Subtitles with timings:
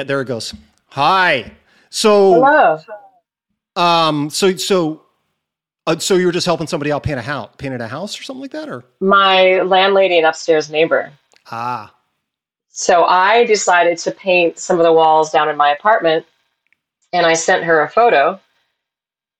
[0.00, 0.54] Yeah, there it goes.
[0.92, 1.52] Hi.
[1.90, 2.78] So, Hello.
[3.76, 5.02] um, so so,
[5.86, 8.22] uh, so you were just helping somebody out paint a house, painted a house or
[8.22, 11.12] something like that, or My landlady and upstairs neighbor.
[11.50, 11.94] ah,
[12.70, 16.24] So I decided to paint some of the walls down in my apartment,
[17.12, 18.40] and I sent her a photo,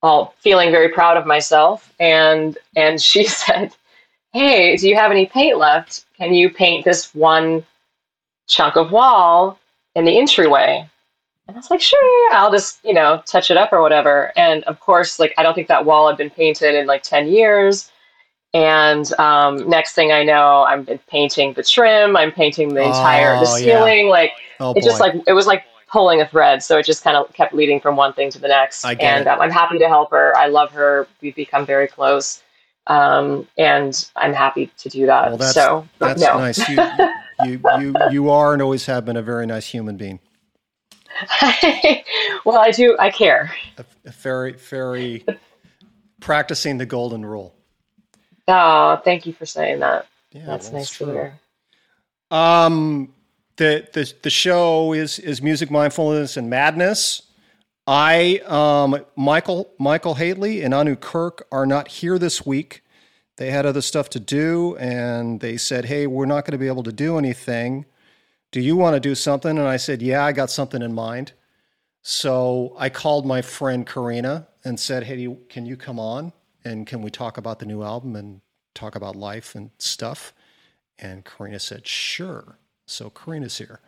[0.03, 1.91] all feeling very proud of myself.
[1.99, 3.75] And and she said,
[4.31, 6.05] "Hey, do you have any paint left?
[6.19, 7.65] Can you paint this one
[8.47, 9.57] chunk of wall
[9.95, 10.87] in the entryway?"
[11.47, 14.63] And I was like, "Sure, I'll just you know touch it up or whatever." And
[14.65, 17.91] of course, like I don't think that wall had been painted in like ten years.
[18.53, 22.17] And um, next thing I know, I'm painting the trim.
[22.17, 23.65] I'm painting the entire the Oh, yeah.
[23.65, 24.09] ceiling.
[24.09, 26.61] Like oh it just like it was like pulling a thread.
[26.61, 28.83] So it just kind of kept leading from one thing to the next.
[29.05, 30.35] And um, I'm happy to help her.
[30.37, 31.07] I love her.
[31.21, 32.43] We've become very close,
[32.87, 35.29] um, and I'm happy to do that.
[35.29, 36.37] well, that's so that's no.
[36.37, 36.67] nice.
[36.67, 36.77] You,
[37.45, 40.19] you you you are and always have been a very nice human being.
[42.45, 42.95] well, I do.
[42.99, 43.53] I care.
[43.77, 45.25] A, a very very
[46.19, 47.53] practicing the golden rule.
[48.47, 50.07] Oh, thank you for saying that.
[50.31, 51.39] Yeah, That's well, nice to hear.
[52.31, 53.13] Um,
[53.57, 57.21] the the the show is is music mindfulness and madness.
[57.87, 62.83] I um Michael Michael Haley and Anu Kirk are not here this week.
[63.37, 66.67] They had other stuff to do, and they said, "Hey, we're not going to be
[66.67, 67.85] able to do anything.
[68.51, 71.33] Do you want to do something?" And I said, "Yeah, I got something in mind."
[72.03, 77.01] So I called my friend Karina and said, "Hey, can you come on and can
[77.01, 78.41] we talk about the new album and
[78.75, 80.33] talk about life and stuff?"
[80.99, 83.79] And Karina said, "Sure." So Karina's here.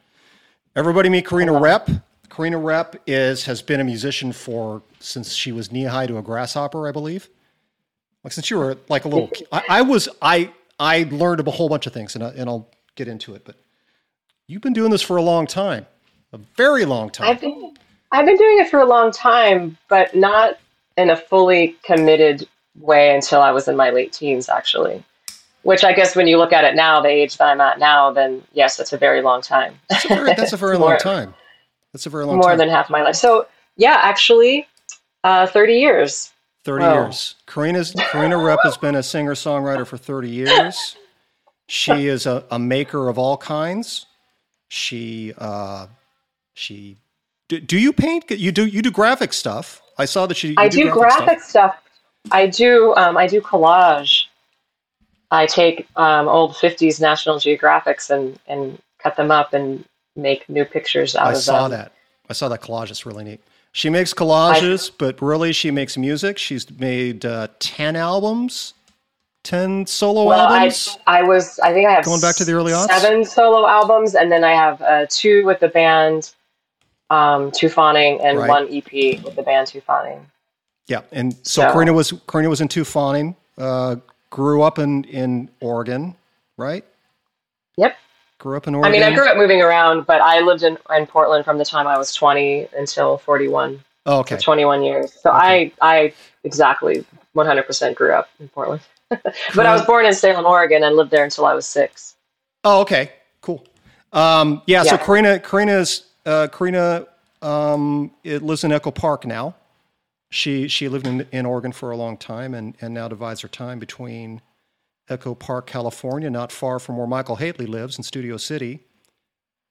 [0.75, 1.89] Everybody meet Karina Rep.
[2.35, 6.21] Karina Rep is has been a musician for since she was knee high to a
[6.21, 7.29] grasshopper, I believe.
[8.23, 11.69] Like since you were like a little, I, I was I I learned a whole
[11.69, 13.45] bunch of things, and I, and I'll get into it.
[13.45, 13.55] But
[14.47, 15.85] you've been doing this for a long time,
[16.31, 17.29] a very long time.
[17.29, 17.75] I've been
[18.11, 20.57] I've been doing it for a long time, but not
[20.97, 22.47] in a fully committed
[22.79, 25.03] way until I was in my late teens, actually.
[25.61, 28.11] Which I guess when you look at it now, the age that I'm at now,
[28.11, 29.79] then yes, that's a very long time.
[29.89, 31.35] That's a very, that's a very long time.
[31.93, 32.39] That's a very long time.
[32.39, 32.57] More time.
[32.57, 33.15] than half my life.
[33.15, 34.67] So yeah, actually,
[35.23, 36.31] uh, 30 years.
[36.65, 36.93] 30 Wow.
[36.93, 37.35] years.
[37.45, 40.95] Karina's Karina Rep has been a singer songwriter for 30 years.
[41.67, 44.05] She is a, a maker of all kinds.
[44.69, 45.87] She uh,
[46.53, 46.97] she
[47.49, 48.29] do, do you paint?
[48.31, 49.81] You do you do graphic stuff?
[49.97, 51.77] I saw that you, I do graphic stuff.
[52.31, 54.25] I do um, I do collage.
[55.29, 59.83] I take um, old 50s National Geographics and, and cut them up and
[60.15, 61.91] make new pictures out I of saw that.
[62.29, 62.89] I saw that collage.
[62.91, 63.41] It's really neat.
[63.71, 66.37] She makes collages, but really she makes music.
[66.37, 68.75] She's made uh, 10 albums,
[69.43, 70.97] 10 solo Well, albums.
[71.07, 72.87] I was I think I have Going back to the early aughts?
[72.99, 76.31] seven solo albums, and then I have uh, two with the band,
[77.09, 78.47] um, Two Fawning, and Right.
[78.49, 80.25] one EP with the band Two Fawning.
[80.87, 83.95] Yeah, and so, So- Karina was Karina was in Two Fawning, uh,
[84.29, 86.15] grew up in in Oregon,
[86.57, 86.85] right?
[87.77, 87.97] Yep.
[88.43, 88.91] Grew up in Oregon.
[88.91, 91.63] I mean, I grew up moving around, but I lived in, in Portland from the
[91.63, 94.35] time I was 20 until 41, Oh, okay.
[94.35, 95.13] 21 years.
[95.13, 95.71] So Okay.
[95.81, 97.05] I, I exactly
[97.37, 98.81] 100% grew up in Portland.
[99.09, 102.17] but I was born in Salem, Oregon, and lived there until I was six.
[102.65, 103.13] Oh, okay.
[103.39, 103.65] Cool.
[104.11, 105.05] Um, yeah, So Yeah.
[105.05, 107.07] Karina, Karina's uh, Karina
[107.41, 109.55] um, it lives in Echo Park now.
[110.31, 113.47] She she lived in, in Oregon for a long time and and now divides her
[113.47, 114.41] time between
[115.09, 118.79] Echo Park, California, not far from where Michael Haley lives in Studio City,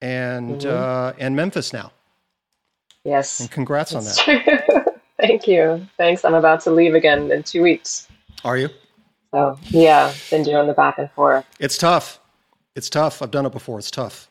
[0.01, 0.71] and Mhm.
[0.71, 1.93] uh, and Memphis now.
[3.05, 3.41] Yes.
[3.41, 4.99] And congrats on that.
[5.21, 5.87] Thank you.
[5.97, 6.25] Thanks.
[6.25, 8.09] I'm about to leave again in two weeks.
[8.45, 8.69] Are you?
[9.33, 11.45] So yeah, been doing the back and forth.
[11.59, 12.21] It's tough.
[12.77, 13.23] It's tough.
[13.23, 13.79] I've done it before.
[13.79, 14.29] It's tough.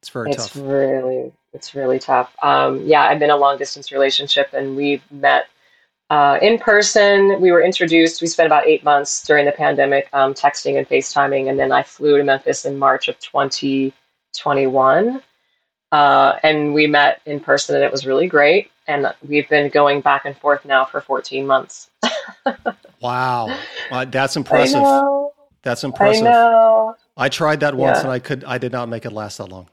[0.00, 0.56] It's very It's tough.
[0.56, 2.32] really, it's really tough.
[2.42, 5.46] Um, yeah, I've been in a long distance relationship, and we met
[6.10, 7.40] uh, in person.
[7.40, 8.20] We were introduced.
[8.20, 11.82] We spent about eight months during the pandemic, um, texting and FaceTiming, and then I
[11.82, 15.22] flew to Memphis in March of 2021,
[15.92, 18.70] uh, and we met in person, and it was really great.
[18.86, 21.90] And we've been going back and forth now for 14 months.
[23.00, 23.56] Wow.
[23.92, 24.82] Uh, that's impressive.
[24.82, 25.28] I.
[25.62, 26.24] That's I impressive.
[26.24, 26.96] know.
[27.16, 28.02] I tried that once Yeah.
[28.04, 29.68] and I could I did not make it last that long.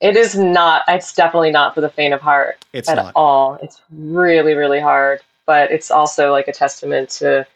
[0.00, 0.82] It is not.
[0.88, 2.64] It's definitely not for the faint of heart.
[2.72, 3.12] It's not at not.
[3.14, 3.58] all.
[3.62, 7.46] It's really, really hard, but it's also like a testament to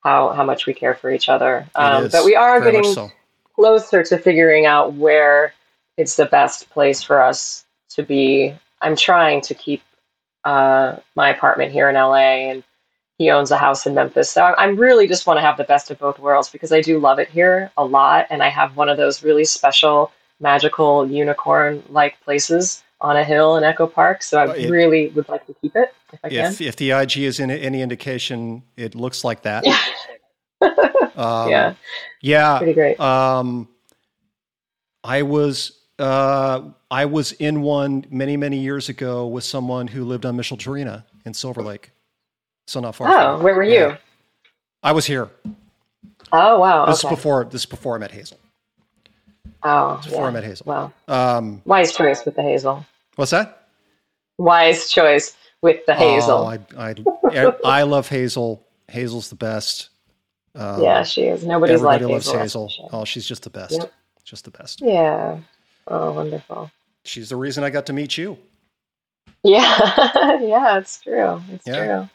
[0.00, 1.66] how how much we care for each other.
[1.74, 3.10] Um, but we are getting so.
[3.54, 5.54] closer to figuring out where
[5.96, 8.54] it's the best place for us to be.
[8.80, 9.82] I'm trying to keep
[10.44, 12.62] uh, my apartment here in LA, and
[13.18, 14.30] he owns a house in Memphis.
[14.30, 16.80] So I I really just want to have the best of both worlds because I
[16.80, 21.06] do love it here a lot, and I have one of those really special, magical
[21.10, 24.22] unicorn-like places on a hill in Echo Park.
[24.22, 26.52] So I Uh, it- really would like to keep it if I can.
[26.52, 29.64] If if the IG is in any indication, it looks like that.
[31.16, 31.74] Um, yeah,
[32.20, 32.58] Yeah.
[32.58, 32.98] pretty great.
[33.00, 33.68] Um,
[35.02, 36.60] I was uh,
[36.92, 41.34] I was in one many many years ago with someone who lived on Micheltorena in
[41.34, 41.90] Silver Lake,
[42.68, 43.08] so not far.
[43.08, 43.72] Oh, from where were you?
[43.72, 43.96] Yeah.
[44.84, 45.28] I was here.
[46.30, 46.86] Oh, wow.
[46.86, 47.12] This okay.
[47.12, 48.37] is before this is before I met Hazel.
[49.62, 50.30] Oh, yeah.
[50.30, 50.66] met Hazel.
[50.66, 50.92] Wow.
[51.08, 52.84] Um, Wise choice with the hazel.
[53.16, 53.68] what's that?
[54.38, 56.38] Wise choice with the hazel.
[56.38, 56.58] Oh, I,
[56.90, 58.64] I I love Hazel.
[58.86, 59.90] Hazel's the best.
[60.54, 61.44] Um, yeah, she is.
[61.44, 62.68] Nobody's like loves Hazel.
[62.68, 62.90] Hazel.
[62.92, 63.72] Oh, she's just the best.
[63.72, 63.92] Yep.
[64.24, 64.80] Just the best.
[64.80, 65.38] Yeah.
[65.88, 66.70] Oh, wonderful.
[67.04, 68.38] She's the reason I got to meet you.
[69.42, 71.40] Yeah, yeah, it's true.
[71.52, 72.06] It's Yeah.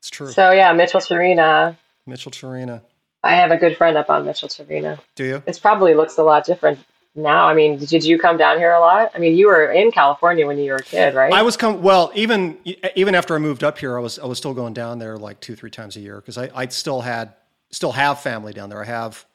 [0.00, 0.26] It's true.
[0.26, 0.32] true.
[0.32, 1.76] So yeah, Mitchell Serena.
[2.08, 2.80] Micheltorena.
[3.22, 4.98] I have a good friend up on Mitchell Serena.
[5.14, 5.42] Do you?
[5.46, 6.78] It probably looks a lot different
[7.14, 7.48] now.
[7.48, 9.10] I mean, did you come down here a lot?
[9.14, 11.32] I mean, you were in California when you were a kid, right?
[11.32, 12.58] I was come well even
[12.94, 13.96] even after I moved up here.
[13.98, 16.38] I was I was still going down there like two three times a year because
[16.38, 17.34] I I still had
[17.70, 18.82] still have family down there.
[18.82, 19.26] I have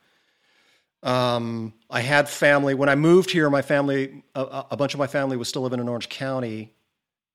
[1.03, 3.49] um I had family when I moved here.
[3.49, 6.73] My family a, a bunch of my family was still living in Orange County,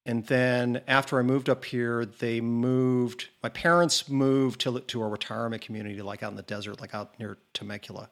[0.06, 3.28] and then after I moved up here, they moved.
[3.42, 7.18] My parents moved to to a retirement community like out in the desert, like out
[7.18, 8.08] near Temecula.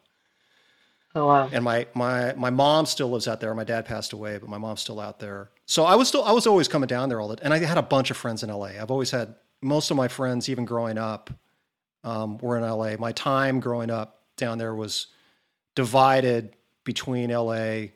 [1.15, 1.49] oh wow.
[1.53, 3.55] and my my my mom still lives out there.
[3.55, 5.51] My dad passed away, but my mom's still out there.
[5.65, 7.79] So I was still I was always coming down there all the and I had
[7.79, 8.73] a bunch of friends in LA.
[8.81, 11.31] I've always had most of my friends, even growing up,
[12.05, 12.97] um, were in LA.
[12.99, 15.07] My time growing up down there was
[15.75, 16.55] divided
[16.85, 17.87] between LA,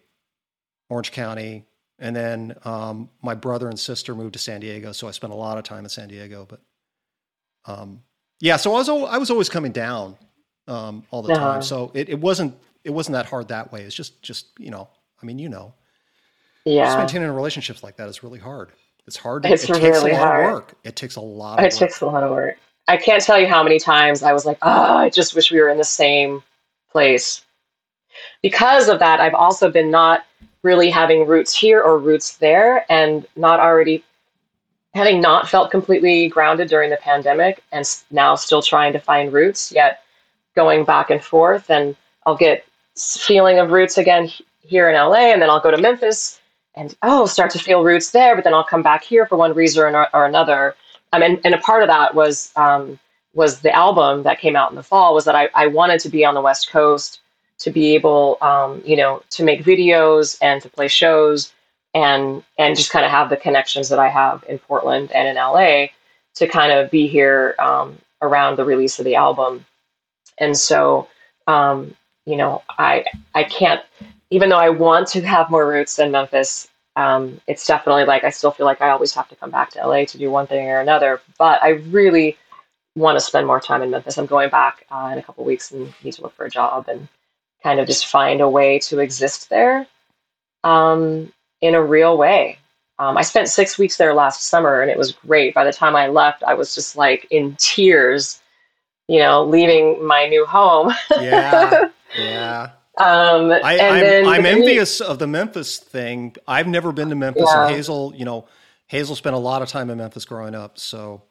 [0.88, 1.66] Orange County,
[2.00, 4.92] and then um, my brother and sister moved to San Diego.
[4.92, 6.46] So I spent a lot of time in San Diego.
[6.48, 6.60] But
[7.66, 8.02] um,
[8.40, 10.16] yeah, so I was al- I was always coming down
[10.68, 11.40] um, all the Uh-huh.
[11.40, 11.62] time.
[11.62, 13.82] So it, it wasn't it wasn't that hard that way.
[13.82, 14.88] It's just just you know,
[15.22, 15.74] I mean, you know,
[16.82, 18.72] just maintaining relationships like that is really hard.
[19.06, 19.44] It's hard.
[19.46, 20.46] It's it takes really a lot hard.
[20.46, 20.74] of work.
[20.84, 21.78] It takes a lot of It work.
[21.78, 22.56] takes a lot of work.
[22.88, 25.60] I can't tell you how many times I was like, oh, I just wish we
[25.60, 26.42] were in the same
[26.90, 27.44] place.
[28.42, 30.24] Because of that, I've also been not
[30.62, 34.04] really having roots here or roots there and not already
[34.94, 39.70] having not felt completely grounded during the pandemic and now still trying to find roots,
[39.72, 40.02] yet
[40.56, 41.70] going back and forth.
[41.70, 41.94] And
[42.26, 42.64] I'll get
[42.96, 44.30] feeling of roots again
[44.62, 46.40] here in LA, and then I'll go to Memphis
[46.74, 49.54] and oh, start to feel roots there, but then I'll come back here for one
[49.54, 50.74] reason or, or another.
[51.12, 52.98] Um, and, and a part of that was um,
[53.34, 56.08] was the album that came out in the fall was that I, I wanted to
[56.08, 57.20] be on the West Coast
[57.60, 61.52] to be able, um, you know, to make videos and to play shows
[61.94, 65.36] and and just kind of have the connections that I have in Portland and in
[65.36, 65.86] LA
[66.34, 69.64] to kind of be here um, around the release of the album.
[70.38, 71.08] And so,
[71.46, 71.94] um,
[72.26, 73.04] you know, I
[73.34, 73.82] I can't,
[74.30, 78.30] even though I want to have more roots in Memphis, um, it's definitely like I
[78.30, 80.68] still feel like I always have to come back to LA to do one thing
[80.68, 81.20] or another.
[81.38, 82.38] But I really
[82.96, 84.18] want to spend more time in Memphis.
[84.18, 86.88] I'm going back uh, in a couple weeks and need to look for a job
[86.88, 87.08] and
[87.62, 89.86] kind of just find a way to exist there
[90.64, 92.58] um, in a real way.
[92.98, 95.54] Um, I spent six weeks there last summer and it was great.
[95.54, 98.40] By the time I left, I was just like in tears,
[99.08, 100.92] you know, leaving my new home.
[101.10, 101.88] Yeah,
[102.18, 102.70] yeah.
[102.98, 106.36] um, I, and I'm, then I'm envious of the Memphis thing.
[106.46, 107.66] I've never been to Memphis, Yeah.
[107.66, 108.46] and Hazel, you know,
[108.86, 111.22] Hazel spent a lot of time in Memphis growing up, so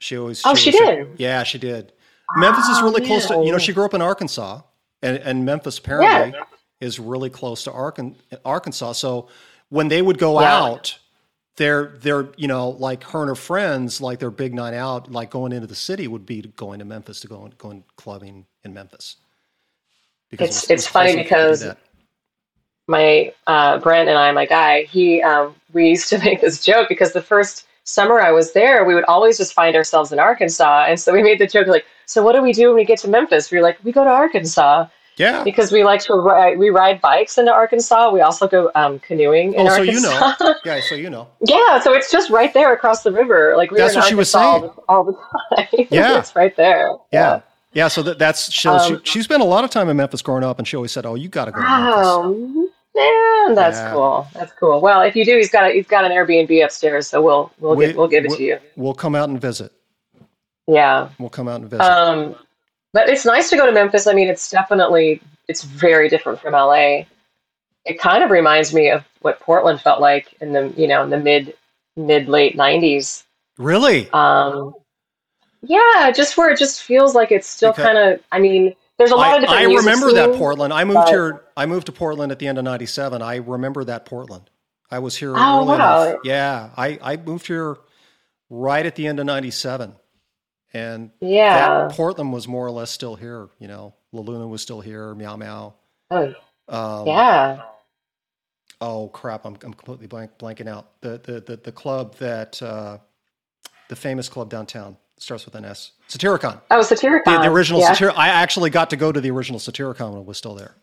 [0.00, 0.42] she always.
[0.44, 1.20] Oh, she always said- did?
[1.20, 1.92] yeah, she did.
[2.36, 3.42] Memphis is Oh, really close to.
[3.42, 4.60] You know, she grew up in Arkansas,
[5.02, 6.38] and, and Memphis apparently
[6.80, 8.14] is really close to Arkan,
[8.44, 8.92] Arkansas.
[8.92, 9.28] So
[9.68, 10.56] when they would go Yeah.
[10.62, 10.98] out,
[11.56, 15.28] they're they're you know like her and her friends like their big night out like
[15.30, 19.16] going into the city would be going to Memphis to go going clubbing in Memphis.
[20.30, 21.28] Because It's- it was- it's funny close enough
[21.58, 21.76] to do because
[22.86, 26.88] my uh, Brent and I, my guy, he um, we used to make this joke
[26.88, 30.86] because the first summer I was there, we would always just find ourselves in Arkansas,
[30.88, 32.98] and so we made the joke like, "So what do we do when we get
[33.00, 34.86] to Memphis?" We're like, "We go to Arkansas
[35.16, 35.44] yeah.
[35.44, 36.58] because we like to ride.
[36.58, 38.10] We ride bikes into Arkansas.
[38.10, 40.34] We also go um, canoeing in Oh, so you Arkansas.
[40.44, 40.54] know.
[40.64, 41.28] Yeah, so you know.
[41.46, 43.54] yeah, so it's just right there across the river.
[43.56, 44.44] Like we That's what she was saying.
[44.44, 45.12] all the, all the
[45.56, 45.86] time.
[45.90, 46.18] Yeah.
[46.18, 46.90] it's right there.
[47.12, 47.40] Yeah.
[47.74, 50.22] Yeah, so that, that's she, Um, she, she spent a lot of time in Memphis
[50.22, 52.32] growing up, and she always said, "Oh, you got to go to Memphis." Wow,
[52.96, 53.92] man, that's Yeah.
[53.92, 54.26] cool.
[54.34, 54.80] That's cool.
[54.80, 57.76] Well, if you do, he's got a, he's got an Airbnb upstairs, so we'll we'll
[57.76, 58.58] We- get, we'll give it we- to you.
[58.76, 59.70] We'll come out and visit.
[60.68, 61.08] Yeah.
[61.18, 61.82] We'll come out and visit.
[61.82, 62.36] Um,
[62.92, 64.06] but it's nice to go to Memphis.
[64.06, 67.04] I mean, it's definitely it's very different from LA.
[67.84, 71.10] It kind of reminds me of what Portland felt like in the you know in
[71.10, 71.54] the mid
[71.96, 73.24] mid late nineties.
[73.56, 74.08] really?
[74.12, 74.74] Um,
[75.62, 78.20] yeah, just where it just feels like it's still Because- kind of.
[78.30, 79.62] I mean, there's a lot I, of different.
[79.62, 80.36] I music remember that scenes.
[80.36, 80.72] Portland.
[80.72, 81.42] I moved but- here.
[81.56, 83.22] I moved to Portland at the end of '97.
[83.22, 84.50] I remember that Portland.
[84.90, 85.34] I was here.
[85.36, 85.74] Oh, early wow.
[86.04, 86.20] enough.
[86.24, 87.76] Yeah, I, I moved here
[88.50, 89.94] right at the end of '97,
[90.72, 91.86] and Yeah.
[91.88, 93.48] that Portland was more or less still here.
[93.58, 95.14] You know, La Luna was still here.
[95.14, 95.74] Meow Meow.
[96.10, 96.34] Oh,
[96.68, 97.62] Um, yeah.
[98.80, 99.44] Oh crap!
[99.44, 101.00] I'm, I'm completely blank, blanking out.
[101.00, 102.98] The the the, the club that uh,
[103.88, 105.92] the famous club downtown starts with an S.
[106.08, 106.60] Satyricon.
[106.70, 107.24] Oh, Satyricon.
[107.24, 108.12] The, the original yeah.
[108.14, 110.76] I actually got to go to the original Satyricon when it was still there.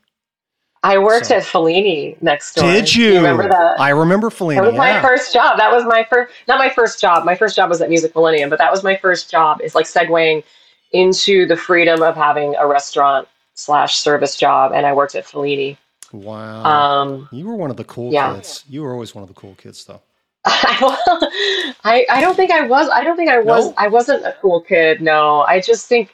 [0.86, 2.72] I worked So- at Fellini next door.
[2.72, 3.16] Did Do you?
[3.16, 3.80] remember that?
[3.80, 4.56] I remember Fellini.
[4.58, 5.58] That was my first job.
[5.58, 7.26] That was my first, not my first job.
[7.26, 9.62] My first job was at Music Millennium, but that was my first job.
[9.64, 10.44] It's like segueing
[10.92, 15.78] into the freedom of having a restaurant slash service job, and I worked at Fellini.
[16.12, 16.64] Wow.
[16.64, 18.36] Um, you were one of the cool yeah.
[18.36, 18.64] kids.
[18.70, 20.02] You were always one of the cool kids, though.
[20.46, 22.90] I I don't think I was.
[22.90, 23.70] I don't think I was.
[23.70, 23.74] No?
[23.78, 25.02] I wasn't a cool kid.
[25.02, 26.14] No, I just think,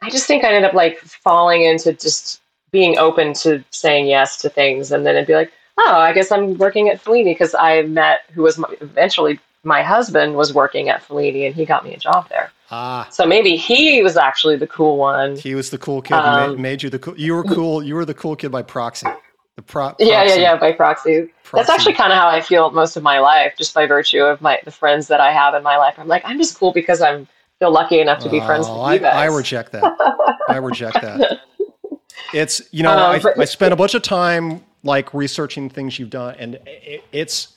[0.00, 2.40] I just think I ended up like falling into just
[2.72, 6.30] being open to saying yes to things, and then it'd be like, oh, I guess
[6.32, 10.88] I'm working at Fellini because I met who was my, eventually my husband was working
[10.88, 12.50] at Fellini, and he got me a job there.
[12.70, 15.36] Ah, So maybe he was actually the cool one.
[15.36, 16.14] he was the cool kid.
[16.14, 17.16] who Um, made you the cool.
[17.16, 17.82] You were cool.
[17.82, 19.06] You were the cool kid by proxy.
[19.54, 19.94] The pro.
[19.98, 21.28] Yeah, yeah, yeah, by proxy.
[21.52, 24.42] That's actually kind of how I feel most of my life, just by virtue of
[24.42, 25.94] my the friends that I have in my life.
[25.98, 27.26] I'm like, I'm just cool because I'm
[27.58, 29.14] feel lucky enough to be friends Oh, with you guys.
[29.16, 29.84] I reject that.
[30.48, 31.40] I reject that.
[32.34, 35.98] It's you know Um, I, but- I spent a bunch of time like researching things
[35.98, 37.56] you've done, and it, it's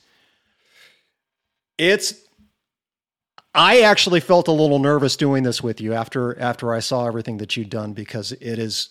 [1.78, 2.14] it's.
[3.52, 7.38] I actually felt a little nervous doing this with you after after I saw everything
[7.38, 8.90] that you'd done because it is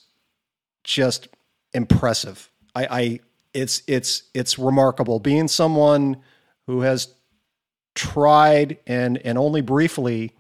[0.84, 1.30] just
[1.74, 2.50] impressive.
[2.76, 3.20] I, I
[3.54, 6.18] it's it's it's remarkable being someone
[6.68, 7.14] who has
[7.96, 10.34] tried and and only briefly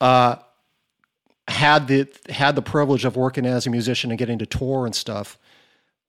[0.00, 0.36] uh
[1.50, 4.94] had the had the privilege of working as a musician and getting to tour and
[4.94, 5.38] stuff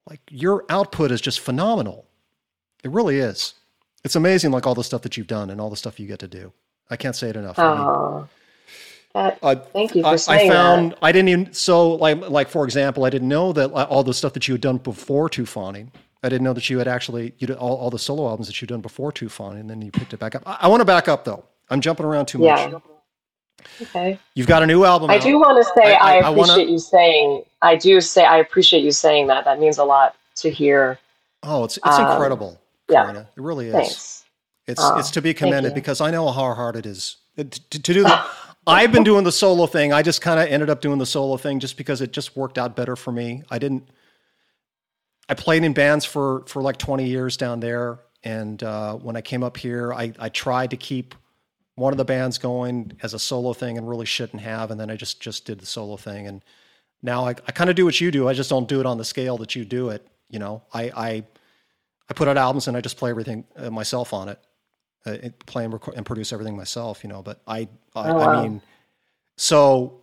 [0.09, 2.05] like your output is just phenomenal.
[2.83, 3.53] It really is.
[4.03, 6.19] It's amazing like all the stuff that you've done and all the stuff you get
[6.19, 6.51] to do.
[6.89, 7.57] I can't say it enough.
[7.59, 8.27] Oh,
[9.13, 10.99] that, uh, thank you for I, I found that.
[11.01, 14.33] I didn't even so like like for example I didn't know that all the stuff
[14.33, 15.91] that you had done before Two Fawning
[16.23, 18.61] I didn't know that you had actually you did all, all the solo albums that
[18.61, 20.43] you'd done before Two Fawning and then you picked it back up.
[20.45, 21.45] I, I want to back up though.
[21.69, 22.59] I'm jumping around too much.
[22.71, 22.79] Yeah.
[23.81, 24.19] Okay.
[24.35, 25.21] you've got a new album I out.
[25.21, 27.43] do want to say I- I, I- I wanna- appreciate you saying.
[27.61, 29.45] I do say I appreciate you saying that.
[29.45, 30.97] That means a lot to hear.
[31.43, 33.03] oh it's it's Um, incredible yeah.
[33.03, 33.19] Karina.
[33.35, 34.23] it really is Thanks.
[34.67, 37.81] It's Oh, it's to be commended because I know how hard it is to, to,
[37.81, 38.25] to do that.
[38.67, 39.91] I've been doing the solo thing.
[39.91, 42.59] I just kind of ended up doing the solo thing just because it just worked
[42.59, 43.41] out better for me.
[43.49, 43.89] I didn't.
[45.29, 49.21] I played in bands for for like 20 years down there, and uh, when I
[49.21, 51.15] came up here, I I tried to keep
[51.75, 54.71] one of the bands going as a solo thing, and really shouldn't have.
[54.71, 56.43] And then I just just did the solo thing, and
[57.01, 58.27] now I I kind of do what you do.
[58.27, 60.05] I just don't do it on the scale that you do it.
[60.29, 61.23] You know, I I
[62.09, 64.39] I put out albums and I just play everything uh, myself on it,
[65.05, 67.03] uh, play and, record, and produce everything myself.
[67.03, 68.61] You know, but I I, Oh, I mean,
[69.37, 70.01] so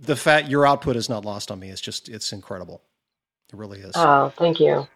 [0.00, 1.70] the fact your output is not lost on me.
[1.70, 2.82] It's just it's incredible.
[3.52, 3.92] It really is.
[3.94, 4.86] Oh, thank you.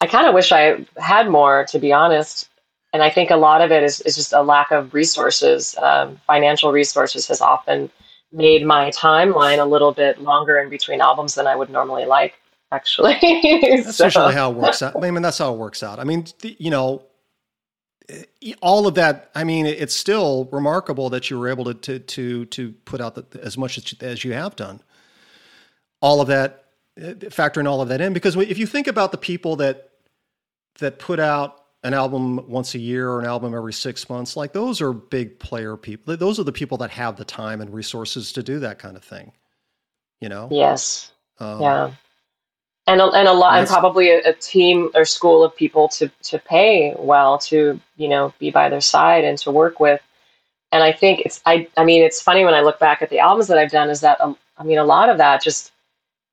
[0.00, 2.48] I kind of wish I had more, to be honest.
[2.92, 5.76] And I think a lot of it is, is just a lack of resources.
[5.76, 7.90] Um, financial resources has often
[8.32, 12.34] made my timeline a little bit longer in between albums than I would normally like,
[12.72, 13.16] actually.
[13.22, 14.96] That's So- usually how it works out.
[15.02, 15.98] I mean, that's how it works out.
[15.98, 17.04] I mean, the, you know,
[18.62, 19.30] all of that.
[19.34, 23.14] I mean, it's still remarkable that you were able to to to, to put out
[23.30, 24.80] the, as much as, as you have done.
[26.00, 26.64] All of that,
[26.98, 29.90] eh, factoring all of that in, because if you think about the people that
[30.78, 34.52] that put out an album once a year or an album every six months, like
[34.52, 36.16] those are big player people.
[36.16, 39.04] Those are the people that have the time and resources to do that kind of
[39.04, 39.32] thing.
[40.20, 40.48] You know.
[40.50, 41.12] Yes.
[41.38, 41.90] Um, Yeah.
[42.88, 46.10] And a, and a lot, and probably a, a team or school of people to,
[46.22, 50.00] to pay well to, you know, be by their side and to work with.
[50.72, 53.18] And I think it's, I, I mean, it's funny when I look back at the
[53.18, 55.70] albums that I've done is that, um, I mean, a lot of that just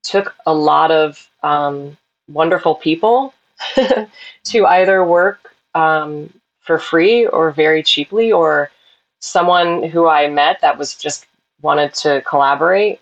[0.04, 1.98] took a lot of um,
[2.30, 3.34] wonderful people
[4.44, 8.72] to either work um, for free or very cheaply or
[9.20, 11.26] someone who I met that was just
[11.62, 13.00] wanted to collaborate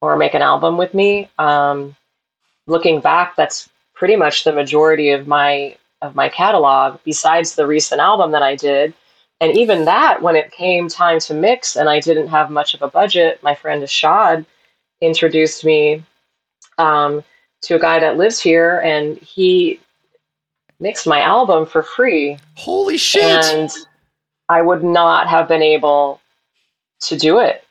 [0.00, 1.30] or make an album with me.
[1.38, 1.96] Um,
[2.66, 8.00] looking back, that's pretty much the majority of my of my catalog, besides the recent
[8.00, 8.92] album that I did.
[9.40, 12.82] And even that, when it came time to mix and I didn't have much of
[12.82, 14.44] a budget, my friend Ashad
[15.00, 16.02] introduced me
[16.78, 17.22] um,
[17.62, 19.80] to a guy that lives here, and he
[20.82, 22.36] mixed my album for free.
[22.56, 23.22] Holy shit!
[23.22, 23.70] And
[24.48, 26.20] I would not have been able
[27.02, 27.64] to do it.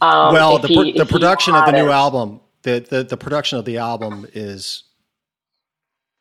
[0.00, 1.92] Um, well, the, he- pr- the production of the new hadn't.
[1.92, 4.84] album, the, the the production of the album is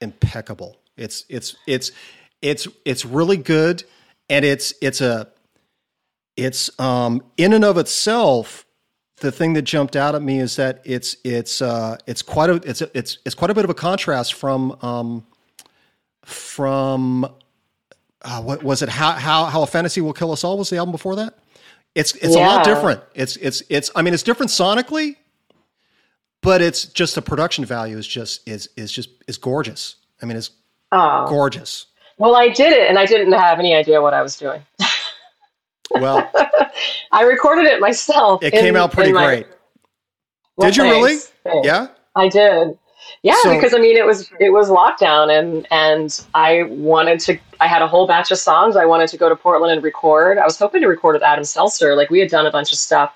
[0.01, 0.77] impeccable.
[0.97, 1.91] It's it's it's
[2.41, 3.83] it's it's really good,
[4.29, 5.29] and it's it's a
[6.35, 8.65] it's um in and of itself.
[9.17, 12.55] The thing that jumped out at me is that it's it's uh, it's quite a
[12.67, 15.23] it's a, it's it's quite a bit of a contrast from um,
[16.25, 17.25] from
[18.23, 20.77] uh, what was it how how how a fantasy will kill us all was the
[20.77, 21.37] album before that?
[21.95, 22.45] It's it's yeah.
[22.45, 23.01] a lot different.
[23.15, 25.15] It's it's it's i mean it's different sonically
[26.41, 29.95] but it's just the production value is just is is just is gorgeous.
[30.21, 30.51] I mean it's
[30.91, 31.25] oh.
[31.27, 31.87] gorgeous.
[32.17, 34.61] Well i did it and i didn't have any idea what i was doing.
[35.91, 36.29] Well
[37.11, 39.47] i recorded it myself it in, came out pretty great.
[40.55, 40.95] Well, did you thanks.
[40.95, 41.67] really thanks.
[41.67, 41.87] yeah?
[42.15, 42.77] I did
[43.23, 47.37] yeah, so, because I mean it was it was lockdown and and I wanted to
[47.59, 50.39] I had a whole batch of songs I wanted to go to Portland and record.
[50.39, 51.95] I was hoping to record with Adam Selzer.
[51.95, 53.15] Like we had done a bunch of stuff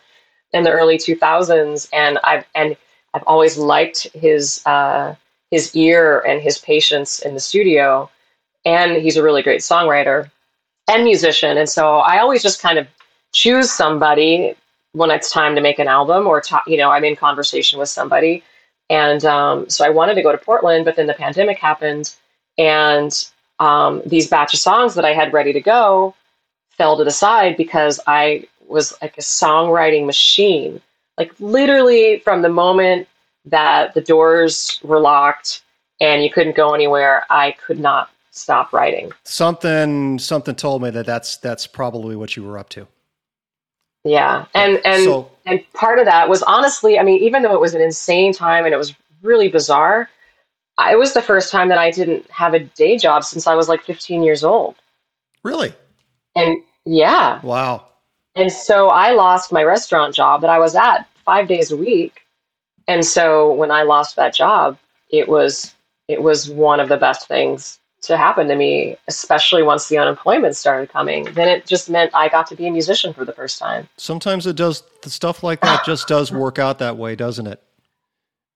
[0.54, 2.78] in the early 2000s and I've and
[3.16, 5.16] I've always liked his uh,
[5.50, 8.10] his ear and his patience in the studio
[8.64, 10.30] and he's a really great songwriter
[10.88, 12.88] and musician and so I always just kind of
[13.32, 14.56] choose somebody
[14.94, 17.90] when it's time to make an album or talk, you know I'm in conversation with
[17.90, 18.44] somebody
[18.90, 22.16] and um, so I wanted to go to Portland, but then the pandemic happened,
[22.58, 23.12] and
[23.60, 26.16] um, these batch of songs that I had ready to go
[26.72, 30.82] fell to the side because I was like a songwriting machine.
[31.18, 33.08] Like literally from the moment
[33.46, 35.62] that the doors were locked
[36.02, 39.12] and you couldn't go anywhere, I could not stop writing.
[39.24, 42.88] Something something told me that that's that's probably what you were up to.
[44.06, 47.60] Yeah, and and so, and part of that was honestly, I mean, even though it
[47.60, 48.94] was an insane time and it was
[49.24, 50.10] really bizarre,
[50.80, 53.68] it was the first time that I didn't have a day job since I was
[53.68, 54.76] like 15 years old.
[55.44, 55.74] Really?
[56.36, 57.42] And yeah.
[57.42, 57.88] Wow.
[58.36, 62.22] And so I lost my restaurant job that I was at five days a week.
[62.88, 64.78] And so when I lost that job,
[65.10, 65.74] it was
[66.08, 70.56] it was one of the best things to happen to me, especially once the unemployment
[70.56, 71.26] started coming.
[71.34, 73.88] Then it just meant I got to be a musician for the first time.
[73.98, 77.62] Sometimes it does, the stuff like that just does work out that way, doesn't it?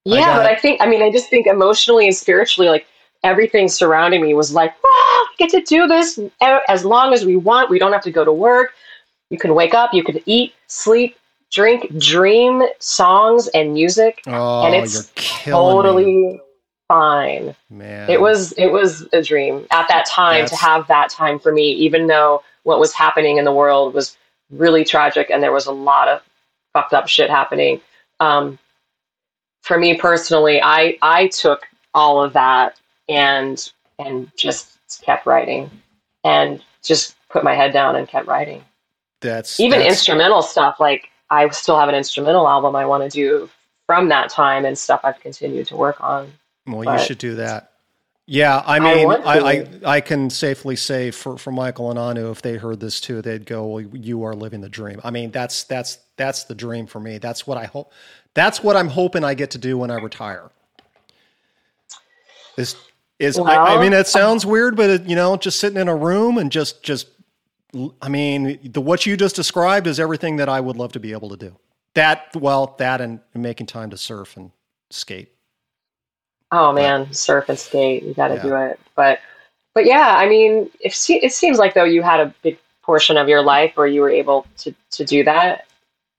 [0.05, 2.88] Yeah, I but I think, I mean, I just think emotionally and spiritually, like
[3.23, 7.69] everything surrounding me was like, ah, get to do this as long as we want.
[7.69, 8.73] We don't have to go to work.
[9.29, 11.17] You can wake up, you can eat, sleep,
[11.51, 14.21] drink, dream songs and music.
[14.27, 15.12] Oh, and it's
[15.43, 16.39] totally me
[16.89, 17.56] fine.
[17.69, 18.10] Man.
[18.10, 20.52] It was it was a dream at that time That's...
[20.52, 24.17] to have that time for me, even though what was happening in the world was
[24.52, 26.21] really tragic and there was a lot of
[26.73, 27.80] fucked up shit happening.
[28.19, 28.60] Um,
[29.62, 31.62] for me personally, I I took
[31.93, 35.69] all of that and and just kept writing
[36.23, 38.63] and just put my head down and kept writing.
[39.21, 39.91] That's even that's...
[39.91, 40.80] instrumental stuff.
[40.80, 43.49] Like I still have an instrumental album I want to do
[43.86, 46.32] from that time and stuff I've continued to work on.
[46.71, 47.73] Well, but you should do that.
[48.32, 52.43] Yeah, I mean, I, I, I, can safely say for, for Michael and Anu, if
[52.43, 55.63] they heard this too, they'd go, "Well, you are living the dream." I mean, that's
[55.63, 57.17] that's that's the dream for me.
[57.17, 57.91] That's what I hope.
[58.36, 60.51] That's what I'm hoping I get to do when I retire.
[62.55, 62.75] Is
[63.17, 65.88] is well, I, I, mean, it sounds weird, but it, you know, just sitting in
[65.88, 67.08] a room and just just,
[67.99, 71.13] I mean, the what you just described is everything that I would love to be
[71.13, 71.58] able to do.
[71.95, 74.51] That well, that and making time to surf and
[74.91, 75.34] skate.
[76.51, 78.43] Oh man, surf and skate, you got to yeah.
[78.43, 78.79] do it.
[78.95, 79.19] But
[79.75, 83.29] but yeah, I mean, it, it seems like though you had a big portion of
[83.29, 85.67] your life where you were able to to do that,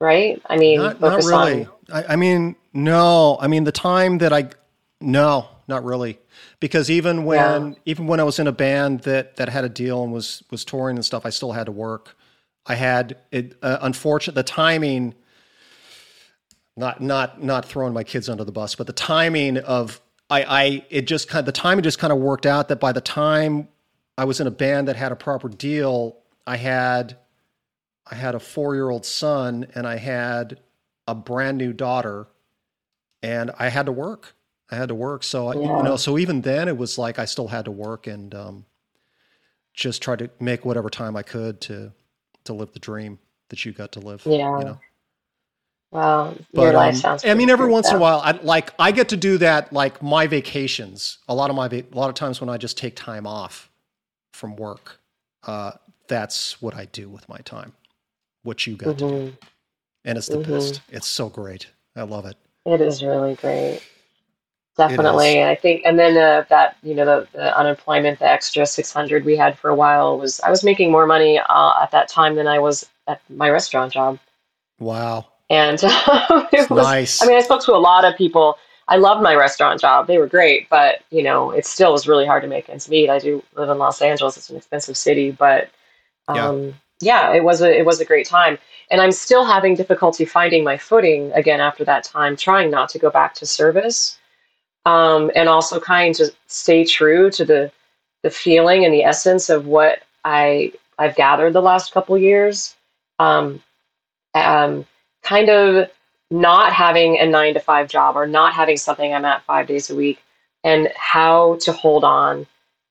[0.00, 0.40] right?
[0.46, 1.64] I mean, not, not really.
[1.64, 1.72] On...
[1.92, 3.38] I, I mean, no.
[3.40, 4.50] I mean, the time that I
[5.00, 6.18] no, not really,
[6.60, 7.78] because even when yeah.
[7.86, 10.64] even when I was in a band that that had a deal and was was
[10.64, 12.16] touring and stuff, I still had to work.
[12.66, 13.56] I had it.
[13.62, 15.14] Uh, unfortunate the timing.
[16.76, 20.86] Not not not throwing my kids under the bus, but the timing of I, I
[20.90, 23.68] it just kind of, the timing just kind of worked out that by the time
[24.16, 26.16] I was in a band that had a proper deal,
[26.46, 27.16] I had
[28.10, 30.60] I had a four year old son and I had
[31.06, 32.28] a brand new daughter,
[33.22, 34.34] and I had to work.
[34.70, 35.24] I had to work.
[35.24, 35.78] So yeah.
[35.78, 38.66] you know, so even then, it was like I still had to work and um,
[39.74, 41.92] just try to make whatever time I could to
[42.44, 44.22] to live the dream that you got to live.
[44.24, 44.58] Yeah.
[44.58, 44.80] You know?
[45.92, 47.24] Well, but, your life um, sounds.
[47.24, 49.72] I mean, every once in a while, I like I get to do that.
[49.72, 52.94] Like my vacations, a lot of my a lot of times when I just take
[52.94, 53.70] time off
[54.32, 55.00] from work,
[55.46, 55.72] uh,
[56.06, 57.72] that's what I do with my time.
[58.44, 58.98] What you got mm-hmm.
[58.98, 59.36] to do, mm-hmm.
[60.04, 60.52] and it's the mm-hmm.
[60.52, 60.80] best.
[60.90, 61.66] It's so great.
[61.96, 62.36] I love it.
[62.66, 63.82] It is really great.
[64.76, 68.92] Definitely, I think, and then uh, that you know the, the, unemployment, the extra six
[68.92, 72.08] hundred we had for a while was I was making more money uh, at that
[72.08, 74.20] time than I was at my restaurant job.
[74.78, 75.26] Wow.
[75.50, 77.22] And it was, nice.
[77.22, 78.56] I mean, I spoke to a lot of people.
[78.86, 80.06] I loved my restaurant job.
[80.06, 83.10] They were great, but you know, it still was really hard to make ends meet.
[83.10, 84.36] I do live in Los Angeles.
[84.36, 85.68] It's an expensive city, but
[86.28, 87.30] um, yeah.
[87.30, 88.58] yeah, it was a it was a great time.
[88.90, 92.98] And I'm still having difficulty finding my footing again after that time, trying not to
[92.98, 94.18] go back to service.
[94.86, 97.70] Um, and also kind to stay true to the
[98.22, 102.76] the feeling and the essence of what I I've gathered the last couple years.
[103.18, 103.62] Um,
[104.34, 104.86] um,
[105.22, 105.90] kind of
[106.30, 109.90] not having a nine to five job or not having something I'm at five days
[109.90, 110.22] a week,
[110.64, 112.46] and how to hold on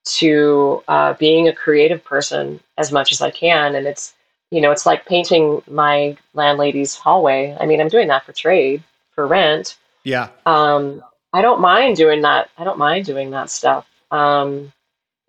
[0.06, 3.76] to uh, being a creative person as much as I can.
[3.76, 4.14] And it's
[4.52, 7.56] you know it's like painting my landlady's hallway.
[7.60, 9.78] I mean, I'm doing that for trade for rent.
[10.04, 10.30] Yeah.
[10.46, 12.50] Um, I don't mind doing that.
[12.58, 13.88] I don't mind doing that stuff.
[14.12, 14.72] Um,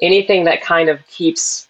[0.00, 1.68] anything that kind of keeps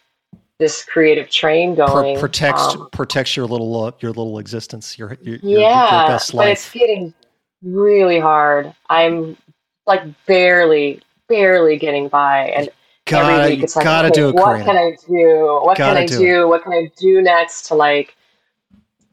[0.61, 5.17] this creative train going Pro- protects um, protects your little uh, your little existence your
[5.23, 6.45] your, yeah your best life.
[6.45, 7.15] but it's getting
[7.63, 9.37] really hard i'm
[9.87, 12.69] like barely barely getting by and
[13.07, 14.65] gotta, every week it's like gotta okay, do it, what Karina.
[14.65, 17.75] can i do what gotta can i do, do what can i do next to
[17.75, 18.15] like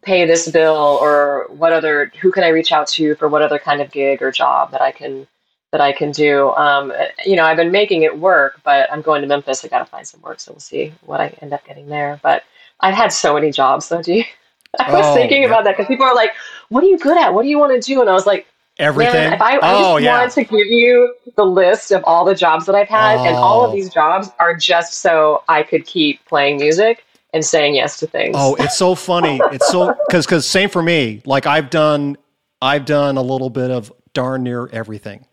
[0.01, 3.57] pay this bill or what other who can i reach out to for what other
[3.57, 5.25] kind of gig or job that i can
[5.71, 6.51] that I can do.
[6.51, 6.93] Um,
[7.25, 9.63] you know, I've been making it work, but I'm going to Memphis.
[9.65, 12.19] I got to find some work, so we'll see what I end up getting there.
[12.23, 12.43] But
[12.79, 14.23] I've had so many jobs, do you?
[14.79, 15.47] I was oh, thinking yeah.
[15.47, 16.31] about that because people are like,
[16.69, 17.33] "What are you good at?
[17.33, 19.95] What do you want to do?" And I was like, "Everything." if I, I oh,
[19.95, 20.19] just yeah.
[20.19, 23.25] wanted to give you the list of all the jobs that I've had, oh.
[23.25, 23.73] and all of oh.
[23.73, 28.35] these jobs are just so I could keep playing music and saying yes to things.
[28.37, 29.39] Oh, it's so funny.
[29.51, 31.21] It's so because because same for me.
[31.25, 32.17] Like I've done,
[32.61, 35.25] I've done a little bit of darn near everything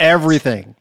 [0.00, 0.74] everything.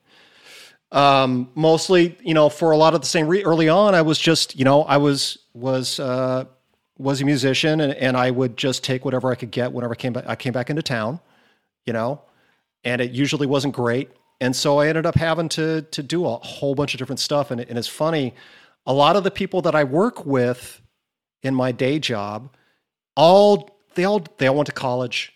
[0.92, 4.20] Um, mostly, you know, for a lot of the same re- early on, I was
[4.20, 6.46] just, you know, I was was uh,
[6.98, 9.96] was a musician, and, and I would just take whatever I could get whenever I
[9.96, 10.26] came back.
[10.28, 11.22] I came back into town,
[11.86, 12.22] you know,
[12.84, 14.10] and it usually wasn't great,
[14.42, 17.52] and so I ended up having to to do a whole bunch of different stuff.
[17.52, 18.34] And, and it's funny,
[18.86, 20.82] a lot of the people that I work with
[21.42, 22.54] in my day job,
[23.16, 25.34] all they all they all went to college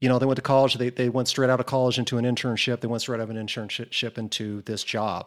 [0.00, 2.24] you know, they went to college, they, they went straight out of college into an
[2.24, 5.26] internship, they went straight out of an internship into this job.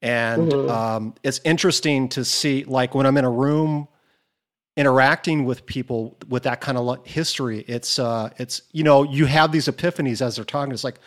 [0.00, 0.70] And mm-hmm.
[0.70, 3.88] um, it's interesting to see, like, when I'm in a room
[4.76, 9.50] interacting with people with that kind of history, it's, uh, it's, you know, you have
[9.50, 10.72] these epiphanies as they're talking.
[10.72, 11.00] It's like,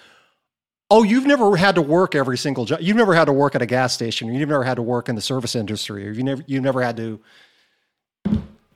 [0.90, 2.82] oh, you've never had to work every single job.
[2.82, 4.28] You've never had to work at a gas station.
[4.28, 6.98] You've never had to work in the service industry, or you never, you've never had
[6.98, 7.22] to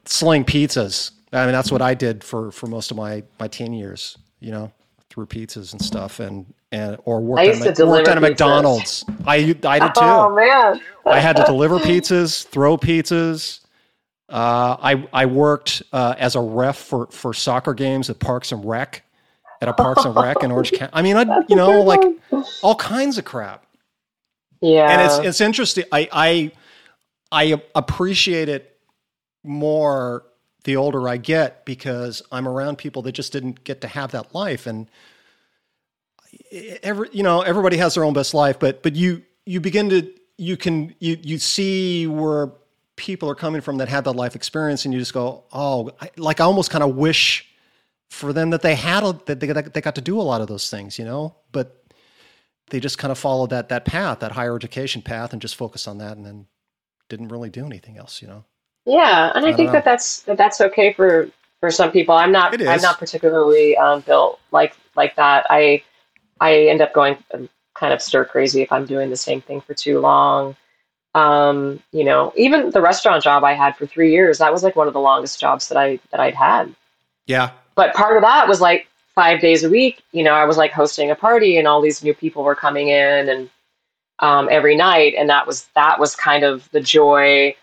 [0.06, 3.74] sling pizzas I mean, that's what I did for for most of my my teen
[3.74, 4.18] years.
[4.40, 4.72] You know,
[5.10, 9.06] through pizzas and stuff, and and or worked, at, worked at a McDonald's.
[9.26, 10.02] I I did too.
[10.02, 13.62] Oh man, I had to deliver pizzas, throw pizzas.
[14.28, 18.66] Uh, I I worked uh, as a ref for for soccer games at Parks and
[18.66, 19.04] Rec,
[19.62, 20.92] at a Parks and Rec in Orange County.
[20.94, 22.02] I mean, I you know like
[22.62, 23.66] all kinds of crap.
[24.62, 25.86] Yeah, and it's it's interesting.
[25.92, 26.52] I I
[27.32, 28.78] I appreciate it
[29.44, 30.24] more
[30.66, 34.36] the older I get because I'm around people that just didn't get to have that
[34.36, 34.68] life.
[34.68, 34.90] And
[36.84, 40.12] every you know everybody has their own best life but but you you begin to
[40.38, 42.52] you can you you see where
[42.96, 46.10] people are coming from that have that life experience and you just go oh I,
[46.18, 47.48] like I almost kind of wish
[48.10, 50.48] for them that they had a, that they, they got to do a lot of
[50.48, 51.36] those things you know?
[51.52, 51.82] But
[52.70, 55.88] they just kind of followed that that path that higher education path and just focused
[55.88, 56.48] on that and then
[57.10, 58.44] didn't really do anything else you know
[58.86, 62.16] yeah, and I, I think that that's that that's okay for for some people.
[62.16, 65.46] I'm not I'm not particularly um, built like like that.
[65.50, 65.84] I
[66.40, 69.62] I end up going um, kind of stir crazy if I'm doing the same thing
[69.62, 70.56] for too long.
[71.16, 74.76] Um, you know, even the restaurant job I had for three years, that was like
[74.76, 76.76] one of the longest jobs that I that I'd had.
[77.26, 77.52] Yeah.
[77.76, 80.04] But part of that was like five days a week.
[80.12, 82.90] You know, I was like hosting a party, and all these new people were coming
[82.90, 83.50] in, and
[84.20, 87.56] um, every night, and that was that was kind of the joy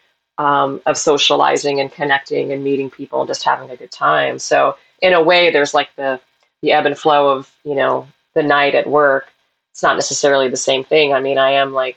[0.43, 4.41] um, of socializing and connecting and meeting people and just having a good time.
[4.41, 6.21] So in a way, there's like the
[6.63, 9.29] the ebb and flow of you know the night at work.
[9.71, 11.15] It's not necessarily the same thing.
[11.15, 11.97] I mean, I am like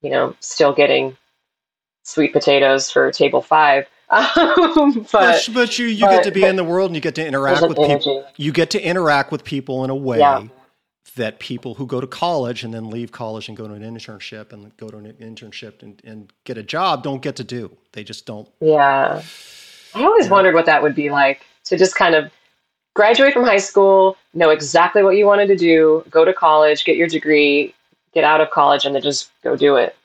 [0.00, 1.18] you know still getting
[2.02, 3.86] sweet potatoes for table five.
[4.12, 7.14] but, but, but you you but, get to be in the world and you get
[7.16, 8.26] to interact with people.
[8.36, 10.46] You get to interact with people in a way yeah
[11.16, 14.52] that people who go to college and then leave college and go to an internship
[14.52, 17.76] and go to an internship and, and get a job don't get to do.
[17.92, 18.48] They just don't.
[18.60, 19.22] Yeah.
[19.94, 22.32] I always wondered what that would be like to just kind of
[22.94, 26.96] graduate from high school, know exactly what you wanted to do, go to college, get
[26.96, 27.74] your degree,
[28.14, 29.96] get out of college, and then just go do it.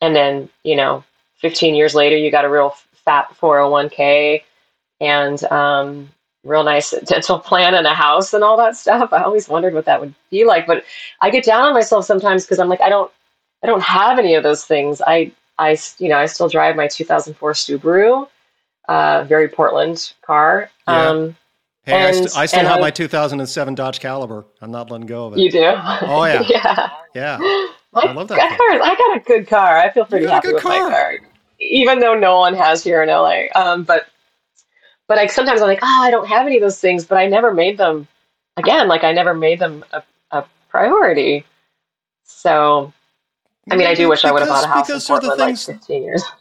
[0.00, 1.04] And then, you know,
[1.40, 4.42] 15 years later, you got a real fat 401k
[5.00, 6.10] and um,
[6.48, 9.12] real nice dental plan and a house and all that stuff.
[9.12, 10.84] I always wondered what that would be like, but
[11.20, 13.10] I get down on myself sometimes because I'm like, I don't,
[13.62, 15.00] I don't have any of those things.
[15.06, 18.28] I, I, you know, I still drive my 2004 Subaru,
[18.88, 20.70] uh, very Portland car.
[20.88, 21.08] Yeah.
[21.08, 21.36] Um,
[21.84, 24.44] Hey, I, And- st- I still have I- my 2007 Dodge Caliber.
[24.60, 25.38] I'm not letting go of it.
[25.38, 25.64] you do?
[25.64, 26.42] Oh, yeah.
[26.48, 26.90] yeah.
[27.14, 27.38] yeah.
[27.92, 28.58] My, I love that car.
[28.58, 28.82] car.
[28.82, 29.78] I got a good car.
[29.78, 30.82] I feel pretty happy good with car.
[30.90, 31.14] my car,
[31.60, 33.44] even though no one has here in LA.
[33.54, 34.06] Um, but
[35.08, 37.26] but like sometimes I'm like, oh, I don't have any of those things, but I
[37.26, 38.06] never made them.
[38.56, 41.44] Again, like I never made them a, a priority.
[42.24, 42.92] So
[43.70, 45.26] I mean, I do wish I would have bought a house in because they're the
[45.28, 45.66] Portland like things.
[45.66, 46.24] 15 years.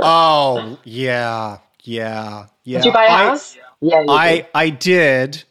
[0.00, 2.78] Oh yeah, yeah, yeah.
[2.78, 3.56] Did you buy a I- house?
[3.80, 4.46] yeah, you I did.
[4.54, 5.44] I did,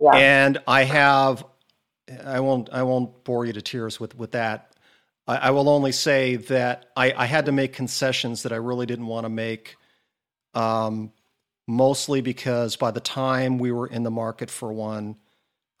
[0.00, 0.10] Yeah.
[0.14, 1.44] and I have.
[2.24, 2.70] I won't.
[2.72, 4.72] I won't bore you to tears with with that.
[5.28, 8.86] I, I will only say that I, I had to make concessions that I really
[8.86, 9.76] didn't want to make.
[10.54, 11.12] Um,
[11.66, 15.16] mostly because by the time we were in the market for one,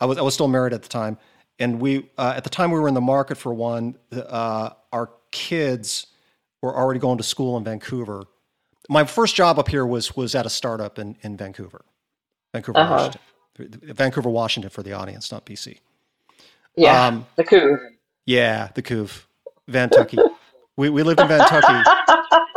[0.00, 1.18] I was I was still married at the time,
[1.58, 5.10] and we uh, at the time we were in the market for one, uh, our
[5.30, 6.06] kids
[6.60, 8.24] were already going to school in Vancouver.
[8.88, 11.84] My first job up here was was at a startup in in Vancouver,
[12.52, 13.10] Vancouver, Uh-huh.
[13.58, 15.78] Washington, Vancouver, Washington for the audience, not BC.
[16.76, 17.78] yeah, Um, the coup.
[18.26, 19.26] yeah, the Couve,
[19.70, 20.18] Vantucky.
[20.76, 21.84] we we lived in Vantucky.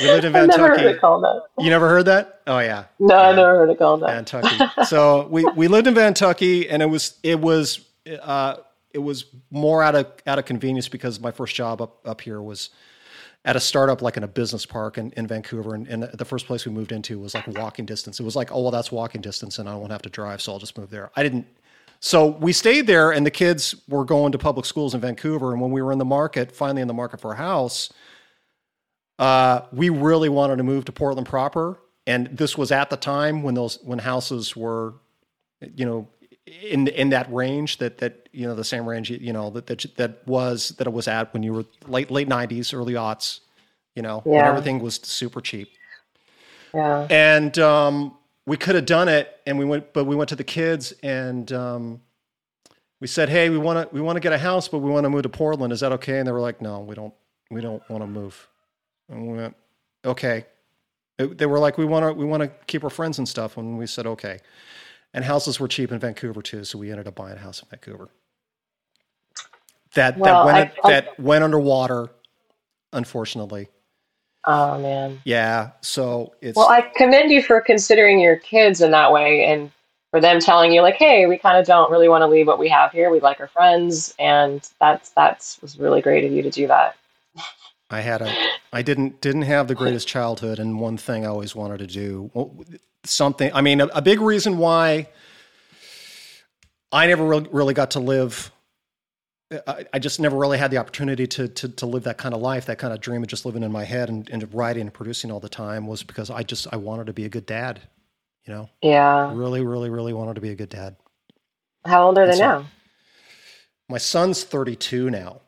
[0.00, 0.94] We lived in I've never heard Vantucky.
[0.94, 1.42] it called that.
[1.58, 2.40] You never heard that?
[2.46, 2.84] Oh yeah.
[2.98, 4.24] No, I never heard it called that.
[4.24, 4.84] Vantucky.
[4.86, 7.86] so we, we lived in Vantucky, and it was it was
[8.22, 8.56] uh,
[8.92, 12.40] it was more out of out of convenience because my first job up up here
[12.40, 12.70] was
[13.44, 16.46] at a startup like in a business park in, in Vancouver, and, and the first
[16.46, 18.20] place we moved into was like walking distance.
[18.20, 20.52] It was like, oh well, that's walking distance, and I won't have to drive, so
[20.52, 21.10] I'll just move there.
[21.16, 21.46] I didn't.
[22.00, 25.52] So we stayed there, and the kids were going to public schools in Vancouver.
[25.52, 27.92] And when we were in the market, finally in the market for a house,
[29.20, 33.42] uh, we really wanted to move to Portland proper, and this was at the time
[33.42, 34.94] when those when houses were,
[35.76, 36.08] you know,
[36.46, 39.84] in in that range that that you know the same range you know that that
[39.96, 43.40] that was that it was at when you were late late nineties, early aughts,
[43.94, 44.48] you know, when Yeah.
[44.48, 45.68] everything was super cheap,
[46.74, 47.06] Yeah.
[47.10, 50.44] and um, we could have done it, and we went, but we went to the
[50.44, 51.52] kids and.
[51.52, 52.00] Um,
[53.00, 55.04] we said, "Hey, we want to we want to get a house, but we want
[55.04, 55.72] to move to Portland.
[55.72, 57.14] Is that okay?" And they were like, "No, we don't
[57.50, 58.46] we don't want to move."
[59.10, 59.56] And we went,
[60.04, 60.46] "Okay."
[61.18, 63.56] It- they were like, "We want to we want to keep our friends and stuff."
[63.56, 64.38] And we said, "Okay."
[65.12, 67.68] And houses were cheap in Vancouver too, so we ended up buying a house in
[67.68, 68.08] Vancouver.
[69.94, 72.10] That Well, that went I- I- that went underwater,
[72.92, 73.68] unfortunately.
[74.44, 75.20] Oh man.
[75.24, 79.70] Yeah, so it's Well, I commend you for considering your kids in that way and
[80.10, 82.58] for them telling you like, hey, we kind of don't really want to leave what
[82.58, 83.10] we have here.
[83.10, 86.96] We like our friends and that's that's was really great of you to do that.
[87.90, 88.32] I had a
[88.72, 92.30] I didn't didn't have the greatest childhood and one thing I always wanted to do
[93.04, 95.08] something I mean a, a big reason why
[96.92, 98.50] I never really, really got to live
[99.66, 102.40] I, I just never really had the opportunity to, to to live that kind of
[102.40, 104.94] life that kind of dream of just living in my head and, and writing and
[104.94, 107.80] producing all the time was because I just I wanted to be a good dad
[108.44, 109.32] you know Yeah.
[109.34, 110.96] really really really wanted to be a good dad
[111.84, 112.66] How old are they so- now?
[113.88, 115.40] my son's 32 now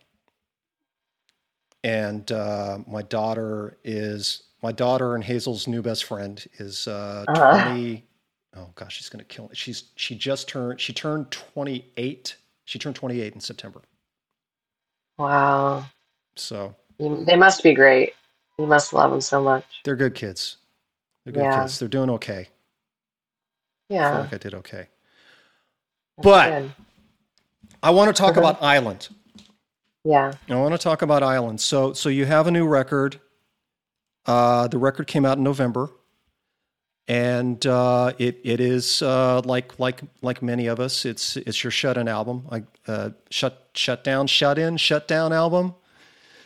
[1.84, 7.64] and uh, my daughter is my daughter and hazel's new best friend is uh, Uh-huh.
[7.72, 8.04] 20
[8.56, 12.94] oh gosh she's gonna kill me she's she just turned she turned 28 she turned
[12.96, 13.82] 28 in september
[15.18, 15.84] Wow.
[16.36, 18.14] so they must be great.
[18.58, 19.64] You must love them so much.
[19.84, 20.58] they're good kids
[21.24, 21.62] they're good Yeah.
[21.62, 22.48] kids they're doing okay
[23.88, 24.08] Yeah.
[24.08, 24.86] i feel like i did okay
[26.18, 26.72] that's but- good.
[27.82, 28.40] i want to talk Uh-huh.
[28.50, 29.08] about island
[30.04, 30.32] yeah.
[30.48, 31.60] I want to talk about Island.
[31.60, 33.20] So, so you have a new record.
[34.26, 35.90] Uh, the record came out in November,
[37.08, 41.04] and uh, it it is uh, like like like many of us.
[41.04, 42.46] It's it's your shut in album.
[42.50, 45.74] Like uh, shut shut down, shut in, shut down album.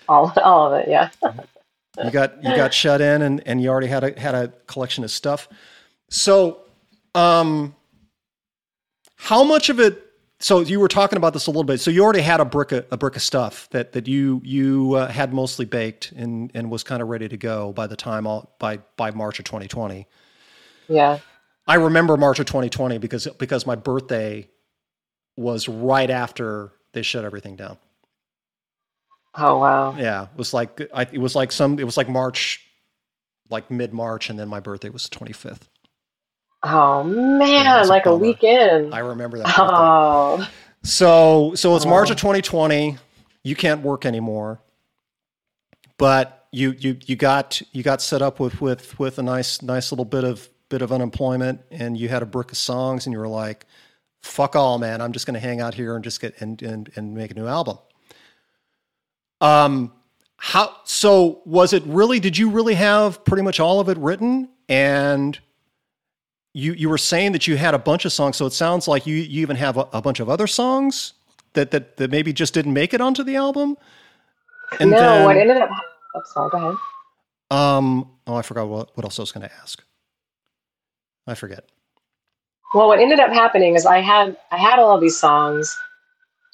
[0.08, 0.88] All all of it.
[0.88, 1.10] Yeah.
[2.04, 5.02] You got you got shut in, and and you already had a had a collection
[5.02, 5.48] of stuff.
[6.10, 6.60] So,
[7.14, 7.74] um,
[9.16, 10.05] how much of it?
[10.38, 11.80] So you were talking about this a little bit.
[11.80, 14.94] So you already had a brick of, a brick of stuff that that you you
[14.94, 18.26] uh, had mostly baked and and was kind of ready to go by the time
[18.26, 20.06] all by by March of 2020.
[20.88, 21.18] Yeah.
[21.66, 24.48] I remember March of 2020 because because my birthday
[25.36, 27.78] was right after they shut everything down.
[29.34, 29.94] Oh wow.
[29.96, 32.64] Yeah, it was like I, it was like some it was like March,
[33.50, 35.68] like mid March, and then my birthday was the 25th.
[36.62, 38.94] Oh man, it's a like a weekend.
[38.94, 39.46] I remember that.
[39.46, 39.62] birthday.
[39.62, 40.48] Oh.
[40.82, 42.12] So so it's March Oh.
[42.12, 42.96] of 2020.
[43.44, 44.60] You can't work anymore,
[45.98, 49.92] but you you you got you got set up with with with a nice nice
[49.92, 53.18] little bit of bit of unemployment and you had a brick of songs and you
[53.20, 53.64] were like,
[54.20, 55.00] fuck all, man.
[55.00, 57.34] I'm just going to hang out here and just get and, and, and make a
[57.34, 57.78] new album.
[59.40, 59.92] Um,
[60.38, 64.48] how, so was it really, did you really have pretty much all of it written?
[64.68, 65.38] And
[66.56, 68.38] you, you were saying that you had a bunch of songs.
[68.38, 71.12] So it sounds like you, you even have a, a bunch of other songs
[71.52, 73.76] that, that, that maybe just didn't make it onto the album.
[74.80, 75.68] And no, then, what ended up,
[76.14, 76.76] oh, sorry, go ahead.
[77.50, 79.82] Um, oh, I forgot what, what else I was going to ask.
[81.26, 81.64] I forget.
[82.74, 85.78] Well, what ended up happening is I had I had all of these songs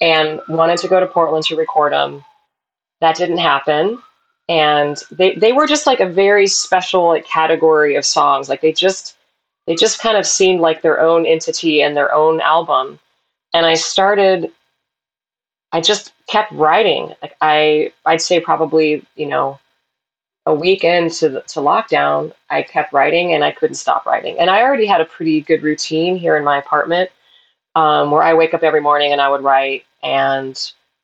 [0.01, 2.25] and wanted to go to Portland to record them.
[3.01, 4.01] That didn't happen,
[4.47, 8.49] and they they were just like a very special like, category of songs.
[8.49, 9.15] Like they just
[9.67, 12.99] they just kind of seemed like their own entity and their own album.
[13.53, 14.51] And I started
[15.73, 17.13] I just kept writing.
[17.21, 19.59] Like I I'd say probably, you know,
[20.45, 24.37] a week into to lockdown, I kept writing and I couldn't stop writing.
[24.39, 27.09] And I already had a pretty good routine here in my apartment,
[27.75, 30.59] um, where I wake up every morning and I would write, and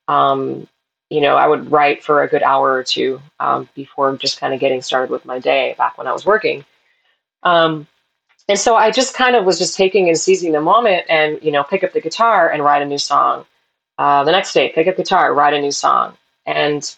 [0.07, 0.67] um,
[1.09, 4.53] you know, I would write for a good hour or two um, before just kind
[4.53, 5.73] of getting started with my day.
[5.77, 6.65] Back when I was working,
[7.43, 7.87] um,
[8.49, 11.51] and so I just kind of was just taking and seizing the moment, and you
[11.51, 13.45] know, pick up the guitar and write a new song.
[13.99, 16.95] Uh, the next day, pick up guitar, write a new song, and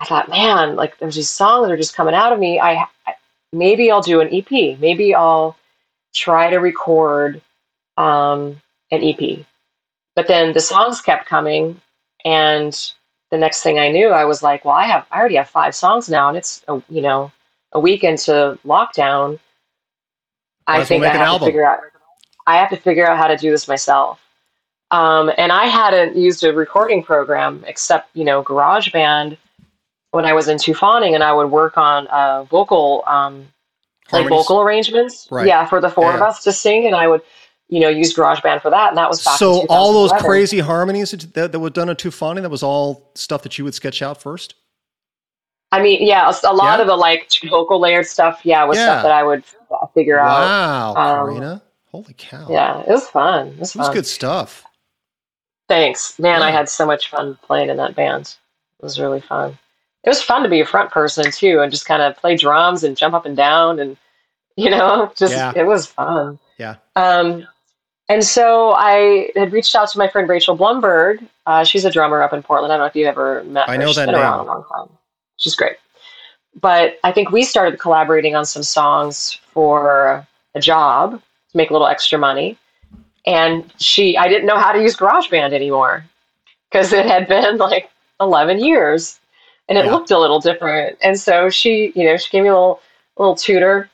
[0.00, 2.58] I thought, man, like there's these songs that are just coming out of me.
[2.58, 3.14] I, I
[3.52, 4.78] maybe I'll do an EP.
[4.80, 5.56] Maybe I'll
[6.12, 7.40] try to record
[7.96, 9.46] um, an EP.
[10.16, 11.80] But then the songs kept coming,
[12.24, 12.76] and
[13.30, 15.74] the next thing I knew, I was like, well, I have I already have five
[15.76, 17.30] songs now, and it's a, you know
[17.72, 19.38] a week into lockdown.
[20.66, 21.80] I think I have to figure out.
[22.46, 24.20] I have to figure out how to do this myself.
[24.90, 29.36] Um, and I hadn't used a recording program except you know GarageBand
[30.10, 33.46] when I was in Tu Fawning and I would work on uh, vocal, um,
[34.12, 35.28] like vocal arrangements.
[35.30, 35.46] Right.
[35.46, 36.16] Yeah, for the four yeah.
[36.16, 37.22] of us to sing, and I would,
[37.68, 39.22] you know, use GarageBand for that, and that was.
[39.38, 43.10] So all those crazy harmonies that, that were done at Tu Fawning, that was all
[43.14, 44.54] stuff that you would sketch out first.
[45.72, 46.80] I mean, yeah, a, lot yeah.
[46.80, 48.86] of the like vocal layered stuff, yeah, was yeah.
[48.86, 49.44] stuff that I would
[49.94, 50.94] figure wow, out.
[50.94, 52.46] Wow, um, Corrina, holy cow!
[52.50, 53.48] Yeah, it was fun.
[53.48, 54.64] It was, it was good stuff.
[55.68, 56.42] Thanks, man.
[56.42, 58.36] I had so much fun playing in that band.
[58.78, 59.58] It was really fun
[60.04, 62.84] it was fun to be a front person too and just kind of play drums
[62.84, 63.96] and jump up and down and
[64.56, 65.52] you know just yeah.
[65.54, 67.46] it was fun yeah um
[68.08, 72.22] and so i had reached out to my friend rachel blumberg uh, she's a drummer
[72.22, 74.06] up in portland i don't know if you've ever met her i know she's that
[74.06, 74.22] been name.
[74.22, 74.88] around a long time
[75.36, 75.76] she's great
[76.60, 81.72] but i think we started collaborating on some songs for a job to make a
[81.72, 82.56] little extra money
[83.26, 86.04] and she i didn't know how to use garageband anymore
[86.70, 89.20] because it had been like 11 years
[89.70, 89.92] and it yeah.
[89.92, 90.98] looked a little different.
[91.00, 92.82] And so she, you know, she gave me a little
[93.16, 93.88] little tutor,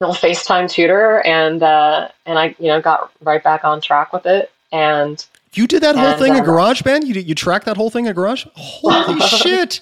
[0.00, 4.26] little FaceTime tutor, and uh, and I, you know, got right back on track with
[4.26, 4.52] it.
[4.70, 5.24] And
[5.54, 7.06] you did that whole and, thing uh, in GarageBand.
[7.06, 8.46] You you tracked that whole thing in Garage.
[8.54, 9.80] Holy shit!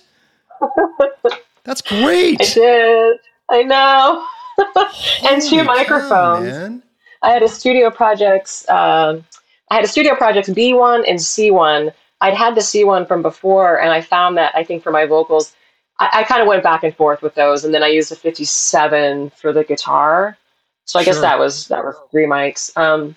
[1.64, 2.40] That's great.
[2.40, 3.18] I did.
[3.48, 4.26] I know.
[5.30, 6.82] and two microphones.
[7.22, 8.68] I had a Studio Projects.
[8.68, 9.24] Um,
[9.70, 13.90] I had a Studio Projects B1 and C1 I'd had the C1 from before, and
[13.90, 15.54] I found that I think for my vocals,
[15.98, 18.16] I, I kind of went back and forth with those, and then I used a
[18.16, 20.38] 57 for the guitar.
[20.84, 21.12] So I sure.
[21.12, 22.74] guess that was that was three mics.
[22.76, 23.16] Um,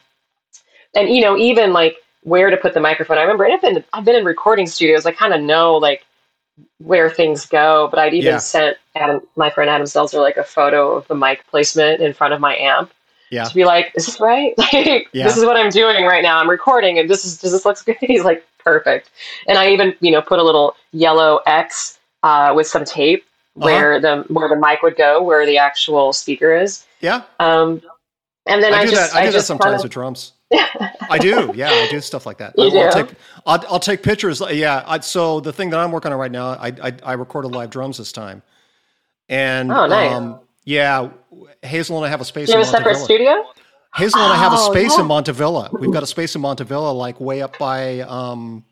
[0.96, 3.20] and you know, even like where to put the microphone.
[3.20, 5.06] I remember I've been I've been in recording studios.
[5.06, 6.04] I kind of know like
[6.80, 8.38] where things go, but I'd even yeah.
[8.38, 12.34] sent Adam, my friend Adam Selzer like a photo of the mic placement in front
[12.34, 12.92] of my amp
[13.30, 13.44] yeah.
[13.44, 14.54] to be like, is this right?
[14.74, 15.26] Like, yeah.
[15.26, 16.40] this is what I'm doing right now.
[16.40, 17.98] I'm recording, and this is does this looks good?
[18.00, 19.12] He's like, perfect.
[19.48, 23.24] And I even you know put a little yellow X uh, with some tape
[23.58, 23.66] uh-huh.
[23.66, 26.86] where the where the mic would go, where the actual speaker is.
[27.02, 27.24] Yeah.
[27.40, 27.82] Um,
[28.48, 29.18] and then I, I do just that.
[29.18, 30.34] I, I do that sometimes of, with drums.
[31.10, 31.52] I do.
[31.56, 32.54] Yeah, I do stuff like that.
[32.58, 32.80] You I'll, do?
[32.80, 34.42] I'll take I'll, I'll, take pictures.
[34.52, 34.84] Yeah.
[34.86, 37.70] I, so the thing that I'm working on right now, I I, I recorded live
[37.70, 38.42] drums this time,
[39.30, 40.12] and oh, nice.
[40.12, 41.10] Um, yeah,
[41.62, 42.50] Hazel and I have a space.
[42.50, 43.46] You have a separate studio.
[43.96, 45.04] Hazel and I have a oh, space yeah.
[45.04, 45.80] in Montavilla.
[45.80, 48.66] We've got a space in Montavilla, like way up by um,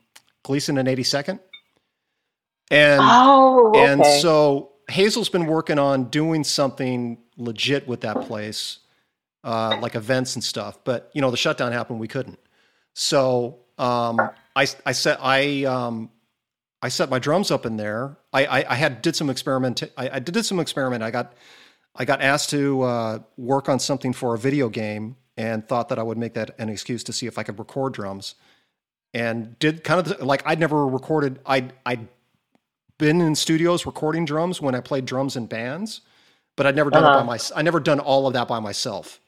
[0.44, 1.40] Gleason and 82nd.
[2.70, 3.86] And oh, okay.
[3.86, 8.80] and so Hazel's been working on doing something legit with that place,
[9.44, 10.80] uh, like events and stuff.
[10.84, 12.40] But you know, the shutdown happened, we couldn't.
[12.94, 14.20] So um,
[14.56, 16.10] I I set I um,
[16.82, 18.18] I set my drums up in there.
[18.32, 19.84] I I, I had did some experiment.
[19.98, 21.04] I, I did some experiment.
[21.04, 21.34] I got
[21.96, 26.00] I got asked to uh, work on something for a video game and thought that
[26.00, 28.36] I would make that an excuse to see if I could record drums.
[29.14, 31.40] And did kind of like I'd never recorded.
[31.46, 32.08] I I'd
[32.98, 36.02] been in studios recording drums when I played drums in bands,
[36.56, 37.12] but I'd never done uh-huh.
[37.12, 37.28] it by uh-huh.
[37.28, 37.60] myself.
[37.60, 39.20] I never done all of that by myself.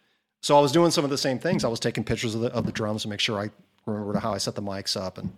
[0.45, 1.65] So I was doing some of the same things.
[1.65, 3.49] I was taking pictures of the of the drums to make sure I
[3.87, 5.33] remembered how I set the mics up and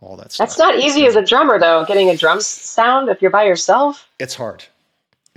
[0.00, 0.48] all that stuff.
[0.48, 1.84] That's not easy as a drummer, though.
[1.86, 4.08] Getting a drum sound if you're by yourself.
[4.18, 4.64] It's hard.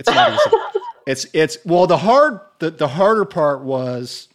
[0.00, 0.56] It's not easy.
[1.06, 4.26] it's it's well the hard the, the harder part was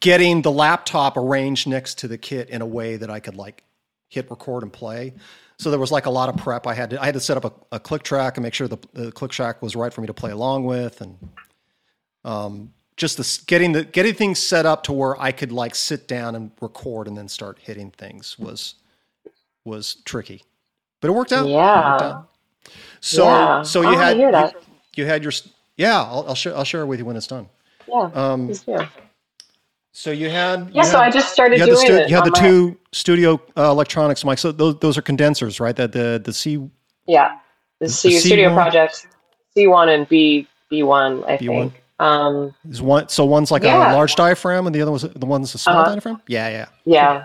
[0.00, 3.62] getting the laptop arranged next to the kit in a way that I could like
[4.08, 5.12] hit record and play.
[5.58, 6.66] So there was like a lot of prep.
[6.66, 8.68] I had to I had to set up a, a click track and make sure
[8.68, 11.18] the, the click track was right for me to play along with, and
[12.24, 16.08] um, just the getting the getting things set up to where I could like sit
[16.08, 18.74] down and record and then start hitting things was
[19.64, 20.42] was tricky,
[21.00, 21.46] but it worked out.
[21.48, 21.90] Yeah.
[21.92, 22.28] Worked out.
[23.00, 23.62] So Yeah.
[23.62, 24.60] so you had you,
[24.96, 25.32] you had your
[25.76, 26.00] yeah.
[26.02, 27.48] I'll, I'll share I'll share it with you when it's done.
[27.88, 28.10] Yeah.
[28.14, 28.52] Um,
[29.92, 32.16] so you had Yeah, you so had- I just started the, doing stu- it you
[32.16, 34.40] had the my- two studio uh, electronics mics.
[34.40, 35.76] So those those are condensers, right?
[35.76, 36.68] That the the C
[37.06, 37.38] Yeah.
[37.78, 38.54] The C, C Studio one?
[38.56, 39.06] Projects,
[39.54, 41.46] C1 and B B1, I B1?
[41.70, 41.82] think.
[41.98, 43.08] Um, is one.
[43.08, 43.92] So one's like Yeah.
[43.92, 45.92] a large diaphragm, and the other was the one's a small Uh-huh.
[45.94, 46.20] diaphragm.
[46.26, 46.66] Yeah, yeah.
[46.84, 47.24] yeah.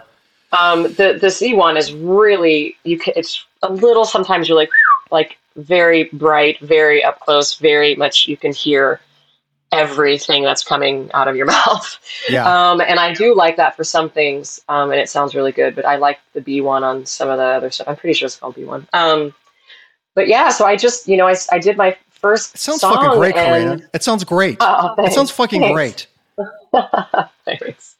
[0.57, 3.13] Um, the the C1 is really you can.
[3.17, 4.05] It's a little.
[4.05, 4.69] Sometimes you're like
[5.11, 8.27] like very bright, very up close, very much.
[8.27, 9.01] You can hear
[9.73, 11.97] everything that's coming out of your mouth.
[12.29, 12.45] Yeah.
[12.71, 15.75] Um, and I do like that for some things, um, and it sounds really good.
[15.75, 17.87] But I like the B1 on some of the other stuff.
[17.87, 18.85] I'm pretty sure it's called B1.
[18.93, 19.33] Um,
[20.15, 23.17] but yeah, so I just, you know, I, I did my first it sounds fucking
[23.17, 23.89] great, and, Corrina.
[23.93, 24.57] It sounds great.
[24.59, 25.73] Oh, it sounds fucking Thanks.
[25.73, 26.07] great.
[27.45, 27.95] Thanks.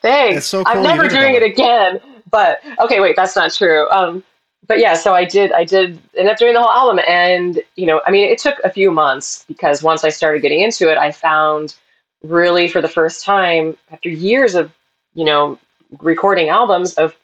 [0.00, 0.46] Thanks.
[0.46, 2.00] So cool I'm never doing it again.
[2.30, 3.88] But okay, wait, that's not true.
[3.90, 4.22] Um,
[4.66, 5.52] but yeah, so I did.
[5.52, 8.58] I did end up doing the whole album, and you know, I mean, it took
[8.64, 11.76] a few months because once I started getting into it, I found
[12.22, 14.72] really for the first time after years of
[15.14, 15.58] you know
[16.00, 17.14] recording albums of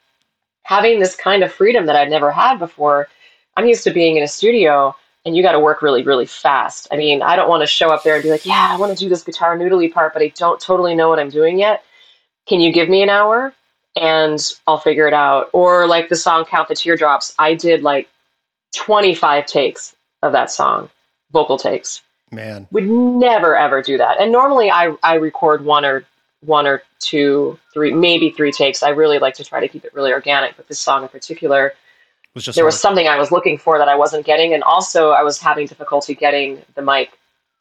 [0.64, 3.08] having this kind of freedom that I'd never had before.
[3.56, 4.94] I'm used to being in a studio
[5.24, 6.88] and you got to work really, really fast.
[6.90, 8.96] I mean, I don't want to show up there and be like, yeah, I want
[8.96, 11.84] to do this guitar noodly part, but I don't totally know what I'm doing yet.
[12.46, 13.54] Can you give me an hour
[13.96, 15.50] and I'll figure it out?
[15.52, 18.08] Or like the song Count the Teardrops, I did like
[18.74, 20.90] 25 takes of that song,
[21.32, 22.02] vocal takes.
[22.32, 24.18] Man, Would never ever do that.
[24.18, 26.04] And normally I, I record one or
[26.40, 28.82] one or two, three, maybe three takes.
[28.82, 31.74] I really like to try to keep it really organic, but this song in particular,
[32.34, 35.10] was just there was something I was looking for that I wasn't getting, and also
[35.10, 37.10] I was having difficulty getting the mic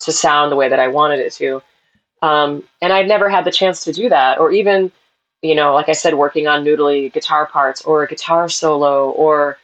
[0.01, 1.61] to sound the way that I wanted it to.
[2.21, 4.91] Um, and I'd never had the chance to do that, or even,
[5.41, 9.57] you know, like I said, working on noodly guitar parts or a guitar solo or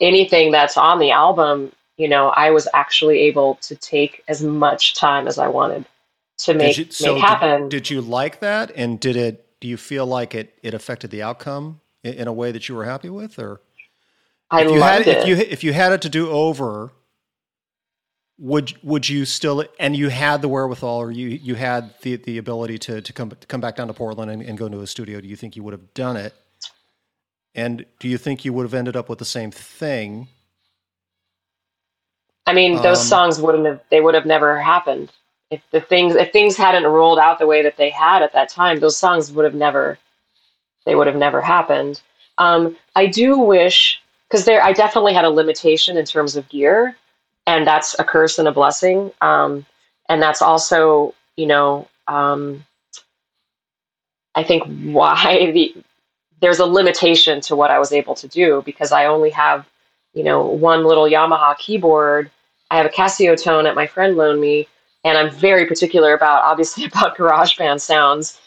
[0.00, 1.72] anything that's on the album.
[1.96, 5.84] You know, I was actually able to take as much time as I wanted
[6.38, 7.68] to make Did you, so make did- happen.
[7.68, 8.72] Did, you like that?
[8.74, 9.46] And did it?
[9.60, 10.58] Do you feel like it?
[10.62, 13.60] It affected the outcome in a way that you were happy with, or
[14.54, 15.08] I if you loved had it.
[15.08, 16.92] if you if you had it to do over,
[18.38, 19.64] would would you still?
[19.80, 23.30] And you had the wherewithal, or you you had the the ability to to come
[23.30, 25.20] to come back down to Portland and, and go into a studio.
[25.20, 26.34] Do you think you would have done it?
[27.54, 30.28] And do you think you would have ended up with the same thing?
[32.46, 35.12] I mean, those Um, songs wouldn't have they would have never happened.
[35.50, 38.50] If the things if things hadn't rolled out the way that they had at that
[38.50, 39.98] time, those songs would have never
[40.86, 42.02] they would have never happened.
[42.38, 46.96] Um, I do wish because there I definitely had a limitation in terms of gear,
[47.46, 49.10] and that's a curse and a blessing.
[49.20, 49.66] Um,
[50.08, 52.64] and that's also, you know, um,
[54.34, 55.74] I think why the
[56.40, 59.66] there's a limitation to what I was able to do because I only have,
[60.12, 62.30] you know, one little Yamaha keyboard.
[62.70, 64.68] I have a Casio tone that my friend loaned me,
[65.04, 68.40] and I'm very particular about obviously about GarageBand sounds.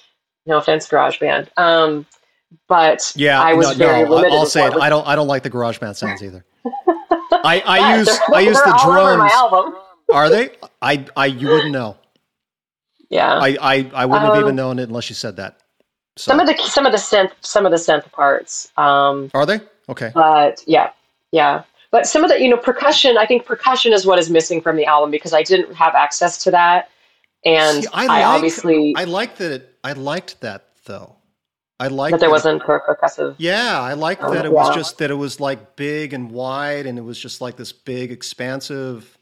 [0.45, 1.49] No offense, GarageBand.
[1.57, 2.05] Um,
[2.67, 4.33] but Yeah, I was no, very no, limited.
[4.35, 4.73] I'll say it.
[4.73, 5.07] was- I don't.
[5.07, 6.45] I don't like the GarageBand sounds either.
[7.31, 9.31] I, I Yeah, use I use the drums.
[10.11, 10.51] Are they?
[10.81, 11.97] I I you wouldn't know.
[13.09, 13.33] Yeah.
[13.33, 15.57] I I, I wouldn't have Um, even known it unless you said that.
[16.17, 18.71] So, some of the some of the synth some of the synth parts.
[18.77, 20.11] Um, are they okay?
[20.13, 20.89] but yeah,
[21.31, 21.63] yeah.
[21.91, 23.17] But some of the you know percussion.
[23.17, 26.43] I think percussion is what is missing from the album because I didn't have access
[26.45, 26.89] to that,
[27.45, 29.51] and See, I, I like- obviously I liked that.
[29.51, 31.16] It, I liked that though.
[31.79, 33.35] I liked that there it- wasn't per- percussive.
[33.37, 36.85] Yeah, I liked Oh, that it was just that it was like big and wide,
[36.87, 39.17] and it was just like this big, expansive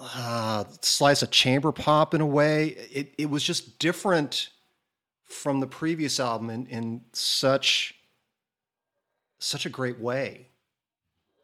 [0.00, 2.68] uh, slice of chamber pop in a way.
[2.92, 4.48] It it was just different
[5.24, 7.94] from the previous album in, in such
[9.38, 10.48] such a great way.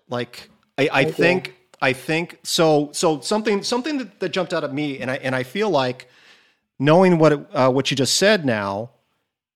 [0.09, 1.12] Like I, I Thank you.
[1.12, 5.16] think I think so so something something that, that jumped out at me, and I
[5.18, 6.09] and I feel like
[6.81, 8.91] knowing what it, uh, what you just said now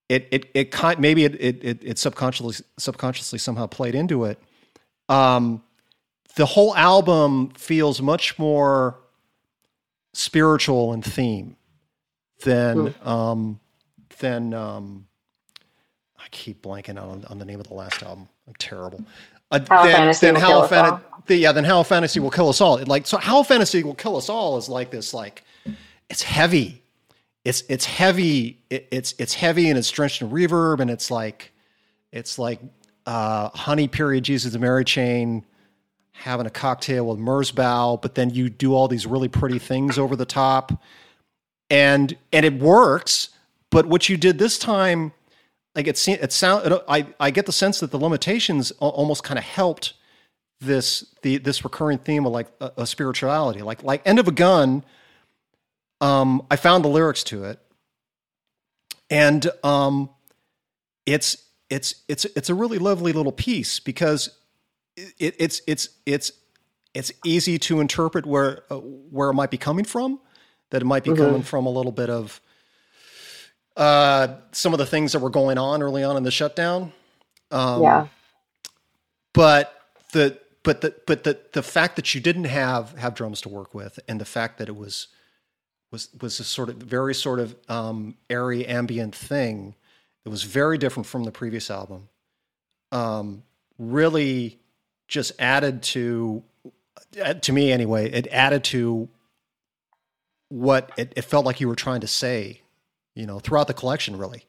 [0.09, 4.39] it it it kind maybe it it it, subconsciously subconsciously somehow played into it.
[5.09, 5.63] Um,
[6.35, 8.99] the whole album feels much more
[10.13, 11.55] spiritual in theme
[12.43, 13.07] than mm.
[13.07, 13.59] um,
[14.19, 15.07] than um,
[16.19, 18.27] I keep blanking on, on the name of the last album.
[18.47, 19.03] I'm terrible.
[19.51, 22.59] Uh, How then, Fantasy then How Fan- the, yeah, then How Fantasy Will Kill Us
[22.59, 22.77] All.
[22.77, 25.13] It, like so, How Fantasy Will Kill Us All is like this.
[25.13, 25.43] Like
[26.09, 26.82] it's heavy.
[27.45, 28.61] It's it's heavy.
[28.69, 31.51] It, it's it's heavy and it's drenched in reverb and it's like
[32.11, 32.59] it's like
[33.05, 35.45] uh, Honey Period Jesus the Mary Chain
[36.13, 40.15] having a cocktail with Merzbow, but then you do all these really pretty things over
[40.15, 40.71] the top,
[41.69, 43.29] and and it works.
[43.69, 45.11] But what you did this time,
[45.75, 49.43] like it it sound, I I get the sense that the limitations almost kind of
[49.43, 49.93] helped
[50.61, 54.31] this the this recurring theme of like a, a, spirituality, like like End of a
[54.31, 54.83] Gun.
[56.03, 57.59] Um, I found the lyrics to it,
[59.09, 60.09] and um,
[61.05, 61.37] it's
[61.69, 64.37] it's it's it's a really lovely little piece because
[64.97, 66.33] it, it's it's it's
[66.93, 70.19] it's easy to interpret where uh, where it might be coming from.
[70.71, 71.23] That it might be mm-hmm.
[71.23, 72.41] coming from a little bit of
[73.77, 76.91] uh, some of the things that were going on early on in the shutdown.
[77.49, 78.07] Um, yeah.
[79.33, 79.73] But
[80.11, 83.73] the but the but the the fact that you didn't have have drums to work
[83.73, 85.07] with, and the fact that it was
[85.93, 89.75] was was a sort of very sort of um, airy ambient thing
[90.23, 92.09] that was very different from the previous album.
[92.91, 93.43] Um,
[93.77, 94.59] really
[95.07, 96.43] just added to
[97.23, 99.07] uh, to me anyway it added to
[100.49, 102.61] what it, it, felt like you were trying to say
[103.15, 104.45] you know throughout the collection really.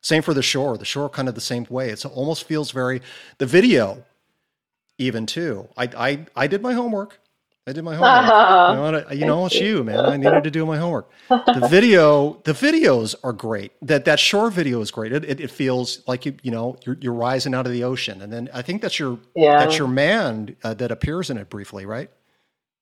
[0.00, 0.76] Same for the shore.
[0.76, 1.88] The shore kind of the same way.
[1.88, 3.00] It almost feels very
[3.38, 4.04] the video
[4.96, 5.68] even too.
[5.76, 7.18] I i, I did my homework
[7.66, 8.76] I did my homework.
[8.76, 10.04] You know, you know it's you, man.
[10.04, 11.10] I needed to do my homework.
[11.28, 13.72] The video, the videos are great.
[13.80, 15.12] That that shore video is great.
[15.12, 18.20] It, it, it, feels like you, you know, you're, you're rising out of the ocean,
[18.20, 19.58] and then I think that's your yeah.
[19.58, 22.10] that's your man uh, that appears in it briefly, right?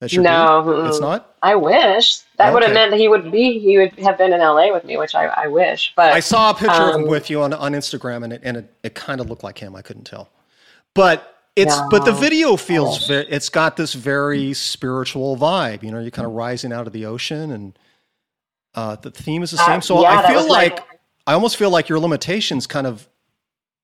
[0.01, 1.37] That's your no, it's not.
[1.45, 2.53] I wish that okay.
[2.53, 4.97] would have meant that he would be he would have been in LA with me,
[4.97, 5.93] which I, I wish.
[5.95, 8.33] But I saw a picture um, of him um, with you on on Instagram, and
[8.33, 9.77] it and it, it kind of looked like him.
[9.77, 10.29] I couldn't tell,
[10.93, 15.83] but it's but the video feels very, it's got this very spiritual vibe.
[15.83, 17.79] You know, you're kind of rising out of the ocean, and
[18.75, 19.83] uh, the theme is the same.
[19.83, 20.81] So uh, yeah, I feel like.
[21.25, 23.09] I almost feel like your limitations kind of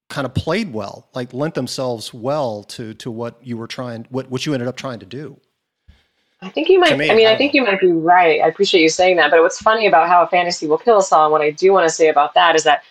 [0.09, 4.31] kind of played well, like lent themselves well to to what you were trying, what
[4.31, 5.41] what you ended up trying to do.
[6.41, 6.97] I think you might.
[6.97, 8.41] Me, I mean, I, I think you might be right.
[8.41, 9.31] I appreciate you saying that.
[9.31, 11.73] But what's funny about how a fantasy will kill us all, and what I do
[11.73, 12.83] want to say about that is that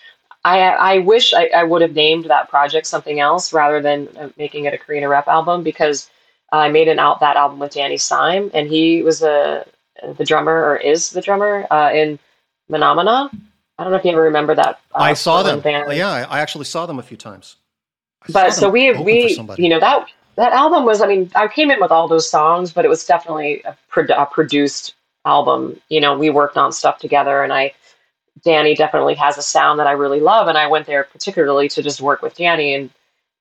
[0.47, 4.29] I, I wish I, I, would have named that project something else rather than uh,
[4.37, 6.09] making it a Corrina Repp album because
[6.53, 9.65] I made an out that album with Danny Seim and he was a
[10.17, 12.17] the drummer or is the drummer uh, in
[12.71, 13.29] Menomena.
[13.77, 14.79] I don't know if you ever remember that.
[14.93, 15.59] Uh, I saw them.
[15.59, 15.91] Band.
[15.93, 17.57] Yeah, I actually saw them a few times.
[18.23, 21.71] I but so we we you know that that album was I mean I came
[21.71, 24.95] in with all those songs, but it was definitely a, pro- a produced
[25.25, 25.79] album.
[25.89, 27.73] You know, we worked on stuff together, and I
[28.43, 31.81] Danny definitely has a sound that I really love, and I went there particularly to
[31.81, 32.89] just work with Danny and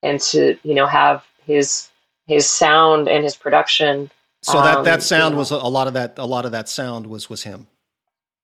[0.03, 1.89] and to you know have his
[2.27, 4.11] his sound and his production.
[4.43, 6.51] So that that um, sound you know, was a lot of that a lot of
[6.51, 7.67] that sound was was him.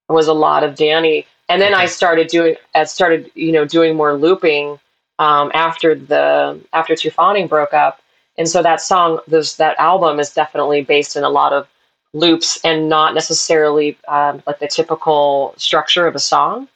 [0.10, 1.84] It was a lot of Danny, and then okay.
[1.84, 4.80] I started doing I started you know doing more looping
[5.20, 8.02] um, after the after Tu Fawning broke up,
[8.38, 11.68] and so that song this that album is definitely based in a lot of
[12.14, 16.68] loops and not necessarily um, like the typical structure of a song.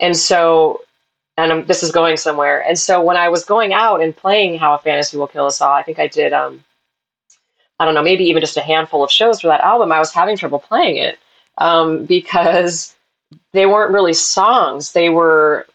[0.00, 0.82] And so,
[1.36, 2.62] and I'm, this is going somewhere.
[2.66, 5.60] And so when I was going out and playing How a Fantasy Will Kill Us
[5.60, 6.62] All, I think I did, um,
[7.78, 9.92] I don't know, maybe even just a handful of shows for that album.
[9.92, 11.18] I was having trouble playing it
[11.58, 12.94] um, because
[13.52, 14.92] they weren't really songs.
[14.92, 15.66] They were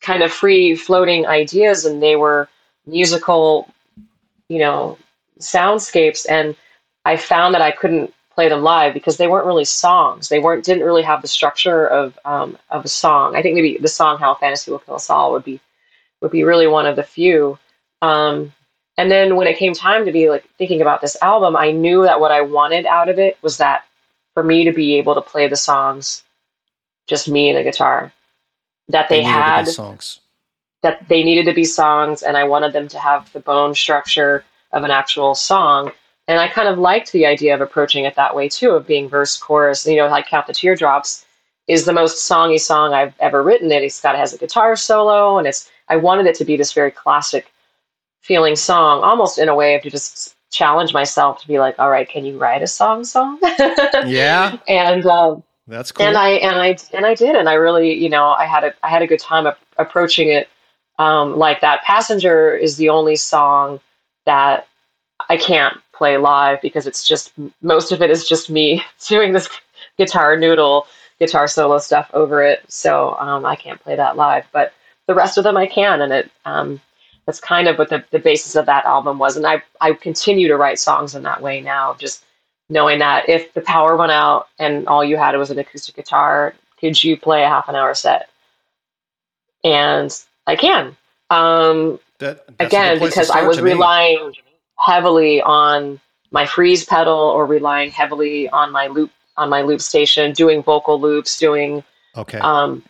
[0.00, 2.48] kind of free floating ideas and they were
[2.86, 3.68] musical,
[4.48, 4.96] you know,
[5.40, 6.24] soundscapes.
[6.28, 6.56] And
[7.10, 10.28] I found that I couldn't play them live because they weren't really songs.
[10.28, 13.34] They weren't didn't really have the structure of um, of a song.
[13.34, 15.58] I think maybe the song "How Fantasy Will Kill Us All" would be
[16.20, 17.58] would be really one of the few.
[18.00, 18.52] Um,
[18.96, 22.04] and then when it came time to be like thinking about this album, I knew
[22.04, 23.84] that what I wanted out of it was that
[24.34, 26.22] for me to be able to play the songs,
[27.08, 28.12] just me and a guitar,
[28.88, 30.20] that they, they had songs,
[30.84, 34.44] that they needed to be songs, and I wanted them to have the bone structure
[34.70, 35.90] of an actual song
[36.30, 39.08] and I kind of liked the idea of approaching it that way too, of being
[39.08, 39.84] verse, chorus.
[39.84, 41.26] You know, like Count the Teardrops
[41.66, 43.72] is the most songy song I've ever written.
[43.72, 46.56] It it's got it has a guitar solo, and it's I wanted it to be
[46.56, 47.50] this very classic
[48.20, 51.90] feeling song, almost in a way of to just challenge myself to be like, all
[51.90, 53.40] right, can you write a song song?
[54.06, 54.56] yeah.
[54.68, 56.06] And um, that's cool.
[56.06, 58.72] And I and I and I did, and I really, you know, I had a
[58.84, 60.48] I had a good time approaching it
[61.00, 61.82] um, like that.
[61.82, 63.80] Passenger is the only song
[64.26, 64.68] that
[65.28, 69.48] I can't play live because it's just most of it is just me doing this
[69.98, 70.86] guitar noodle
[71.20, 74.46] guitar solo stuff over it, so um, I can't play that live.
[74.52, 74.72] But
[75.06, 76.80] the rest of them I can, and it um,
[77.26, 79.36] that's kind of what the, the basis of that album was.
[79.36, 82.24] And I I continue to write songs in that way now, just
[82.70, 86.54] knowing that if the power went out and all you had was an acoustic guitar,
[86.80, 88.30] could you play a half an hour set?
[89.62, 90.10] And
[90.46, 90.96] I can.
[91.28, 94.42] Um, That again good place to because I was relying me.
[94.84, 96.00] Heavily on
[96.30, 101.00] my freeze pedal or relying heavily on my loop on my loop station, doing vocal
[101.00, 101.82] loops, doing
[102.16, 102.38] Okay.
[102.38, 102.82] um,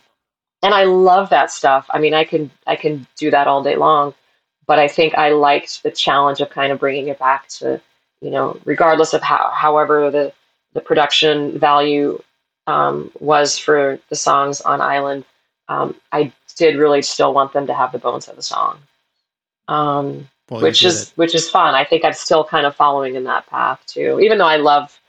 [0.63, 1.85] and I love that stuff.
[1.91, 4.13] I mean, I can I can do that all day long,
[4.67, 7.81] but I think I liked the challenge of kind of bringing it back to
[8.21, 10.33] you know, regardless of how however the
[10.73, 12.21] the production value
[12.67, 15.25] um, was for the songs on Island,
[15.67, 18.77] um, I did really still want them to have the bones of the song.
[19.67, 20.29] Um,
[20.59, 21.13] which is it.
[21.15, 21.75] which is fun.
[21.75, 24.99] I think I'm still kind of following in that path too, even though I love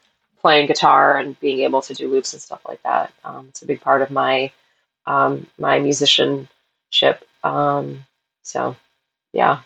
[0.40, 3.12] playing guitar and being able to do loops and stuff like that.
[3.24, 4.52] Um, it's a big part of my
[5.06, 7.24] um, my musicianship.
[7.44, 8.04] Um,
[8.42, 8.76] so,
[9.32, 9.60] yeah,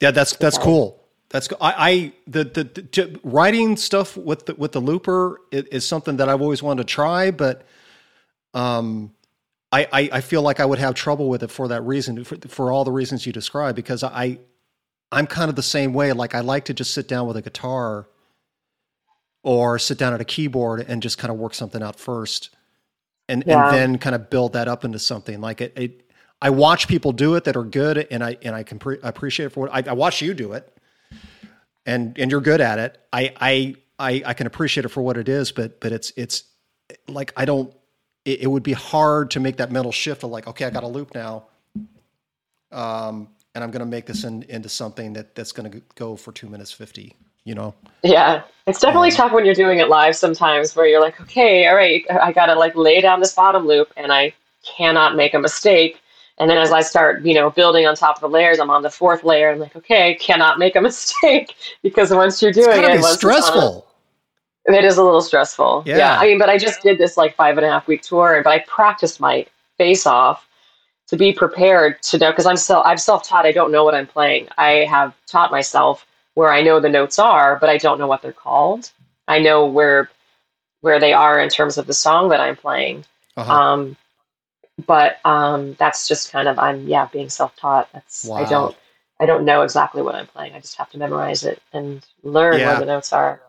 [0.00, 0.64] Yeah, that's that's Okay.
[0.64, 1.02] cool.
[1.30, 5.64] That's co- I, I the, the the writing stuff with the with the looper is,
[5.64, 7.66] is something that I've always wanted to try, but
[8.54, 9.12] um,
[9.72, 12.36] I, I I feel like I would have trouble with it for that reason, for,
[12.48, 14.38] for all the reasons you described, because I
[15.12, 16.12] I'm kind of the same way.
[16.12, 18.08] Like I like to just sit down with a guitar
[19.42, 22.50] or sit down at a keyboard and just kind of work something out first,
[23.28, 23.68] and Yeah.
[23.68, 25.40] and then kind of build that up into something.
[25.40, 26.10] Like it, it
[26.40, 29.46] I watch people do it that are good, and I and I can pre- appreciate
[29.46, 30.72] it for what I, I watch you do it,
[31.84, 32.98] and and you're good at it.
[33.12, 36.44] I I I, I can appreciate it for what it is, but but it's it's
[37.08, 37.74] like I don't.
[38.26, 40.84] It, it would be hard to make that mental shift of like, okay, I got
[40.84, 41.46] a loop now,
[42.72, 46.16] um, and I'm going to make this in, into something that that's going to go
[46.16, 47.16] for two minutes fifty.
[47.44, 48.42] You know, yeah.
[48.66, 51.76] It's definitely Um, tough when you're doing it live sometimes, where you're like, okay, all
[51.76, 56.00] right, I gotta like lay down this bottom loop, and I cannot make a mistake.
[56.38, 58.82] And then as I start, you know, building on top of the layers, I'm on
[58.82, 59.50] the fourth layer.
[59.50, 63.16] I'm like, okay, cannot make a mistake because once you're doing got it, be once
[63.22, 63.85] it's stressful.
[64.66, 65.84] It is a little stressful.
[65.86, 65.98] Yeah.
[65.98, 66.18] Yeah.
[66.18, 68.50] I mean, but I just did this like five and a half week tour, but
[68.50, 69.46] I practiced my
[69.78, 70.46] face off
[71.08, 73.46] to be prepared to know because I'm self I'm self taught.
[73.46, 74.48] I don't know what I'm playing.
[74.58, 76.04] I have taught myself
[76.34, 78.90] where I know the notes are, but I don't know what they're called.
[79.28, 80.10] I know where
[80.80, 83.04] where they are in terms of the song that I'm playing.
[83.36, 83.52] Uh-huh.
[83.52, 83.96] Um,
[84.86, 87.88] but um, that's just kind of I'm yeah being self taught.
[87.92, 88.76] That's I don't
[89.20, 90.54] I don't know exactly what I'm playing.
[90.54, 92.70] I just have to memorize it and learn Yeah.
[92.72, 93.40] where the notes are.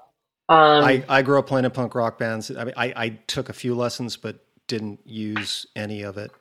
[0.50, 2.50] Um, I, I grew up playing in punk rock bands.
[2.56, 6.32] I mean, I, I took a few lessons, but didn't use any of it.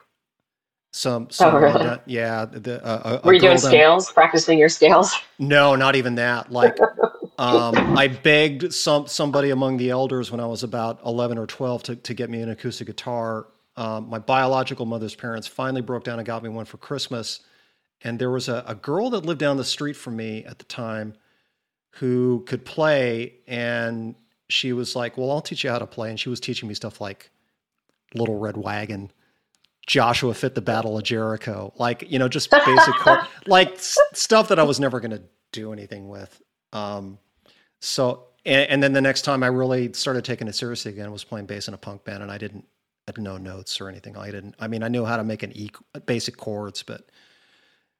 [0.93, 1.83] Some, some Oh, really?
[1.83, 2.45] done- yeah.
[2.45, 5.13] The, uh, a- Were you doing down- scales, practicing your scales?
[5.37, 6.51] No, not even that.
[6.51, 6.77] Like,
[7.37, 11.83] um, I begged some somebody among the elders when I was about eleven or twelve
[11.83, 13.47] to to get me an acoustic guitar.
[13.75, 17.41] Um, my biological mother's parents finally broke down and got me one for Christmas.
[18.03, 20.65] And there was a, a girl that lived down the street from me at the
[20.65, 21.13] time
[21.99, 24.15] who could play, and
[24.49, 26.75] she was like, "Well, I'll teach you how to play." And she was teaching me
[26.75, 27.29] stuff like
[28.13, 29.11] Little Red Wagon.
[29.87, 32.93] Joshua fit the Battle of Jericho, like you know, just basic,
[33.47, 35.23] like s- stuff that I was never going to
[35.53, 36.41] do anything with.
[36.73, 37.17] Um,
[37.79, 41.23] so, and, and then the next time I really started taking it seriously again was
[41.23, 42.65] playing bass in a punk band, and I didn't,
[43.07, 44.17] I had no notes or anything.
[44.17, 44.55] I didn't.
[44.59, 45.71] I mean, I knew how to make an e
[46.05, 47.09] basic chords, but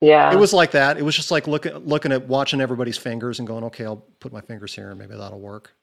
[0.01, 0.31] Yeah.
[0.31, 0.97] it was like that.
[0.97, 4.31] It was just like looking looking at watching everybody's fingers and going, okay, I'll put
[4.31, 5.73] my fingers here, and maybe that'll work.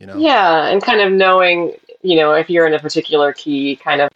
[0.00, 0.16] You know?
[0.18, 1.72] Yeah, and kind of knowing,
[2.02, 4.10] you know, if you're in a particular key, kind of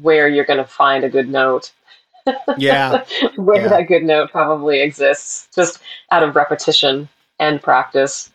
[0.00, 1.72] where you're going to find a good note,
[2.56, 3.04] Yeah.
[3.36, 3.68] where Yeah.
[3.68, 5.80] that good note probably exists, just
[6.10, 7.08] out of repetition
[7.38, 8.30] and practice.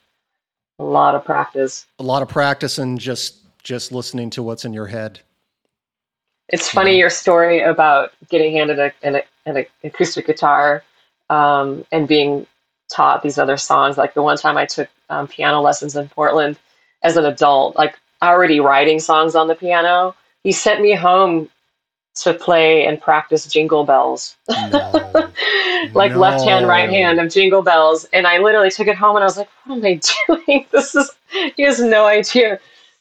[0.79, 1.87] A lot of practice.
[1.99, 5.19] A lot of practice and just just listening to what's in your head.
[6.49, 6.97] It's funny Yeah.
[6.97, 10.83] your story about getting handed a, an, an acoustic guitar
[11.29, 12.45] um, and being
[12.91, 13.97] taught these other songs.
[13.97, 16.57] Like the one time I took um, piano lessons in Portland
[17.03, 20.15] as an adult, like already writing songs on the piano.
[20.43, 21.49] He sent me home
[22.13, 25.31] to play and practice Jingle Bells, No.
[25.93, 28.05] like left hand, right hand of Jingle Bells.
[28.11, 30.65] And I literally took it home and I was like, "What am I doing?
[30.71, 31.11] This is."
[31.55, 32.59] He has no idea.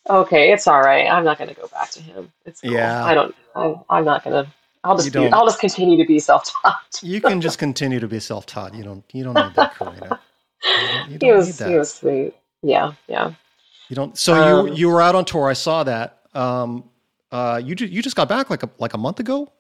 [0.09, 1.07] Okay, it's all right.
[1.11, 2.33] I'm not going to go back to him.
[2.47, 2.71] It's cool.
[2.71, 3.05] Yeah.
[3.05, 3.35] I don't.
[3.57, 4.51] I, I'm not going to.
[4.85, 5.13] I'll just.
[5.13, 7.01] Be, I'll just continue to be self-taught.
[7.03, 8.75] you can just continue to be self-taught.
[8.75, 10.19] You don't you don't need that, Corrina.
[10.65, 11.59] You don't, you He was.
[11.59, 11.69] that.
[11.71, 12.35] He was sweet.
[12.63, 12.93] Yeah.
[13.09, 13.33] Yeah.
[13.89, 14.17] You don't.
[14.17, 15.49] So Um, you you were out on tour.
[15.49, 16.19] I saw that.
[16.35, 16.85] Um,
[17.33, 19.53] uh, you ju- you just got back like a like a month ago,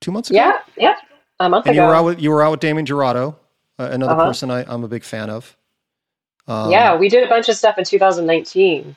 [0.00, 0.36] two months ago.
[0.38, 0.58] Yeah.
[0.76, 0.96] Yeah.
[1.40, 3.34] A month And you were out with you were out with Damien Jurado,
[3.78, 4.26] uh, another Uh-huh.
[4.26, 5.56] person I, I'm a big fan of.
[6.48, 8.96] Um, yeah, we did a bunch of stuff in 2019.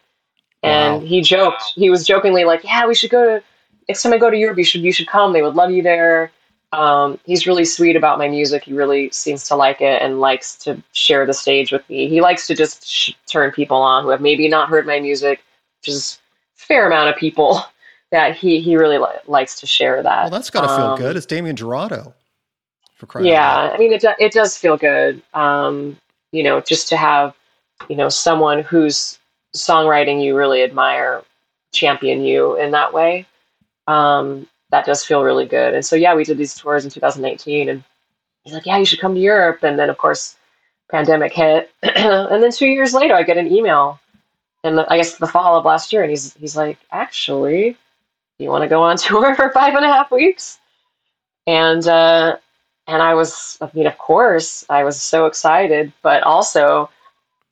[0.61, 1.07] And Wow.
[1.07, 3.43] he joked, he was jokingly like, "Yeah, we should go to
[3.89, 4.57] next time I go to Europe.
[4.57, 5.33] You should you should come.
[5.33, 6.31] They would love you there."
[6.71, 8.63] Um, he's really sweet about my music.
[8.65, 12.07] He really seems to like it and likes to share the stage with me.
[12.07, 15.41] He likes to just sh- turn people on who have maybe not heard my music,
[15.81, 16.19] which is
[16.55, 17.61] a fair amount of people
[18.11, 20.21] that he he really li- likes to share that.
[20.23, 21.17] Well, that's got to feel Um, good.
[21.17, 22.13] It's Damien Jurado.
[22.95, 23.71] For crying yeah.
[23.73, 25.21] I mean, it do- it does feel good.
[25.33, 25.97] Um,
[26.31, 27.33] you know, just to have
[27.89, 29.17] you know someone whose
[29.55, 31.23] songwriting you really admire
[31.73, 33.25] champion you in that way.
[33.89, 35.73] Um, that does feel really good.
[35.73, 37.83] And so yeah, we did these tours in 2018, and
[38.43, 40.35] he's like, "Yeah, you should come to Europe." And then of course,
[40.91, 43.99] pandemic hit, and then two years later, I get an email,
[44.63, 47.77] and I guess the fall of last year, and he's he's like, "Actually,
[48.37, 50.59] you want to go on tour for five and a half weeks?"
[51.47, 52.37] And uh,
[52.87, 56.89] and I was, I mean, of course, I was so excited, but also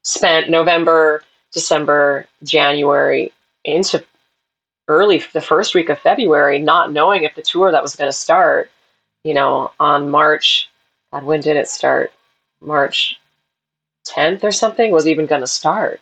[0.04, 3.32] spent November, December, January
[3.64, 4.04] into
[4.88, 8.14] early the first week of February, not knowing if the tour that was going to
[8.14, 8.72] start,
[9.24, 10.70] you know, on March,
[11.12, 12.12] God, when did it start?
[12.62, 13.20] March
[14.08, 16.02] 10th or something was even going to start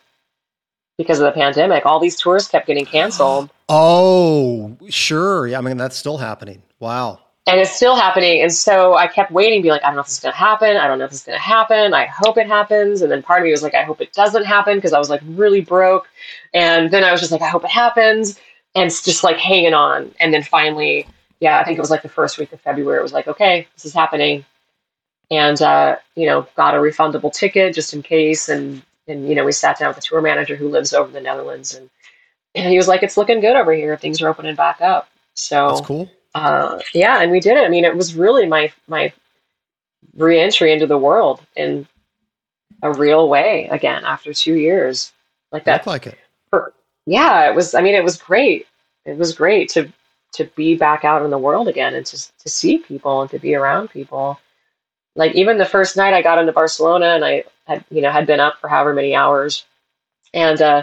[0.98, 1.84] because of the pandemic.
[1.84, 3.50] All these tours kept getting canceled.
[3.68, 5.48] Oh, sure.
[5.48, 6.62] Yeah, I mean that's still happening.
[6.78, 7.18] Wow.
[7.48, 8.42] and it's still happening.
[8.42, 10.38] And so I kept waiting, be like, I don't know if this is going to
[10.38, 10.76] happen.
[10.76, 11.92] I don't know if this is going to happen.
[11.94, 13.02] I hope it happens.
[13.02, 15.10] And then part of me was like, I hope it doesn't happen because I was
[15.10, 16.08] like really broke.
[16.54, 18.38] And then I was just like, I hope it happens.
[18.76, 20.14] And it's just like hanging on.
[20.20, 21.08] And then finally,
[21.40, 23.00] yeah, I think it was like the first week of February.
[23.00, 24.44] It was like, okay, this is happening.
[25.30, 28.48] And, uh, you know, got a refundable ticket just in case.
[28.48, 31.14] And, and, you know, we sat down with the tour manager who lives over in
[31.14, 31.74] the Netherlands.
[31.74, 31.90] And,
[32.54, 33.96] and he was like, it's looking good over here.
[33.96, 35.08] Things are opening back up.
[35.34, 36.10] So That's cool.
[36.34, 37.64] uh, yeah, and we did it.
[37.64, 39.12] I mean, it was really my my
[40.16, 41.86] reentry into the world in
[42.82, 45.12] a real way again after two years.
[45.52, 45.80] Like that.
[45.80, 46.18] Look like it.
[47.06, 47.74] Yeah, it was.
[47.74, 48.66] I mean, it was great.
[49.04, 49.92] It was great to
[50.34, 53.38] to be back out in the world again and to to see people and to
[53.38, 54.38] be around people.
[55.16, 58.26] Like even the first night I got into Barcelona and I had you know had
[58.26, 59.66] been up for however many hours,
[60.34, 60.82] and uh,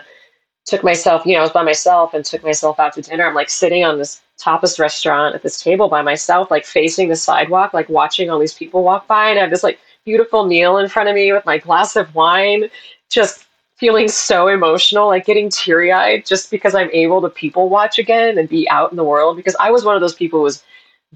[0.65, 1.25] took myself.
[1.25, 3.25] You know, I was by myself and took myself out to dinner.
[3.27, 7.15] I'm like sitting on this tapas restaurant at this table by myself, like facing the
[7.15, 10.77] sidewalk, like watching all these people walk by, and I have this like beautiful meal
[10.77, 12.69] in front of me with my glass of wine,
[13.09, 13.45] just
[13.83, 18.37] feeling so emotional, like getting teary eyed, just because I'm able to people watch again
[18.37, 19.35] and be out in the world.
[19.35, 20.63] Because I was one of those people who was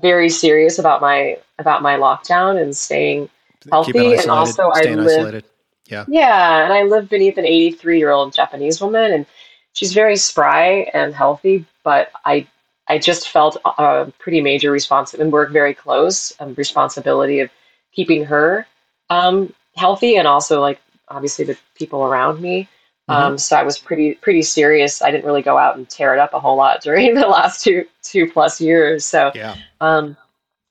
[0.02, 3.30] very serious about my about my lockdown and staying
[3.72, 5.46] healthy, and also I live isolated.
[5.86, 6.04] Yeah.
[6.10, 9.26] yeah, and I live beneath an 83 year old Japanese woman, and
[9.72, 12.48] she's very spry and healthy, but I
[12.90, 17.50] I just felt a pretty major responsibility and work very close um, responsibility of
[17.94, 18.68] keeping her
[19.10, 22.68] um, healthy and also like obviously the people around me.
[23.10, 25.02] Um, so I was pretty pretty serious.
[25.02, 27.64] I didn't really go out and tear it up a whole lot during the last
[27.64, 29.06] two two plus years.
[29.06, 29.56] So Yeah.
[29.80, 30.18] um,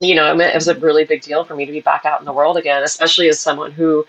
[0.00, 2.26] you know, it was a really big deal for me to be back out in
[2.26, 4.04] the world again, especially as someone who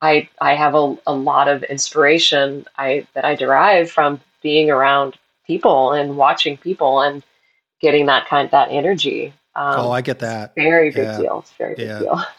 [0.00, 5.16] I I have a, a lot of inspiration I that I derive from being around
[5.46, 7.22] people and watching people and
[7.82, 9.34] getting that kind that energy.
[9.54, 10.54] Um, oh, I get that.
[10.54, 11.18] very big yeah.
[11.18, 11.44] deal.
[11.58, 11.98] Very big Yeah.
[11.98, 12.24] deal.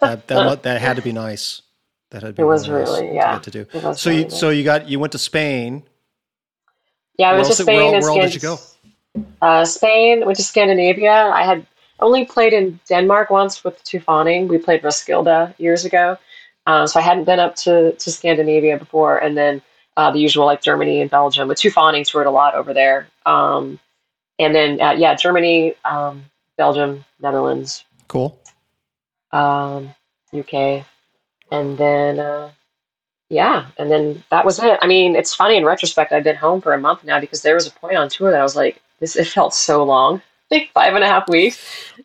[0.00, 1.62] That that, that had to be nice.
[2.10, 3.32] That had to be It was nice really, to yeah.
[3.34, 3.60] get to do.
[3.72, 4.40] It So really you nice.
[4.40, 5.82] so you got you went to Spain.
[7.18, 9.26] yeah, I where went to else- where Spain all- and where all did you Scan-
[9.40, 11.12] Uh, Spain, went to Scandinavia.
[11.34, 11.66] I had
[12.00, 14.46] only played in Denmark once with Tu Fawning.
[14.48, 16.18] We played Roskilde years ago.
[16.66, 19.16] Um, so I hadn't been up to, to Scandinavia before.
[19.18, 19.62] And then
[19.96, 21.48] uh, the usual, like Germany and Belgium.
[21.48, 23.08] With Tu Fawning, toured a lot over there.
[23.24, 23.78] Um,
[24.38, 26.26] and then, uh, yeah, Germany, um,
[26.58, 28.38] Belgium, Netherlands, Cool.
[29.32, 29.94] um,
[30.34, 30.84] UK.
[31.50, 32.50] And then, uh,
[33.28, 34.78] yeah, and then that was it.
[34.80, 37.54] I mean, it's funny in retrospect, I've been home for a month now because there
[37.54, 40.22] was a point on tour that I was like, this, it felt so long.
[40.48, 41.58] Like five and a half weeks.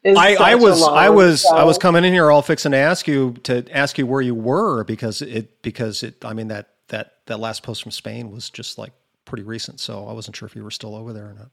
[0.04, 3.08] is I, I was I was I was coming in here all fixing to ask
[3.08, 7.18] you to ask you where you were because it because it I mean that that
[7.28, 8.94] that last post from Spain was just like
[9.26, 11.52] pretty recent so I wasn't sure if you were still over there or not.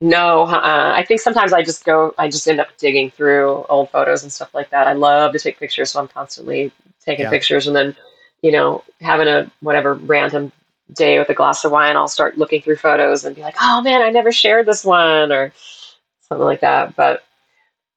[0.00, 3.90] No, uh, I think sometimes I just go, I just end up digging through old
[3.90, 4.86] photos and stuff like that.
[4.86, 6.72] I love to take pictures, so I'm constantly
[7.04, 7.30] taking Yeah.
[7.30, 7.96] pictures and then,
[8.42, 10.52] you know, having a whatever random
[10.94, 13.80] day with a glass of wine, I'll start looking through photos and be like, oh
[13.80, 15.52] man, I never shared this one or
[16.28, 16.96] something like that.
[16.96, 17.24] But,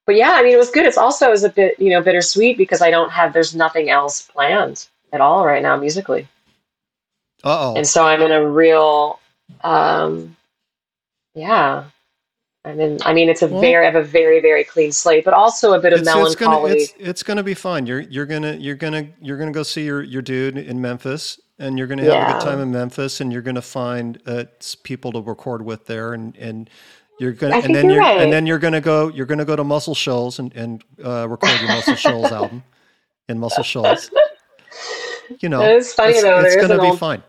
[0.05, 0.85] but yeah, I mean, it was good.
[0.85, 4.21] It's also is a bit, you know, bittersweet because I don't have, there's nothing else
[4.21, 6.27] planned at all right now musically.
[7.43, 7.75] Oh.
[7.75, 9.19] And so I'm in a real,
[9.61, 10.35] um,
[11.35, 11.85] yeah,
[12.65, 15.25] I mean, I mean, it's a well, very, I have a very, very clean slate,
[15.25, 16.71] but also a bit of it's, melancholy.
[16.71, 17.85] It's gonna, it's, it's gonna be fun.
[17.85, 21.77] You're, you're gonna, you're gonna, you're gonna go see your, your dude in Memphis, and
[21.77, 22.29] you're gonna have yeah.
[22.29, 24.45] a good time in Memphis, and you're gonna find uh,
[24.83, 26.69] people to record with there, and and
[27.19, 28.21] you're gonna, and then you're, right.
[28.21, 31.59] and then you're gonna go, you're gonna go to Muscle Shoals and and uh, record
[31.59, 32.63] your Muscle Shoals album
[33.27, 34.09] in Muscle Shoals.
[35.39, 36.39] You know, it's funny it's, though.
[36.41, 37.23] It's gonna be old, fine.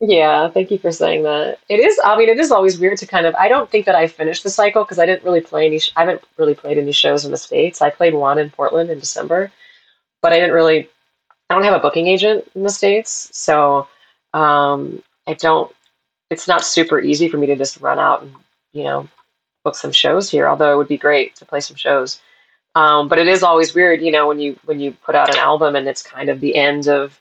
[0.00, 1.58] Yeah, thank you for saying that.
[1.68, 1.98] It is.
[2.04, 3.34] I mean, it is always weird to kind of.
[3.36, 5.80] I don't think that I finished the cycle because I didn't really play any.
[5.96, 7.80] I haven't really played any shows in the states.
[7.80, 9.50] I played one in Portland in December,
[10.20, 10.88] but I didn't really.
[11.48, 13.88] I don't have a booking agent in the states, so
[14.34, 15.74] um, I don't.
[16.30, 18.34] It's not super easy for me to just run out and
[18.74, 19.08] you know
[19.64, 20.46] book some shows here.
[20.46, 22.20] Although it would be great to play some shows.
[22.74, 25.40] Um, but it is always weird, you know, when you when you put out an
[25.40, 27.18] album and it's kind of the end of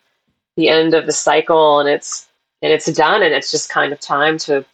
[0.58, 2.28] the end of the cycle and it's
[2.66, 4.66] and it's done and it's just kind of time to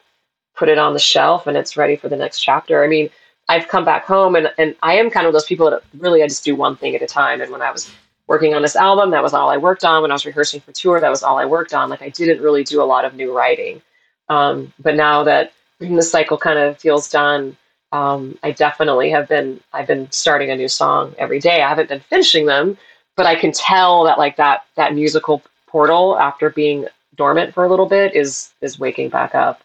[0.55, 2.85] put it on the shelf and it's ready for the next chapter.
[2.85, 3.09] I mean,
[3.49, 6.27] I've come back home and, and I am kind of those people that really I
[6.27, 7.41] just do one thing at a time.
[7.41, 7.91] And when I was
[8.27, 10.03] working on this album, that was all I worked on.
[10.03, 11.89] When I was rehearsing for tour, that was all I worked on.
[11.89, 13.81] Like I didn't really do a lot of new writing.
[14.29, 17.57] Um, but now that the cycle kind of feels done,
[17.91, 21.61] um, I definitely have been I've been starting a new song every day.
[21.61, 22.77] I haven't been finishing them,
[23.17, 27.69] but I can tell that like that that musical portal after being dormant for a
[27.69, 29.61] little bit is is waking back up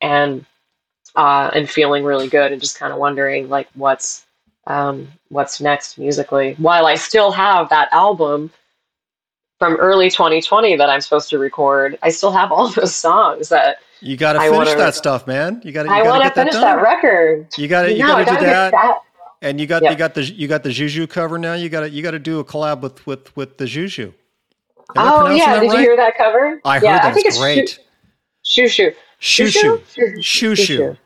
[0.00, 0.44] and
[1.16, 4.26] uh, and feeling really good and just kind of wondering like what's
[4.66, 8.50] um, what's next musically while I still have that album
[9.58, 11.98] from early 2020 that I'm supposed to record.
[12.02, 15.60] I still have all those songs that you got to finish that stuff, man.
[15.64, 15.90] You got to.
[15.90, 17.48] I want to finish that, that, record.
[17.56, 17.92] You got to.
[17.92, 18.70] You got to do that.
[18.70, 18.98] that.
[19.40, 19.92] And you got yep.
[19.92, 21.54] you got the you got the Juju cover now.
[21.54, 24.12] You got to you got to do a collab with with with the Juju.
[24.96, 25.78] Oh yeah, did right?
[25.78, 26.60] you hear that cover?
[26.64, 27.04] I yeah, heard that.
[27.04, 27.78] I think it's great.
[28.42, 28.92] Shoo shoo.
[29.18, 29.82] Shoo shoo.
[30.20, 30.96] Shoo shoo.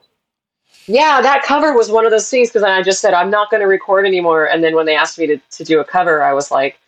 [0.87, 3.61] Yeah, that cover was one of those things because I just said I'm not going
[3.61, 6.33] to record anymore, and then when they asked me to to do a cover, I
[6.33, 6.78] was like,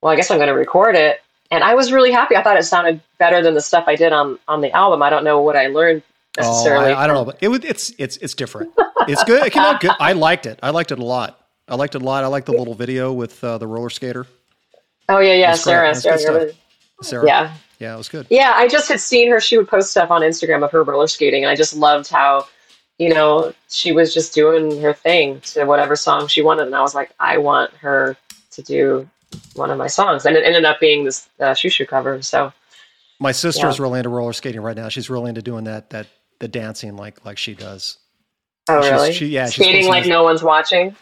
[0.00, 1.20] well, I guess I'm going to record it,
[1.50, 2.36] and I was really happy.
[2.36, 5.02] I thought it sounded better than the stuff I did on on the album.
[5.02, 6.02] I don't know what I learned
[6.36, 6.92] necessarily.
[6.92, 8.72] Oh, I, I don't know, but it was it's it's it's different.
[9.08, 9.44] It's good.
[9.46, 9.92] It came out good.
[9.98, 10.58] I liked it.
[10.62, 11.40] I liked it a lot.
[11.68, 12.22] I liked it a lot.
[12.24, 14.26] I liked the little video with uh, the roller skater.
[15.10, 16.52] Oh yeah, yeah, Sarah, Sarah,
[17.02, 17.26] Sarah.
[17.26, 17.54] Yeah.
[17.80, 18.26] Yeah, it was good.
[18.30, 19.40] Yeah, I just had seen her.
[19.40, 22.46] She would post stuff on Instagram of her roller skating, and I just loved how,
[22.98, 26.82] you know, she was just doing her thing to whatever song she wanted, and I
[26.82, 28.16] was like, I want her
[28.52, 29.08] to do
[29.54, 32.20] one of my songs, and it ended up being this uh, Shoo Shoo cover.
[32.22, 32.52] So,
[33.18, 33.82] my sister's yeah.
[33.82, 34.90] really into roller skating right now.
[34.90, 36.06] She's really into doing that that
[36.38, 37.96] the dancing like like she does.
[38.68, 39.12] Oh, she's, really?
[39.14, 40.94] She, yeah, skating like no one's watching.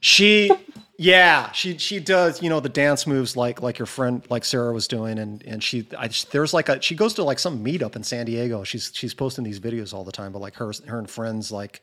[0.00, 0.50] She
[0.98, 4.72] yeah, she she does you know the dance moves like like your friend like Sarah
[4.72, 7.96] was doing, and and she I, there's like a she goes to like some meetup
[7.96, 8.64] in San Diego.
[8.64, 11.82] She's she's posting these videos all the time, but like her her and friends like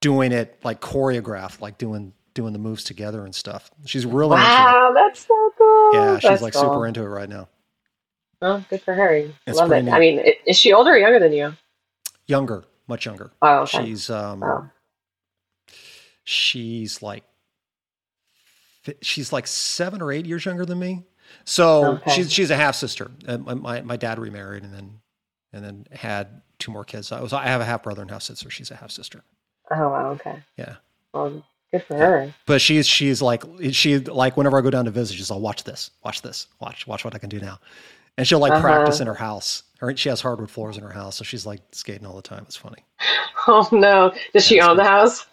[0.00, 3.70] doing it like choreographed, like doing doing the moves together and stuff.
[3.86, 5.94] She's really wow, that's so cool.
[5.94, 6.62] Yeah, she's that's like cool.
[6.62, 7.48] super into it right now.
[8.42, 9.14] Oh, good for her.
[9.46, 9.82] It's Love it.
[9.84, 9.92] Neat.
[9.92, 11.54] I mean, is she older or younger than you?
[12.26, 13.30] Younger, much younger.
[13.40, 13.86] Oh, okay.
[13.86, 14.68] she's um, oh.
[16.24, 17.24] she's like
[19.02, 21.04] she's like seven or eight years younger than me.
[21.44, 22.10] So okay.
[22.12, 23.10] she's she's a half sister.
[23.26, 25.00] My my dad remarried and then
[25.52, 27.12] and then had two more kids.
[27.12, 28.50] I was I have a half brother and half sister.
[28.50, 29.22] She's a half sister.
[29.70, 30.42] Oh wow, okay.
[30.56, 30.76] Yeah.
[31.12, 32.34] Well, good for her.
[32.46, 35.64] But she's she's like she like whenever I go down to visit, she's like, watch
[35.64, 37.58] this, watch this, watch watch what I can do now,
[38.16, 38.62] and she'll like uh-huh.
[38.62, 39.62] practice in her house.
[39.78, 42.44] Her, she has hardwood floors in her house, so she's like skating all the time.
[42.46, 42.84] It's funny.
[43.48, 44.10] Oh no!
[44.32, 44.78] Does yeah, she own funny.
[44.78, 45.26] the house?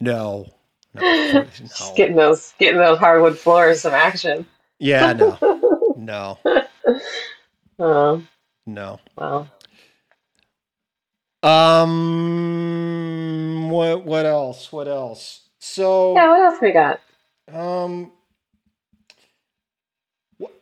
[0.00, 0.52] No,
[0.94, 4.46] no, Just getting those getting those hardwood floors some action.
[4.78, 5.38] Yeah, no.
[5.96, 6.38] no.
[7.78, 8.22] Oh.
[8.66, 8.98] No.
[9.16, 9.48] Well.
[11.42, 12.50] Um
[13.70, 14.72] what what else?
[14.72, 15.42] What else?
[15.58, 17.00] So Yeah, what else we got?
[17.52, 18.12] Um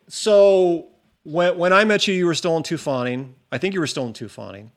[0.08, 0.88] so
[1.24, 3.34] when when I met you, you were still in Tu Fawning.
[3.50, 4.70] I think you were still in Tu Fawning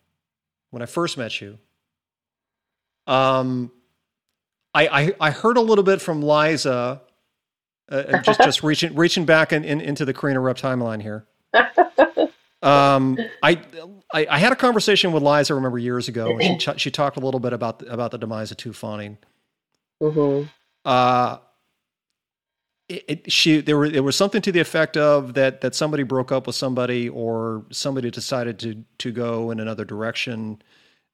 [0.71, 1.57] when I first met you.
[3.07, 3.71] Um,
[4.73, 7.01] I, I, I heard a little bit from Liza,
[7.91, 11.25] uh, uh just just reaching reaching back in, in, into the Corrina Repp timeline here.
[12.61, 13.61] Um, I,
[14.13, 15.53] I, I had a conversation with Liza.
[15.53, 18.11] I remember years ago, and she ch- she talked a little bit about the, about
[18.11, 19.17] the demise of Tu Fawning.
[20.01, 20.47] Mm-hmm.
[20.83, 21.37] Uh,
[22.89, 26.03] it, it, she there was there was something to the effect of that that somebody
[26.03, 30.61] broke up with somebody or somebody decided to to go in another direction.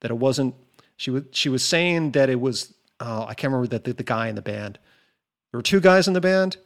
[0.02, 0.56] That it wasn't.
[0.98, 4.04] She was she was saying that it was uh, I can't remember that the, the,
[4.04, 4.80] guy in the band.
[5.52, 6.58] There were two guys in the band,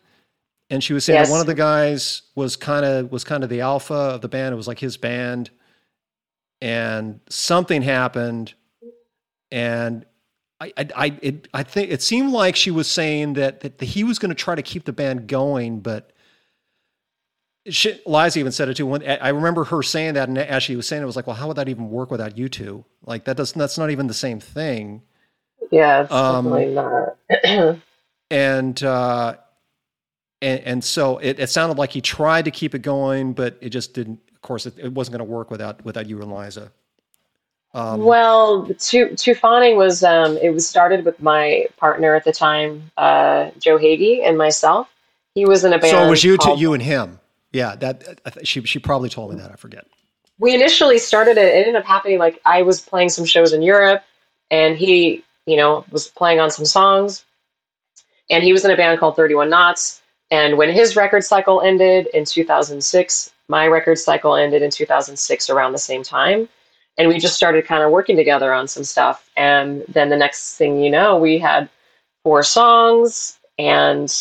[0.70, 1.28] and she was saying yes.
[1.28, 4.30] that one of the guys was kind of was kind of the alpha of the
[4.30, 4.54] band.
[4.54, 5.50] It was like his band,
[6.62, 8.54] and something happened,
[9.52, 10.06] and
[10.60, 14.04] I, I, I, it, I think it seemed like she was saying that that he
[14.04, 16.12] was going to try to keep the band going, but
[17.68, 18.86] she, Liza even said it too.
[18.86, 21.36] When, I remember her saying that, and as she was saying, it was like, "Well,
[21.36, 22.86] how would that even work without you two?
[23.04, 25.02] Like that does that's not even the same thing."
[25.72, 27.80] Yeah, it's um, definitely not.
[28.32, 29.36] and uh,
[30.42, 33.70] and and so it, it sounded like he tried to keep it going, but it
[33.70, 34.20] just didn't.
[34.34, 36.72] Of course, it, it wasn't going to work without without you and Liza.
[37.74, 42.92] Um, well, Tu Fawning was um, it was started with my partner at the time,
[42.98, 44.90] uh, Joe Haege, and myself.
[45.36, 45.92] He was in a band.
[45.92, 47.20] So it was you to you and him.
[47.52, 48.04] Yeah, that
[48.44, 49.52] she she probably told me that.
[49.52, 49.86] I forget.
[50.40, 51.46] We initially started it.
[51.46, 54.04] It ended up happening like I was playing some shows in Europe,
[54.50, 57.26] and he, you know, was playing on some songs,
[58.30, 60.02] and he was in a band called Thirty One Knots.
[60.32, 65.72] And when his record cycle ended in 2006, my record cycle ended in 2006 around
[65.72, 66.48] the same time.
[66.98, 69.30] And we just started kind of working together on some stuff.
[69.36, 71.70] And then the next thing you know we had
[72.24, 73.40] four songs.
[73.58, 74.14] And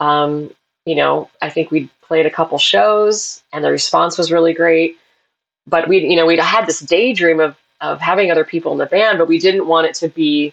[0.00, 0.50] um,
[0.86, 4.96] you know i think we played a couple shows and the response was really great.
[5.66, 8.86] But we you know we had this daydream of of having other people in the
[8.86, 10.52] band but we didn't want it to be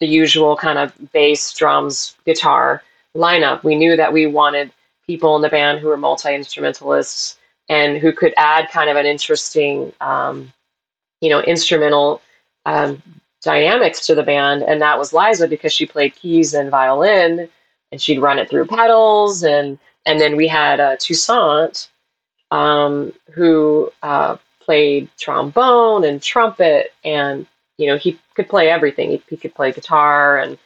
[0.00, 2.82] the usual kind of bass drums guitar
[3.16, 3.64] lineup.
[3.64, 4.72] We knew that we wanted
[5.06, 7.38] people in the band who were multi-instrumentalists
[7.68, 10.52] and who could add kind of an interesting um,
[11.20, 12.22] you know, instrumental
[12.66, 13.02] um,
[13.42, 17.48] dynamics to the band, and that was Liza because she played keys and violin,
[17.90, 21.88] and she'd run it through pedals, and and then we had uh, Toussaint,
[22.50, 27.46] um, who uh, played trombone and trumpet, and
[27.78, 29.10] you know he could play everything.
[29.10, 30.58] He, he could play guitar, and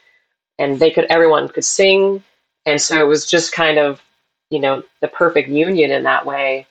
[0.59, 2.23] and they could everyone could sing,
[2.67, 4.03] and so it was just kind of
[4.51, 6.67] you know the perfect union in that way.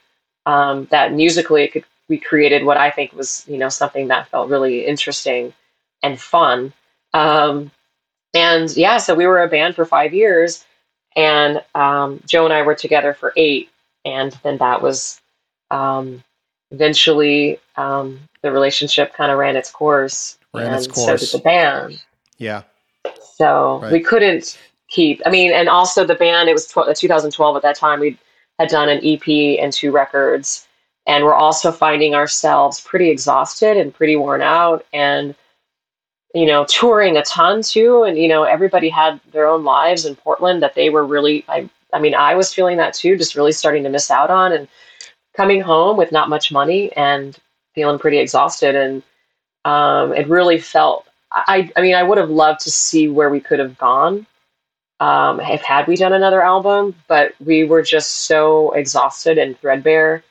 [0.48, 4.28] Um, that musically it could we created what I think was, you know, something that
[4.28, 5.54] felt really interesting
[6.04, 6.74] and fun.
[7.14, 7.72] Um,
[8.34, 10.66] and yeah, so we were a band for five years,
[11.16, 13.70] and um, Joe and I were together for eight,
[14.04, 15.22] and then that was
[15.72, 16.22] um,
[16.72, 21.06] eventually um, the relationship kind of ran its course, ran and its course.
[21.06, 22.04] so did the band.
[22.38, 22.64] Yeah.
[23.36, 23.92] So right.
[23.92, 24.60] we couldn't
[24.90, 25.22] keep.
[25.26, 26.50] I mean, and also the band.
[26.50, 28.00] It was tw- 2012 at that time.
[28.00, 28.18] We
[28.60, 30.68] had done an EP and two records,
[31.08, 35.36] and we're also finding ourselves pretty exhausted and pretty worn out and
[36.34, 40.16] you know touring a ton too and you know everybody had their own lives in
[40.16, 43.52] portland that they were really i i mean i was feeling that too just really
[43.52, 44.68] starting to miss out on and
[45.36, 47.38] coming home with not much money and
[47.76, 49.04] feeling pretty exhausted and
[49.66, 53.40] um, it really felt i i mean i would have loved to see where we
[53.40, 54.26] could have gone
[55.00, 60.24] um, if had we done another album but we were just so exhausted and threadbare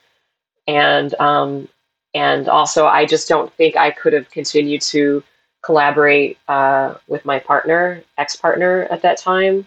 [0.66, 1.68] and um,
[2.14, 5.22] and also I just don't think I could have continued to
[5.62, 9.66] collaborate uh, with my partner, ex partner at that time.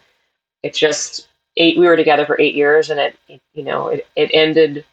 [0.63, 1.77] It just eight.
[1.77, 4.85] We were together for eight years, and it, it you know it it ended.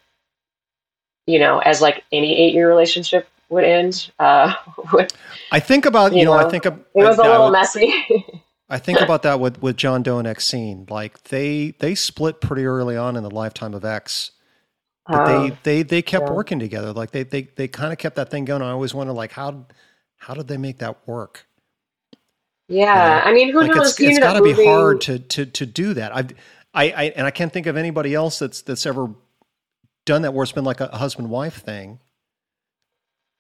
[1.27, 4.11] You know, as like any eight year relationship would end.
[4.19, 4.55] Uh,
[4.93, 5.13] with,
[5.53, 7.93] I think about you, know, know, I think of, it was a little messy.
[8.69, 10.89] I think about that with with John Doe and Exene.
[10.89, 14.31] Like they they split pretty early on in the lifetime of X
[15.11, 16.35] but they oh, they they kept yeah.
[16.35, 16.93] working together.
[16.93, 18.63] Like they they they kind of kept that thing going.
[18.63, 19.67] I always wonder like how
[20.17, 21.47] how did they make that work?
[22.69, 23.31] Yeah, you know?
[23.31, 23.91] I mean, who like knows?
[23.91, 26.15] It's, it's got to be hard to to to do that.
[26.15, 26.33] I've
[26.73, 29.09] I, I and I can't think of anybody else that's that's ever
[30.05, 32.01] done that where it's been like a husband wife thing,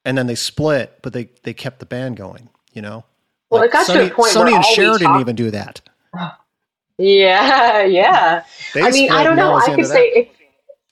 [0.05, 2.49] and then they split, but they they kept the band going.
[2.73, 3.05] You know.
[3.51, 5.81] Well, like it got Sonny, to a point Sonny and Cher didn't even do that.
[7.03, 8.45] Yeah, yeah.
[8.75, 9.55] They I mean, I don't know.
[9.55, 10.29] I could say if,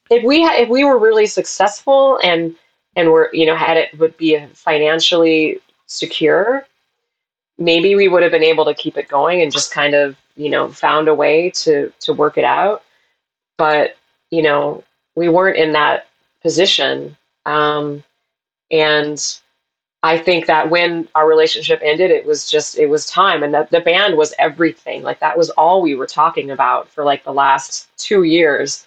[0.09, 2.57] if we ha- if we were really successful and
[2.97, 6.67] and were you know had it would be financially secure
[7.59, 10.49] maybe we would have been able to keep it going and just kind of you
[10.49, 12.83] know found a way to to work it out
[13.57, 13.97] but
[14.31, 14.83] you know
[15.19, 16.07] we weren't in that
[16.43, 17.17] position.
[17.47, 18.03] Um,
[18.71, 19.41] and
[20.03, 23.67] i think that when our relationship ended it was just it was time and the,
[23.71, 25.03] the band was everything.
[25.03, 28.87] Like that was all we were talking about for like the last two years.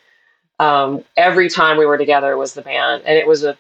[0.60, 3.04] Um, every time we were together was the band.
[3.06, 3.58] And it was a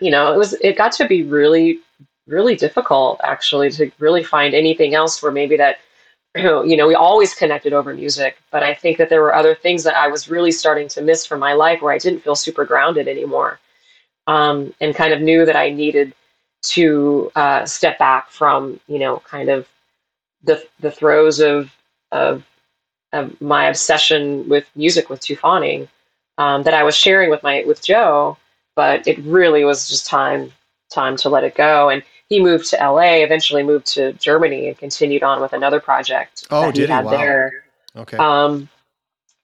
[0.00, 1.80] you know it was it got to be really
[2.26, 5.78] really difficult actually to really find anything else where maybe that
[6.36, 9.84] you know we always connected over music but i think that there were other things
[9.84, 12.64] that i was really starting to miss from my life where i didn't feel super
[12.64, 13.58] grounded anymore
[14.26, 16.14] um, and kind of knew that i needed
[16.62, 19.66] to uh, step back from you know kind of
[20.44, 21.72] the the throes of
[22.12, 22.44] of,
[23.12, 25.88] of my obsession with music with Tu Fawning
[26.38, 28.36] um, that I was sharing with my with Joe,
[28.76, 30.52] but it really was just time
[30.90, 31.90] time to let it go.
[31.90, 36.46] And he moved to LA, eventually moved to Germany, and continued on with another project
[36.50, 36.94] Oh, that he did he?
[36.94, 37.10] had Wow.
[37.10, 37.64] there.
[37.96, 38.16] Okay.
[38.18, 38.68] Um,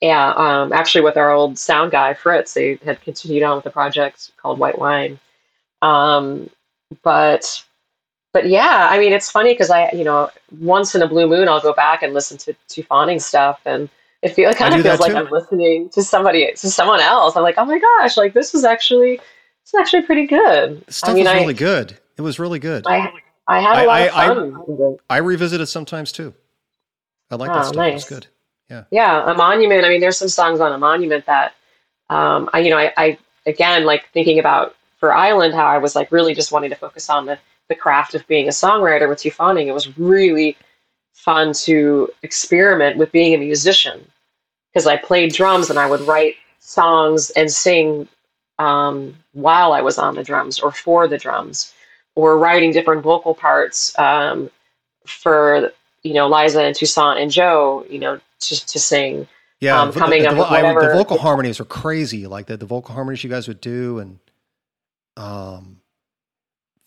[0.01, 3.71] yeah, um, actually, with our old sound guy Fritz, they had continued on with a
[3.71, 5.19] project called White Wine.
[5.81, 6.51] Um,
[7.03, 7.65] but
[8.35, 10.29] but yeah, I mean, it's funny because I, you know,
[10.59, 13.89] once in a blue moon, I'll go back and listen to to fawning stuff, and
[14.23, 15.19] it feel it kind of feels like too.
[15.19, 17.37] I'm listening to somebody to someone else.
[17.37, 20.85] I'm like, oh my gosh, like this is actually this is actually pretty good.
[20.93, 21.99] Stuff I mean, was I, really good.
[22.17, 22.87] It was really good.
[22.87, 23.13] I, I
[23.47, 24.65] I had a I- lot I- of fun.
[24.67, 25.01] with it.
[25.19, 26.33] revisit it sometimes too.
[27.31, 27.77] I like Oh, that stuff.
[27.77, 28.09] It was nice.
[28.09, 28.27] good.
[28.91, 29.85] Yeah, a monument.
[29.85, 31.55] I mean, there's some songs on a monument that,
[32.11, 35.95] um, I you know, I, I again like thinking about for Island how I was
[35.95, 37.39] like really just wanting to focus on the
[37.69, 39.69] the craft of being a songwriter with Tu Fawning.
[39.69, 40.57] It was really
[41.13, 44.05] fun to experiment with being a musician
[44.73, 48.09] because I played drums and I would write songs and sing
[48.59, 51.73] um, while I was on the drums or for the drums
[52.15, 54.51] or writing different vocal parts um,
[55.07, 55.71] for
[56.03, 59.27] you know Liza and Toussaint and Joe, you know, to, to sing.
[59.61, 62.27] Yeah, Um, the- coming the, up the, with I- the vocal harmonies are crazy.
[62.27, 64.19] Like the, the vocal harmonies you guys would do, and
[65.17, 65.81] um,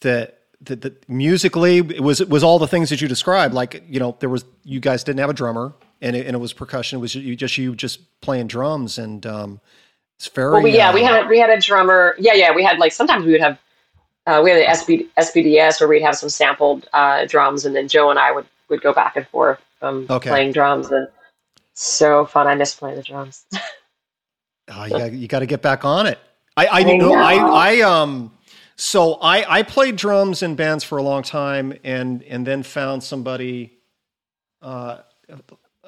[0.02, 3.54] the, the the musically it was it was all the things that you described.
[3.54, 6.40] Like you know, there was you guys didn't have a drummer, and it, and it
[6.40, 6.98] was percussion.
[6.98, 9.62] It was you just you just playing drums, and um,
[10.18, 10.52] it's very.
[10.54, 12.16] Well, we, yeah, we uh, had we had a drummer.
[12.20, 13.58] Yeah, yeah, we had like sometimes we would have
[14.28, 17.88] uh, we had the SB, SBDS where we'd have some sampled uh, drums, and then
[17.88, 20.30] Joe and I would would go back and forth um, Okay.
[20.30, 21.08] playing drums, and
[21.74, 22.48] so fun.
[22.48, 23.46] I miss playing the drums.
[24.70, 26.20] Oh, you got, you got to get back on it.
[26.58, 26.98] I I, I know.
[26.98, 27.14] know.
[27.16, 28.32] I I um.
[28.76, 33.04] So I I played drums in bands for a long time, and and then found
[33.04, 33.74] somebody.
[34.62, 35.00] Uh,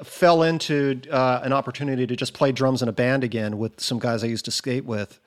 [0.04, 4.00] fell into uh, an opportunity to just play drums in a band again with some
[4.00, 5.20] guys I used to skate with,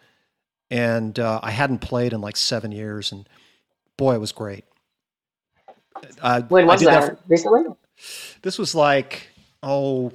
[0.73, 3.29] and uh, I hadn't played in like seven years, and
[3.99, 4.65] boy, it was great.
[6.21, 7.05] Uh, when was did that?
[7.11, 7.65] for- Recently?
[8.41, 9.29] this was like
[9.63, 10.11] oh,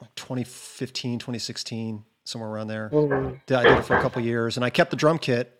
[0.00, 2.90] like 2015, 2016, somewhere around there.
[2.92, 3.40] Mhm.
[3.46, 5.52] Did- I did it for a couple of years, and I kept the drum kit.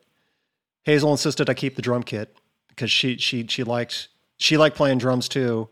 [0.85, 2.37] Hazel insisted I keep the drum kit
[2.69, 5.69] because she she she liked she liked playing drums too.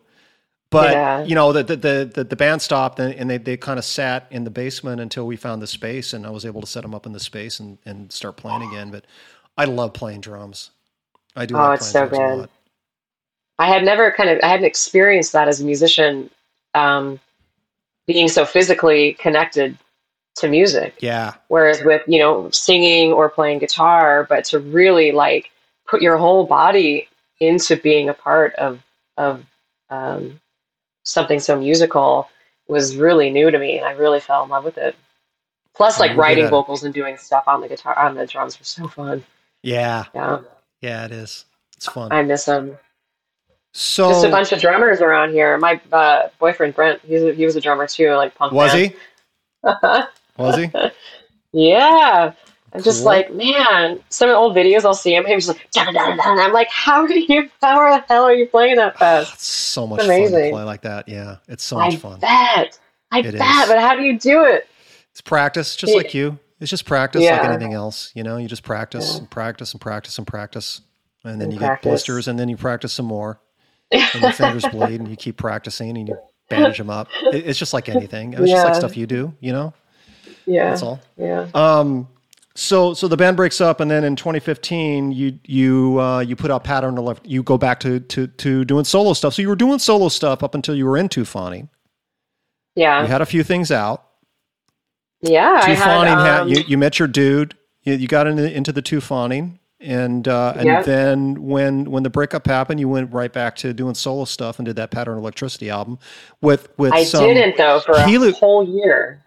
[0.74, 1.24] But Yeah.
[1.24, 4.26] you know the the the, the, band stopped and, and they, they kind of sat
[4.30, 6.94] in the basement until we found the space, and I was able to set them
[6.94, 8.90] up in the space and, and start playing again.
[8.90, 9.06] But
[9.56, 10.70] I love playing drums.
[11.36, 11.54] I do.
[11.54, 12.48] Oh, like it's so good.
[13.58, 16.28] I had never kind of I hadn't experienced that as a musician,
[16.74, 17.20] um,
[18.06, 19.78] being so physically connected
[20.36, 20.96] to music.
[21.00, 25.52] Yeah, Whereas with, you know, singing or playing guitar, but to really like
[25.86, 27.08] put your whole body
[27.38, 28.82] into being a part of
[29.16, 29.44] of
[29.90, 30.40] um,
[31.04, 32.28] something so musical
[32.68, 34.96] was really new to me, and I really fell in love with it.
[35.74, 38.86] Plus, like writing vocals and doing stuff on the guitar on the drums was so
[38.88, 39.24] fun.
[39.62, 40.40] yeah, Yeah,
[40.80, 41.04] yeah.
[41.06, 41.44] It is.
[41.76, 42.12] It's fun.
[42.12, 42.78] I miss them.
[43.72, 45.58] so Just a bunch of drummers around here.
[45.58, 48.52] My uh, boyfriend Brent, he's a, he was a drummer too, like punk.
[48.52, 48.94] was he?
[50.36, 50.70] Was he?
[51.56, 52.32] Yeah.
[52.74, 56.16] I'm just like, man, some of old videos I'll see him, he's like, "Dun, dun,
[56.16, 59.34] dun," I'm like, how do you, how the hell are you playing that fast?
[59.34, 60.52] It's so much It's fun to amazing.
[60.52, 61.08] play like that.
[61.08, 62.20] Yeah, it's so much I fun.
[62.20, 62.78] bet.
[63.12, 63.68] I It bet, is.
[63.68, 64.66] but how do you do it?
[65.12, 65.98] It's practice, just Yeah.
[65.98, 66.38] like you.
[66.60, 68.10] It's just practice, like anything else.
[68.14, 69.18] You know, you just practice Yeah.
[69.18, 70.80] and practice and practice and practice,
[71.22, 71.84] and then And you practice.
[71.84, 73.38] get blisters, and then you practice some more,
[73.92, 76.18] and your fingers bleed, and you keep practicing, and you
[76.50, 77.08] bandage them up.
[77.22, 78.32] It's just like anything.
[78.32, 79.32] It's just like stuff you do.
[79.40, 79.74] You know,
[80.46, 80.70] yeah.
[80.70, 81.00] that's all.
[81.16, 81.46] Yeah.
[81.54, 82.08] Um,
[82.54, 86.50] so so the band breaks up, and then in 2015, you you uh, you put
[86.50, 87.26] out pattern left.
[87.26, 89.34] You go back to to to doing solo stuff.
[89.34, 91.68] So you were doing solo stuff up until you were into Fawning.
[92.76, 94.04] Yeah, you had a few things out.
[95.22, 95.60] Yeah.
[95.62, 97.56] I had, um, You, you met your dude.
[97.82, 100.82] You, you got into, into the Tu Fawning, and uh, and Yeah.
[100.82, 104.66] then when when the breakup happened, you went right back to doing solo stuff and
[104.66, 105.98] did that Pattern Electricity album
[106.40, 109.23] with with I didn't though for a whole year.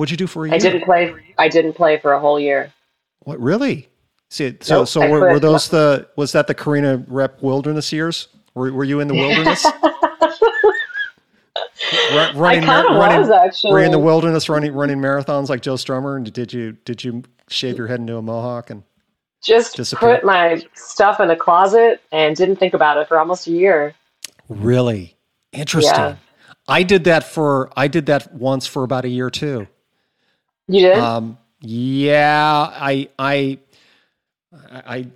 [0.00, 0.54] What'd you do for a year?
[0.54, 1.14] I didn't play.
[1.36, 2.72] I didn't play for a whole year.
[3.18, 3.90] What really?
[4.30, 8.28] See, so Nope, so were, were those the was that the Corrina Repp Wilderness years?
[8.54, 9.62] Were, were you in the wilderness?
[12.14, 13.72] Run- running, I mar- running, was actually.
[13.72, 16.16] were you in the wilderness running running marathons like Joe Strummer?
[16.16, 18.82] And did you did you shave your head into a mohawk and
[19.42, 20.14] just disappear?
[20.14, 23.94] put my stuff in a closet and didn't think about it for almost a year.
[24.48, 25.18] Really
[25.52, 25.92] interesting.
[25.94, 26.16] Yeah.
[26.68, 29.68] I did that for I did that once for about a year too.
[30.70, 30.98] You did?
[30.98, 33.58] Um, yeah, I I
[34.70, 35.06] I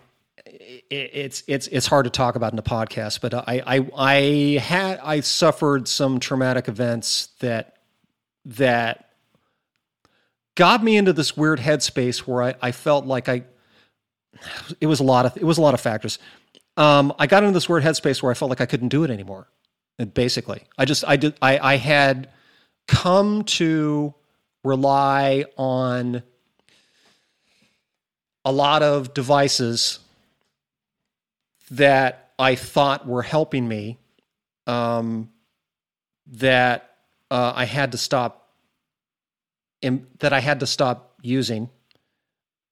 [0.91, 4.99] it's it's it's hard to talk about in the podcast, but I I I had
[4.99, 7.77] I suffered some traumatic events that
[8.47, 9.11] that
[10.57, 13.45] got me into this weird headspace where I, I felt like I
[14.81, 16.19] it was a lot of it was a lot of factors.
[16.77, 19.11] um, I got into this weird headspace where I felt like I couldn't do it
[19.11, 19.47] anymore.
[20.01, 22.29] And basically, I just I did I, I had
[22.89, 24.15] come to
[24.65, 26.23] rely on
[28.45, 30.01] a lot of devices
[31.71, 33.99] that I thought were helping me
[34.67, 35.31] um,
[36.27, 36.97] that
[37.31, 38.51] uh, I had to stop
[39.83, 41.71] in, that I had to stop using.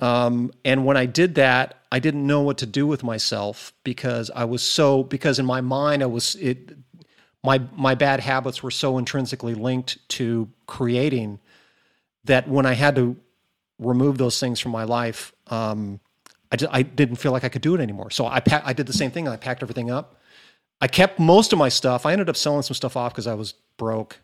[0.01, 4.31] Um, and when I did that, I didn't know what to do with myself because
[4.35, 6.77] I was so because in my mind I was it
[7.45, 11.39] my my bad habits were so intrinsically linked to creating
[12.25, 13.17] that when I had to
[13.79, 16.01] remove those things from my life, um,
[16.51, 18.11] I, just, I didn't feel like I could do it anymore.
[18.11, 19.27] So I pa- I did the same thing.
[19.29, 20.21] I packed everything up.
[20.81, 22.05] I kept most of my stuff.
[22.07, 24.19] I ended up selling some stuff off because I was broke.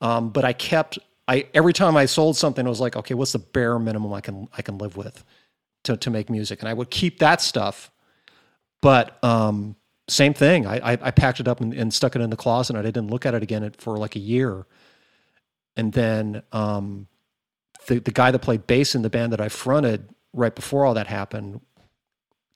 [0.00, 3.32] Um, but I kept I every time I sold something, I was like, okay, what's
[3.32, 5.24] the bare minimum I can I can live with
[5.84, 7.90] to to make music, and I would keep that stuff.
[8.82, 9.76] But um,
[10.08, 12.76] same thing, I, I, I packed it up and, and, stuck it in the closet,
[12.76, 14.66] and I didn't look at it again for like a year.
[15.74, 17.06] And then um,
[17.86, 20.94] the the guy that played bass in the band that I fronted right before all
[20.94, 21.60] that happened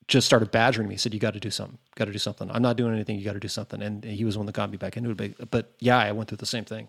[0.09, 0.97] just started badgering me.
[0.97, 1.79] Said, "You got to do something.
[1.95, 2.51] Got to do something.
[2.51, 3.19] I'm not doing anything.
[3.19, 5.11] You got to do something." And he was the one that got me back into
[5.11, 5.51] it.
[5.51, 6.89] But, yeah, I went through the same thing.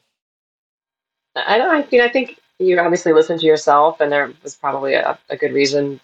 [1.36, 1.70] I don't.
[1.70, 5.38] I mean, I think you obviously listened to yourself, and there was probably a, a
[5.38, 5.99] good reason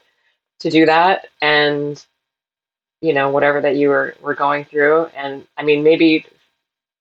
[0.60, 1.28] to do that.
[1.42, 2.06] And
[3.02, 6.26] you know, whatever that you were were going through, and I mean, maybe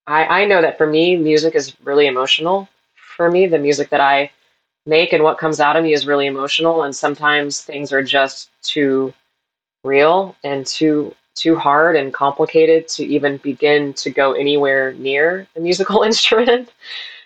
[0.07, 2.69] I I know that for me, music is really emotional.
[2.95, 4.31] For me, the music that I
[4.85, 8.49] make and what comes out of me is really emotional, and sometimes things are just
[8.61, 9.13] too
[9.83, 15.59] real and too too hard and complicated to even begin to go anywhere near a
[15.59, 16.71] musical instrument.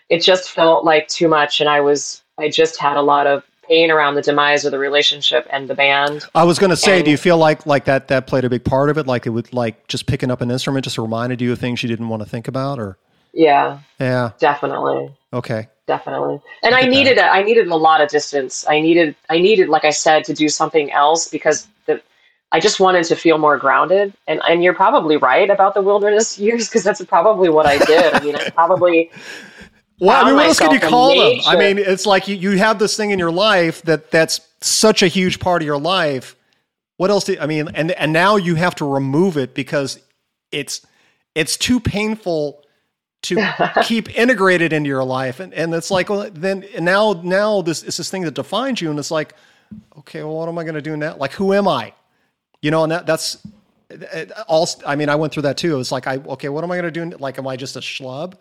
[0.09, 3.43] It just felt like too much and i was i just had a lot of
[3.67, 6.25] pain around the demise of the relationship and the band.
[6.33, 8.49] I was going to say and, do you feel like like that that played a
[8.49, 9.05] big part of it?
[9.05, 11.87] Like it would like just picking up an instrument just reminded you of things you
[11.87, 12.97] didn't want to think about or?
[13.31, 13.79] Yeah.
[13.99, 14.31] Yeah.
[14.39, 15.15] Definitely.
[15.31, 19.39] Okay definitely and i, needed a, i needed a lot of distance i needed i
[19.39, 21.99] needed like i said to do something else because the
[22.51, 24.13] I just wanted to feel more grounded.
[24.27, 28.13] And and you're probably right about the wilderness years because that's probably what I did.
[28.13, 29.11] I mean, I probably
[29.99, 31.39] well, I mean, what else can you call them?
[31.45, 35.03] I mean, it's like you, you have this thing in your life that that's such
[35.03, 36.35] a huge part of your life.
[36.97, 37.25] What else?
[37.25, 39.99] Do, I mean, and and now you have to remove it because
[40.51, 40.85] it's
[41.35, 42.63] it's too painful
[43.23, 47.83] to keep integrated into your life, and and it's like well, then now now this
[47.83, 49.33] is this thing that defines you, and it's like,
[49.97, 51.15] okay, well, what am I going to do now?
[51.17, 51.93] Like, who am I?
[52.61, 53.45] You know, and that that's
[53.91, 54.67] uh, all.
[54.85, 55.73] I mean, I went through that too.
[55.73, 57.17] It was like, I okay, what am I going to do?
[57.17, 58.35] Like, am I just a schlub?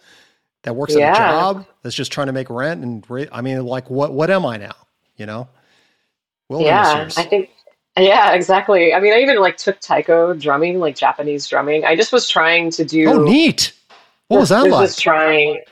[0.62, 1.10] that works yeah.
[1.10, 4.30] at a job that's just trying to make rent and I mean, like, what what
[4.30, 4.74] am I now?
[5.16, 5.48] You know?
[6.50, 7.50] yeah, I think.
[7.96, 8.94] Yeah, exactly.
[8.94, 11.84] I mean, I even like took taiko drumming, like Japanese drumming.
[11.84, 13.08] I just was trying to do.
[13.08, 13.72] Oh, neat!
[14.28, 14.70] What was that like?
[14.70, 15.62] Was trying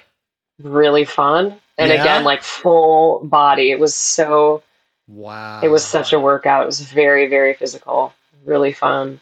[0.63, 2.01] really fun, and yeah.
[2.01, 3.71] again, like full body.
[3.71, 4.63] It was so.
[5.09, 5.61] Wow.
[5.63, 6.65] It was such a workout.
[6.65, 8.13] It was very, very physical.
[8.45, 9.21] Really fun.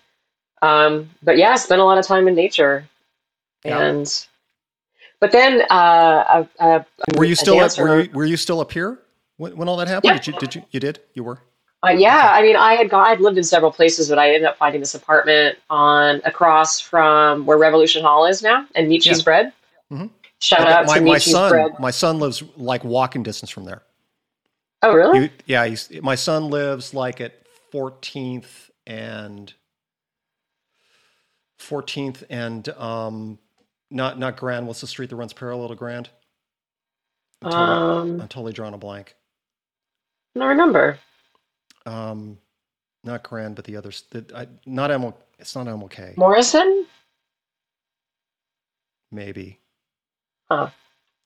[0.63, 2.89] Um, but yeah, I spent a lot of time in nature,
[3.65, 3.81] yeah.
[3.81, 4.27] and
[5.21, 6.83] but then, uh, uh,
[7.17, 8.99] were you still up, were you, were you still up here
[9.37, 10.13] when, when all that happened?
[10.13, 10.19] Yeah.
[10.19, 11.39] Did you did you you did you were?
[11.85, 14.45] Uh, yeah, I mean, I had gone, I'd lived in several places, but I ended
[14.45, 19.25] up finding this apartment on across from where Revolution Hall is now, and Michi's yeah.
[19.25, 19.53] Bread.
[19.93, 20.07] Mm-hmm.
[20.41, 21.73] Shout out my, to my Michi's son, Bread.
[21.79, 23.83] My son lives like walking distance from there.
[24.83, 25.21] Oh, really?
[25.21, 27.35] He, yeah, he's, my son lives like at
[27.73, 29.53] 14th and
[31.59, 33.39] 14th and um,
[33.91, 34.67] not not Grand.
[34.67, 36.11] What's the street that runs parallel to Grand?
[37.43, 39.15] I'm totally, um, I'm totally drawing a blank.
[40.39, 40.99] I remember.
[41.87, 42.39] Um,
[43.03, 44.05] not Grand, but the others.
[44.11, 45.15] The, I, not ML.
[45.39, 46.17] It's not MLK.
[46.17, 46.87] Morrison.
[49.13, 49.61] Maybe.
[50.51, 50.71] Huh.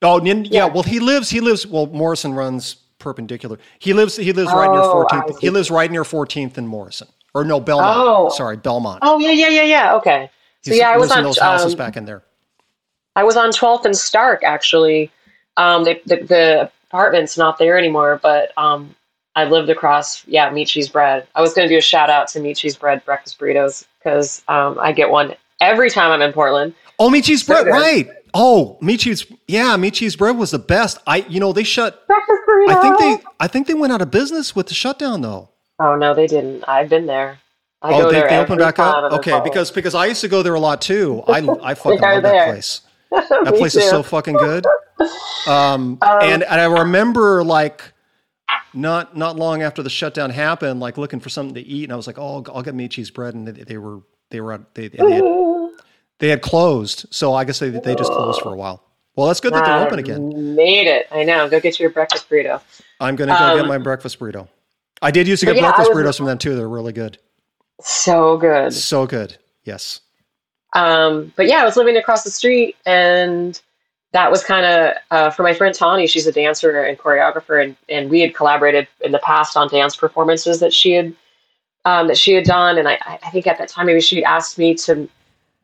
[0.03, 0.67] Oh, yeah, yeah.
[0.67, 1.31] Well, he lives.
[1.31, 1.67] He lives.
[1.67, 3.59] Well, Morrison runs perpendicular.
[3.79, 4.17] He lives.
[4.17, 5.41] He lives right near 14th.
[5.41, 7.09] He lives right near 14th and Morrison.
[7.35, 7.97] Or no, Belmont.
[7.97, 8.29] Oh.
[8.31, 9.01] Sorry, Belmont.
[9.03, 9.95] Oh yeah, yeah, yeah, yeah.
[9.95, 10.31] Okay.
[10.63, 12.23] So He's, yeah, I was on those houses um, back in there.
[13.15, 15.11] I was on 12th and Stark actually.
[15.57, 18.95] Um, the, the, the, apartment's not there anymore, but um,
[19.39, 21.25] I lived across, yeah, Michi's Bread.
[21.37, 24.77] I was going to do a shout out to Michi's Bread breakfast burritos because um,
[24.81, 26.75] I get one every time I'm in Portland.
[26.99, 28.11] Oh, Michi's Bread, right.
[28.35, 30.99] Oh, Michi's, yeah, Michi's Bread was the best.
[31.07, 32.71] I, you know, they shut, breakfast burrito.
[32.71, 35.51] I think they, I think they went out of business with the shutdown though.
[35.79, 36.65] Oh, no, they didn't.
[36.67, 37.39] I've been there.
[37.81, 39.13] I oh, they, they opened back up.
[39.13, 41.23] Okay, because because I used to go there a lot too.
[41.29, 42.81] I I fucking love that place.
[43.13, 43.79] that place too.
[43.79, 44.67] is so fucking good.
[45.47, 47.95] Um, um, and, and I remember like
[48.75, 51.97] not not long after the shutdown happened, like looking for something to eat, and I
[51.97, 54.01] was like, "Oh, I'll, I'll get Michi's bread," and they, they, were
[54.31, 55.25] they were they, they, had,
[56.19, 57.07] they had closed.
[57.11, 58.83] So I guess they they just closed for a while.
[59.17, 60.55] Well, that's good that they're open again.
[60.55, 61.09] Made it.
[61.11, 61.49] I know.
[61.49, 62.61] Go get your breakfast burrito.
[63.01, 64.49] I'm gonna go um, get my breakfast burrito.
[65.03, 66.55] I did used to get yeah, breakfast was, burritos from them too.
[66.55, 67.19] They're really good.
[67.81, 68.73] So good.
[68.73, 69.37] So good.
[69.65, 70.01] Yes.
[70.75, 73.61] Um, but yeah, I was living across the street, and
[74.13, 76.07] that was kind of uh, for my friend Tawny.
[76.07, 79.97] She's a dancer and choreographer, and, and we had collaborated in the past on dance
[79.97, 81.15] performances that she had
[81.85, 82.79] um, that she had done.
[82.79, 85.09] And I, I think at that time maybe she asked me to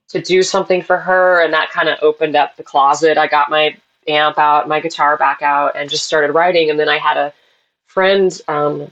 [0.08, 3.16] to do something for her, and that kind of opened up the closet.
[3.16, 3.76] I got my
[4.06, 6.68] amp out, my guitar back out, and just started writing.
[6.70, 7.32] And then I had a
[7.86, 8.90] friend um,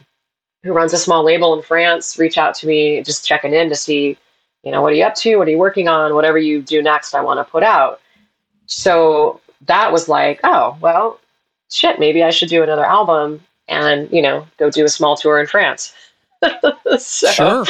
[0.63, 3.75] who runs a small label in France reach out to me, just checking in to
[3.75, 4.17] see,
[4.63, 5.37] you know, what are you up to?
[5.37, 6.15] What are you working on?
[6.15, 8.01] Whatever you do next, I want to put out.
[8.67, 11.21] So that was like, oh, well,
[11.71, 15.41] shit, maybe I should do another album and, you know, go do a small tour
[15.41, 15.95] in France.
[16.99, 17.65] so, sure.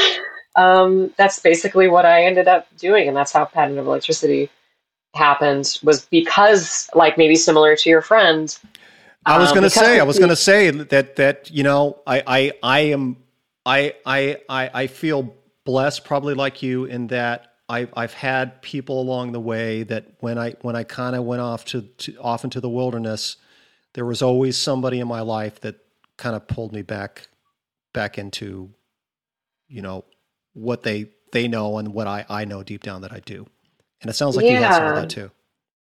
[0.56, 3.08] Um, that's basically what I ended up doing.
[3.08, 4.50] And that's how Pattern of Electricity
[5.14, 8.56] happened was because like maybe similar to your friend,
[9.24, 12.00] I was um, going to say, I was going to say that that you know,
[12.06, 13.16] I I I am
[13.64, 19.00] I I I I feel blessed, probably like you, in that I I've had people
[19.00, 22.44] along the way that when I when I kind of went off to, to off
[22.44, 23.36] into the wilderness,
[23.94, 25.76] there was always somebody in my life that
[26.16, 27.28] kind of pulled me back
[27.92, 28.70] back into,
[29.68, 30.04] you know,
[30.54, 33.46] what they they know and what I I know deep down that I do,
[34.00, 34.52] and it sounds like yeah.
[34.52, 35.30] you had some of that too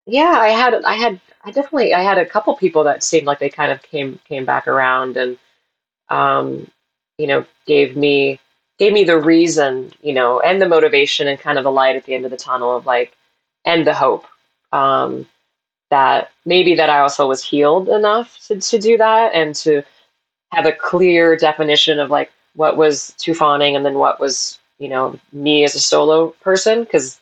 [0.08, 3.38] yeah, I had I had I definitely I had a couple people that seemed like
[3.38, 5.38] they kind of came came back around and
[6.08, 6.70] um,
[7.18, 8.40] you know gave me
[8.78, 12.04] gave me the reason you know and the motivation and kind of the light at
[12.04, 13.16] the end of the tunnel of like
[13.64, 14.26] and the hope
[14.72, 15.26] um,
[15.90, 19.82] that maybe that I also was healed enough to to do that and to
[20.52, 25.18] have a clear definition of like what was fawning and then what was you know
[25.32, 27.20] me as a solo person because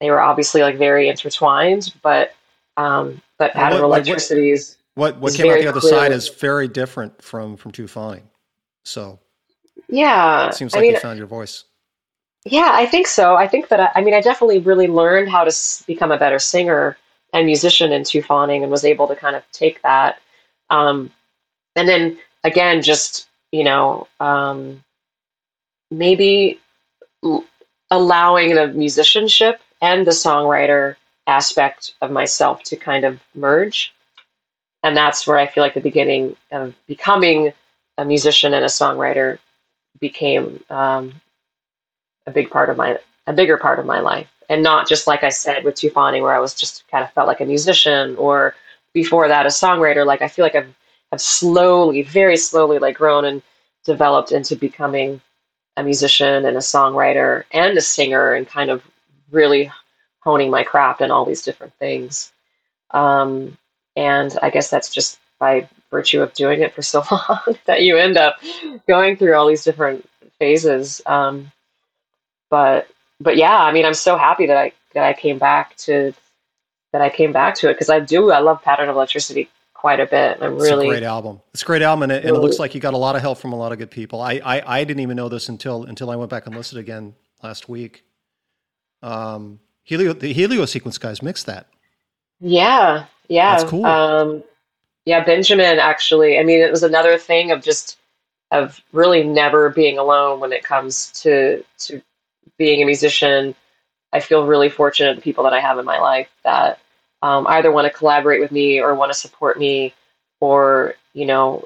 [0.00, 2.34] they were obviously like very intertwined, but
[2.76, 4.78] um, but pattern what, electricities.
[4.94, 8.28] What what, what came out the other side is very different from from Tu Fawning.
[8.84, 9.18] So
[9.90, 11.64] yeah, it seems like I mean, you found your voice.
[12.44, 13.36] Yeah, I think so.
[13.36, 16.18] I think that I, I mean I definitely really learned how to s- become a
[16.18, 16.96] better singer
[17.32, 20.18] and musician in Tu Fawning and was able to kind of take that.
[20.70, 21.10] Um,
[21.76, 24.82] and then again, just you know, um,
[25.90, 26.60] maybe
[27.24, 27.44] l-
[27.90, 30.96] allowing the musicianship and the songwriter
[31.26, 33.92] aspect of myself to kind of merge.
[34.82, 37.52] And that's where I feel like the beginning of becoming
[37.98, 39.38] a musician and a songwriter
[39.98, 41.12] became um,
[42.26, 45.22] a big part of my a bigger part of my life, and not just like
[45.24, 48.16] I said with Tu Fawning, where I was just kind of felt like a musician,
[48.16, 48.54] or
[48.92, 50.04] before that a songwriter.
[50.06, 50.74] Like I feel like I've
[51.12, 53.42] I've slowly, very slowly, like grown and
[53.84, 55.20] developed into becoming
[55.76, 58.82] a musician and a songwriter and a singer, and kind of
[59.30, 59.70] really
[60.20, 62.32] honing my craft and all these different things.
[62.90, 63.56] Um,
[63.96, 67.96] and I guess that's just by virtue of doing it for so long that you
[67.96, 68.36] end up
[68.86, 70.08] going through all these different
[70.38, 71.02] phases.
[71.06, 71.50] Um,
[72.48, 72.88] but
[73.20, 76.12] but yeah, I mean, I'm so happy that I that I came back to
[76.92, 79.98] that I came back to it because I do I love Pattern of Electricity quite
[79.98, 80.38] a bit.
[80.40, 81.40] I'm it's really a great album.
[81.52, 83.22] It's a great album, and it, and it, looks like you got a lot of
[83.22, 84.20] help from a lot of good people.
[84.20, 87.14] I, I I didn't even know this until until I went back and listened again
[87.42, 88.04] last week
[89.02, 91.66] um, helio the helio sequence guys mixed that.
[92.40, 93.84] Yeah, yeah, that's cool.
[93.84, 94.42] Um,
[95.04, 96.38] yeah, Benjamin actually.
[96.38, 97.98] I mean, it was another thing of just
[98.50, 102.02] of really never being alone when it comes to to
[102.58, 103.54] being a musician.
[104.12, 106.80] I feel really fortunate the people that I have in my life that
[107.22, 109.94] um, either want to collaborate with me or want to support me
[110.40, 111.64] or you know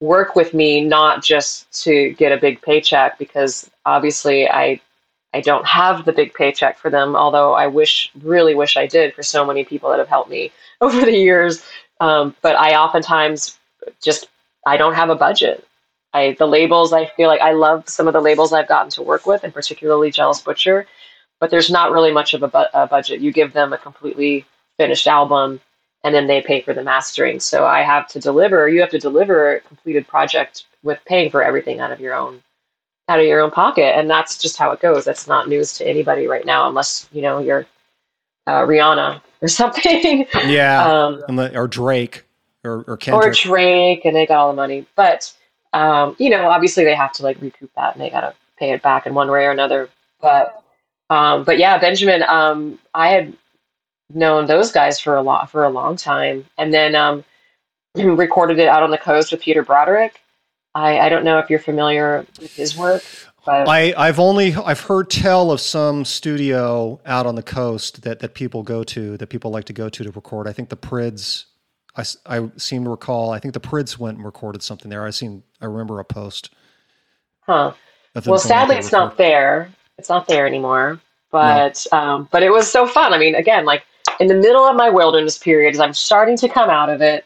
[0.00, 4.80] work with me not just to get a big paycheck because obviously I
[5.32, 9.14] I don't have the big paycheck for them, although I wish, really wish I did
[9.14, 10.50] for so many people that have helped me
[10.80, 11.62] over the years.
[12.00, 13.58] Um, but I oftentimes
[14.02, 14.28] just
[14.66, 15.66] I don't have a budget.
[16.12, 19.02] I the labels I feel like I love some of the labels I've gotten to
[19.02, 20.86] work with, and particularly Jealous Butcher.
[21.40, 23.20] But there's not really much of a, bu- a budget.
[23.20, 24.44] You give them a completely
[24.78, 25.60] finished album,
[26.04, 27.40] and then they pay for the mastering.
[27.40, 28.68] So I have to deliver.
[28.68, 32.42] You have to deliver a completed project with paying for everything out of your own
[33.08, 35.04] out of your own pocket, and that's just how it goes.
[35.04, 37.66] That's not news to anybody right now, unless you know you're
[38.46, 40.26] uh, Rihanna or something.
[40.46, 42.24] Yeah, um, or Drake
[42.64, 43.26] or or Kendrick.
[43.26, 44.86] or Drake, and they got all the money.
[44.96, 45.32] But
[45.72, 48.72] um, you know, obviously they have to like recoup that, and they got to pay
[48.72, 49.88] it back in one way or another.
[50.20, 50.62] But
[51.08, 53.36] um, but yeah, Benjamin, um, I had
[54.12, 57.24] known those guys for a lot for a long time, and then um,
[57.94, 60.20] recorded it out on the coast with Peter Broderick
[60.74, 63.02] I, I don't know if you're familiar with his work.
[63.44, 68.20] But I, I've only I've heard tell of some studio out on the coast that,
[68.20, 70.46] that people go to that people like to go to to record.
[70.46, 71.46] I think the Prids.
[71.96, 73.32] I, I seem to recall.
[73.32, 75.04] I think the Prids went and recorded something there.
[75.04, 75.42] I seen.
[75.60, 76.50] I remember a post.
[77.40, 77.72] huh.
[78.26, 79.04] Well, sadly, it's record.
[79.04, 79.72] not there.
[79.98, 81.00] It's not there anymore.
[81.30, 83.12] But um, but it was so fun.
[83.14, 83.84] I mean, again, like
[84.18, 87.24] in the middle of my wilderness period, as I'm starting to come out of it,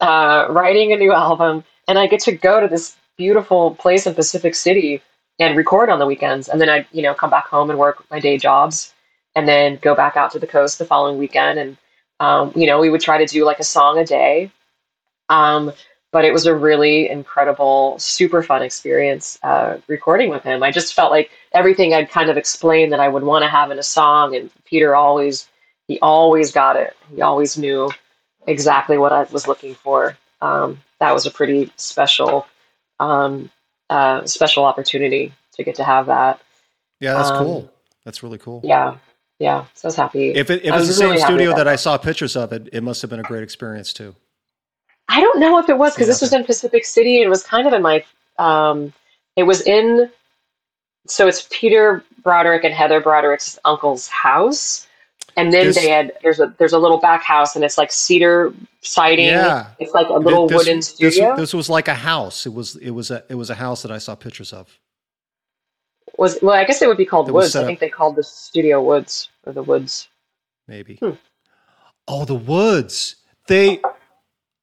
[0.00, 4.14] uh, writing a new album, and I get to go to this beautiful place in
[4.14, 5.02] Pacific City
[5.38, 8.04] and record on the weekends, and then I, you know, come back home and work
[8.10, 8.94] my day jobs,
[9.34, 11.76] and then go back out to the coast the following weekend, and
[12.20, 14.50] um, you know, we would try to do like a song a day.
[15.28, 15.72] Um,
[16.12, 20.62] but it was a really incredible, super fun experience uh, recording with him.
[20.62, 23.70] I just felt like everything I'd kind of explained that I would want to have
[23.70, 25.48] in a song, and Peter always,
[25.88, 26.96] he always got it.
[27.14, 27.90] He always knew
[28.46, 30.16] exactly what I was looking for.
[30.40, 32.46] Um, that was a pretty special,
[32.98, 33.50] um,
[33.90, 36.40] uh, special opportunity to get to have that.
[37.00, 37.72] Yeah, that's um, cool.
[38.04, 38.60] That's really cool.
[38.64, 38.96] Yeah,
[39.38, 39.66] yeah.
[39.74, 40.30] So I was happy.
[40.30, 41.68] If it, if I it's the was same really happy studio that that.
[41.68, 44.14] I saw pictures of it, it must have been a great experience too.
[45.08, 47.30] I don't know if it was because Yeah, this was in Pacific City and it
[47.30, 48.04] was kind of in my
[48.38, 48.92] um
[49.36, 50.10] it was in
[51.06, 54.85] so it's Peter Broderick and Heather Broderick's uncle's house.
[55.38, 57.92] And then This- they had there's a there's a little back house and it's like
[57.92, 59.26] cedar siding.
[59.26, 59.68] Yeah.
[59.78, 61.36] It's like a little This- wooden studio.
[61.36, 62.46] This, was like a house.
[62.46, 64.78] It was it was a it was a house that I saw pictures of.
[66.16, 67.54] was well, I guess it would be called It Woods.
[67.54, 70.08] I think they called the studio Woods or the Woods.
[70.66, 70.96] maybe.
[70.96, 71.10] Hmm.
[72.08, 73.16] Oh, the woods.
[73.48, 73.80] They,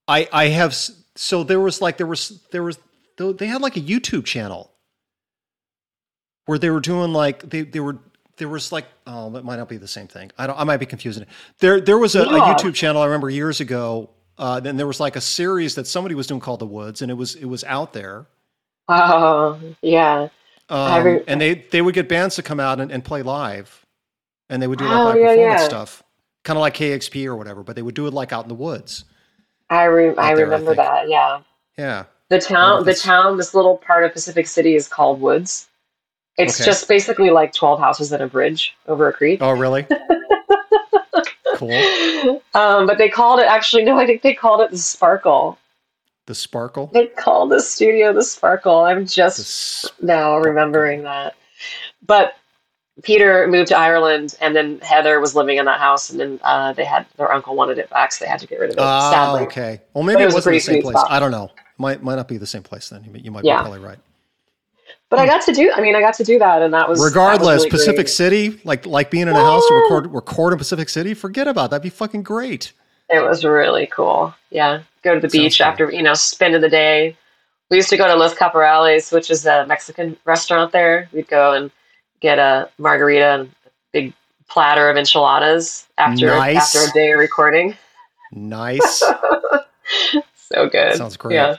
[0.07, 0.73] I, I have.
[1.15, 2.79] So there was like there was there was
[3.17, 4.71] they had like a YouTube channel
[6.45, 7.99] where they were doing like they they were
[8.37, 10.31] there was like oh that might not be the same thing.
[10.37, 10.59] I don't.
[10.59, 11.29] I might be confusing it.
[11.59, 14.09] There there was a, a YouTube channel I remember years ago.
[14.37, 17.11] Uh, then there was like a series that somebody was doing called The Woods, and
[17.11, 18.25] it was it was out there.
[18.87, 20.29] Oh yeah.
[20.69, 23.85] Um, re- and they they would get bands to come out and, and play live,
[24.49, 25.65] and they would do like Oh, live yeah, performance yeah.
[25.67, 26.03] stuff,
[26.43, 27.63] kind of like KEXP or whatever.
[27.63, 29.05] But they would do it like out in the woods.
[29.69, 30.77] I re- I there, remember think.
[30.77, 31.41] that, yeah.
[31.77, 35.67] Yeah, The town, the town, this little part of Pacific City is called Woods.
[36.37, 36.65] It's Okay.
[36.65, 39.39] just basically like 12 houses and a bridge over a creek.
[39.41, 39.85] Oh, really?
[41.55, 42.41] cool.
[42.53, 45.57] Um, but they called it, actually, no, I think they called it the Sparkle.
[46.25, 46.89] The sparkle.
[46.93, 48.79] They called the studio the Sparkle.
[48.79, 51.35] I'm just s- now remembering that.
[52.05, 52.35] But
[53.03, 56.71] Peter moved to Ireland, and then Heather was living in that house, and then uh,
[56.73, 58.81] they had their uncle wanted it back, so they had to get rid of it.
[58.81, 59.81] Ah, sadly, okay.
[59.93, 60.97] Well, maybe it it, was wasn't the same place.
[60.97, 61.11] spot.
[61.11, 61.51] I don't know.
[61.77, 63.03] Might might not be the same place then.
[63.03, 63.57] You, you might Yeah.
[63.57, 63.99] be probably right.
[65.13, 65.29] But I hmm.
[65.29, 65.71] got to do.
[65.71, 67.95] I mean, I got to do that, and that was that was Regardless, really Pacific
[67.97, 68.09] great.
[68.09, 71.65] City, like like being in a house to record record in Pacific City, forget about
[71.65, 71.71] it.
[71.71, 72.73] that'd be fucking great.
[73.11, 74.33] It was really cool.
[74.49, 74.81] Yeah.
[75.03, 75.67] Go to the Sounds beach cool.
[75.67, 77.15] after, you know, spending the day.
[77.69, 81.09] We used to go to Los Caporales, which is a Mexican restaurant there.
[81.13, 81.69] We'd go and
[82.21, 84.13] get a margarita and a big
[84.49, 86.75] platter of enchiladas after Nice.
[86.75, 87.77] after a day of recording.
[88.31, 89.03] Nice.
[90.53, 90.95] So good.
[90.95, 91.35] Sounds great.
[91.35, 91.55] Yeah.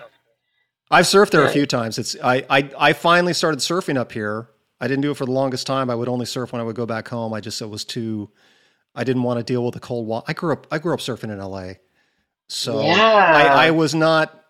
[0.95, 1.99] I've surfed there a few times.
[1.99, 4.49] It's I, I I finally started surfing up here.
[4.81, 5.91] I didn't do it for the longest time.
[5.91, 7.33] I would only surf when I would go back home.
[7.33, 8.31] I just it was too.
[8.95, 10.25] I didn't want to deal with the cold water.
[10.29, 11.81] I grew up I grew up surfing in L.A.
[12.49, 12.95] So Yeah.
[12.95, 14.45] I, I was not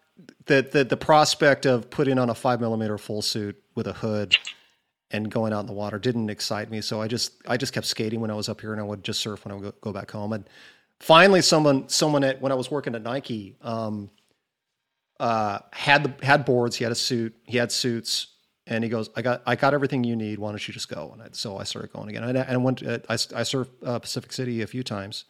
[0.46, 4.36] the, the the prospect of putting on a five millimeter full suit with a hood
[5.10, 6.80] and going out in the water didn't excite me.
[6.80, 9.04] So I just I just kept skating when I was up here, and I would
[9.04, 10.32] just surf when I would go, go back home.
[10.32, 10.48] And
[11.00, 13.56] finally, someone someone at when I was working at Nike.
[13.62, 14.10] Um,
[15.20, 16.76] uh, had the had boards.
[16.76, 17.34] He had a suit.
[17.44, 18.28] He had suits,
[18.66, 20.38] and he goes, "I got I got everything you need.
[20.38, 22.24] Why don't you just go?" And I, so I started going again.
[22.24, 22.82] And I, and I went.
[22.82, 25.24] uh, I I surfed uh, Pacific City a few times.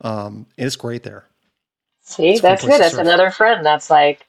[0.00, 1.24] Um, it's great there.
[2.02, 2.80] See, It's that's good.
[2.80, 4.26] That's another friend that's like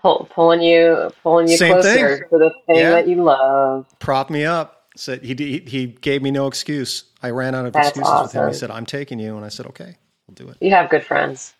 [0.00, 1.98] pull, pulling you pulling you Same thing.
[1.98, 2.90] closer to the thing Yeah.
[2.92, 3.86] that you love.
[3.98, 4.76] Prop me up.
[4.96, 7.04] Said he he he gave me no excuse.
[7.22, 8.48] I ran out of That's excuses with him.
[8.48, 9.96] He said, "I'm taking you," and I said, "Okay,
[10.26, 11.54] we'll do it." You have good friends.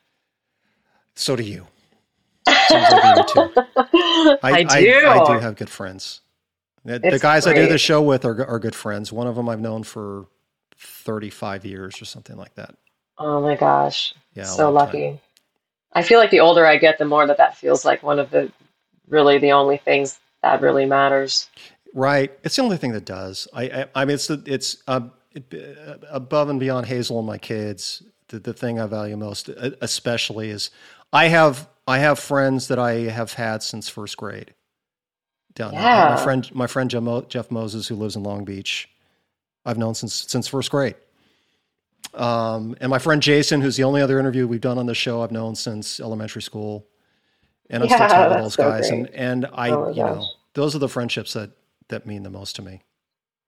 [1.14, 1.66] So do you.
[2.70, 3.62] Sounds like you do too.
[4.42, 5.08] I, I, do.
[5.08, 6.20] I, do have good friends.
[6.84, 9.12] The, the It's guys I do the show with are, are good friends.
[9.12, 10.26] One of them I've known for
[10.78, 12.74] 35 years or something like that.
[13.18, 14.14] Oh my gosh.
[14.34, 14.44] Yeah.
[14.44, 14.94] so long time.
[14.94, 15.20] lucky.
[15.92, 18.30] I feel like the older I get, the more that that feels like one of
[18.30, 18.50] the
[19.08, 21.50] really the only things that really matters.
[21.92, 22.32] Right.
[22.44, 23.48] It's the only thing that does.
[23.52, 27.26] I, I, I mean, it's the, it's uh, it, uh, above and beyond Hazel and
[27.26, 28.02] my kids.
[28.28, 30.70] The, the thing I value most, uh, especially, is
[31.12, 34.54] I have I have friends that I have had since first grade.
[35.54, 35.82] Down there.
[35.82, 38.88] My friend my friend Jeff Mo- Jeff Moses, who lives in Long Beach,
[39.66, 40.94] I've known since since first grade.
[42.14, 45.22] Um, and my friend Jason, who's the only other interview we've done on the show,
[45.22, 46.86] I've known since elementary school.
[47.68, 48.88] And I'm Yeah, still talking to those so guys.
[48.88, 48.98] great.
[49.00, 51.50] And and I, Oh you know, those are the friendships that
[51.88, 52.82] that mean the most to me.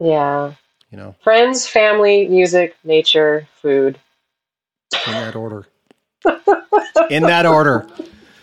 [0.01, 0.55] Yeah.
[0.90, 3.98] You know, Friends, family, music, nature, food.
[5.06, 5.66] in that order.
[7.10, 7.86] in that order.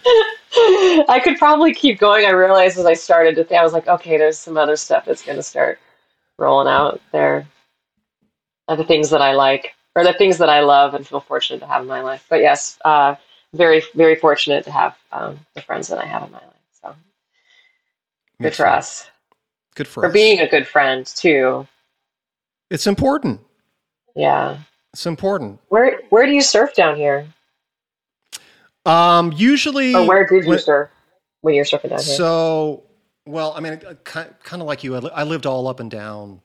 [1.09, 2.25] I could probably keep going.
[2.25, 5.05] I realized as I started to think, I was like, okay, there's some other stuff
[5.05, 5.79] that's going to start
[6.37, 7.45] rolling out there.
[8.67, 11.59] Are the things that I like, or the things that I love and feel fortunate
[11.59, 12.25] to have in my life.
[12.29, 13.15] But yes, uh,
[13.53, 16.53] very, very fortunate to have um, the friends that I have in my life.
[16.81, 18.75] So good Makes for sense.
[18.75, 19.11] us.
[19.75, 20.13] Good for, For us.
[20.13, 21.67] being a good friend, too.
[22.69, 23.41] It's important.
[24.15, 24.57] Yeah.
[24.93, 25.59] It's important.
[25.69, 27.25] Where Where do you surf down here?
[28.85, 30.89] Um, usually, Or where did you when- surf
[31.41, 32.15] when you were surfing down here?
[32.15, 32.83] So,
[33.25, 36.41] well, I mean, kind of like you, I lived all up and down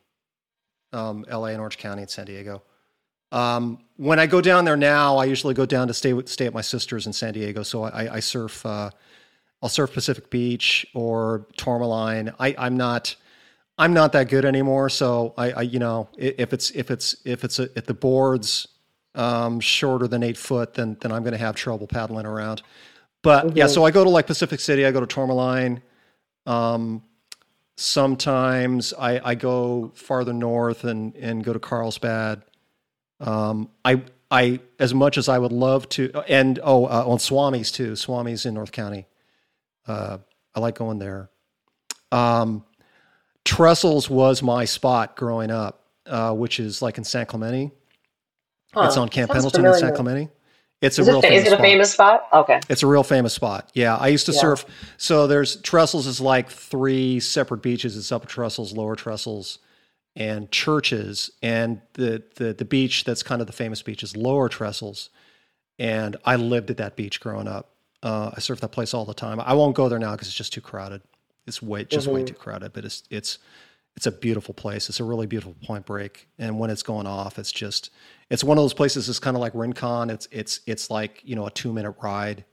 [0.93, 2.63] um, LA and Orange County and San Diego.
[3.33, 6.47] Um, when I go down there now, I usually go down to stay with, stay
[6.47, 7.63] at my sister's in San Diego.
[7.63, 8.65] So I, I surf.
[8.65, 8.91] Uh,
[9.61, 12.33] I'll surf Pacific Beach or Tourmaline.
[12.39, 13.17] I, I'm not.
[13.77, 14.89] I'm not that good anymore.
[14.89, 18.69] So I, I you know, if it's if it's if it's a, if the boards
[19.15, 22.63] um, shorter than eight foot, then then I'm going to have trouble paddling around.
[23.23, 23.71] But yeah, Mhm.
[23.75, 24.85] so I go to like Pacific City.
[24.85, 25.83] I go to Tourmaline.
[26.47, 27.03] Um,
[27.77, 32.43] sometimes I, I go farther north and, and go to Carlsbad.
[33.21, 37.71] Um, I I as much as I would love to, and oh, uh, on Swami's
[37.71, 37.93] too.
[37.93, 39.07] Swami's in North County.
[39.87, 40.19] Uh,
[40.55, 41.31] I like going there.
[42.11, 42.65] Um,
[43.45, 47.73] Trestles was my spot growing up, uh, which is like in San Clemente.
[48.77, 49.95] It's on Camp sounds Pendleton in San.
[49.95, 50.31] Clemente.
[50.83, 51.61] It's a Is real it, famous is it a spot.
[51.65, 52.29] famous spot?
[52.33, 52.61] Okay.
[52.69, 53.71] It's a real famous spot.
[53.75, 54.41] Yeah, I used to Yeah.
[54.41, 54.67] surf.
[54.99, 57.97] So there's Trestles is like three separate beaches.
[57.97, 59.59] It's Upper Trestles, Lower Trestles,
[60.15, 61.31] and Churches.
[61.43, 65.09] And the the the beach that's kind of the famous beach is Lower Trestles.
[65.79, 67.71] And I lived at that beach growing up.
[68.03, 69.41] Uh, I surf that place all the time.
[69.41, 71.01] I won't go there now because it's just too crowded.
[71.47, 72.27] It's way just way Mhm.
[72.29, 72.73] too crowded.
[72.75, 73.39] But it's it's
[73.97, 74.89] it's a beautiful place.
[74.89, 76.29] It's a really beautiful point break.
[76.39, 77.91] And when it's going off, it's just
[78.31, 79.09] it's one of those places.
[79.09, 80.11] It's kind of like Rincon.
[80.11, 82.45] It's it's it's like you know a two minute ride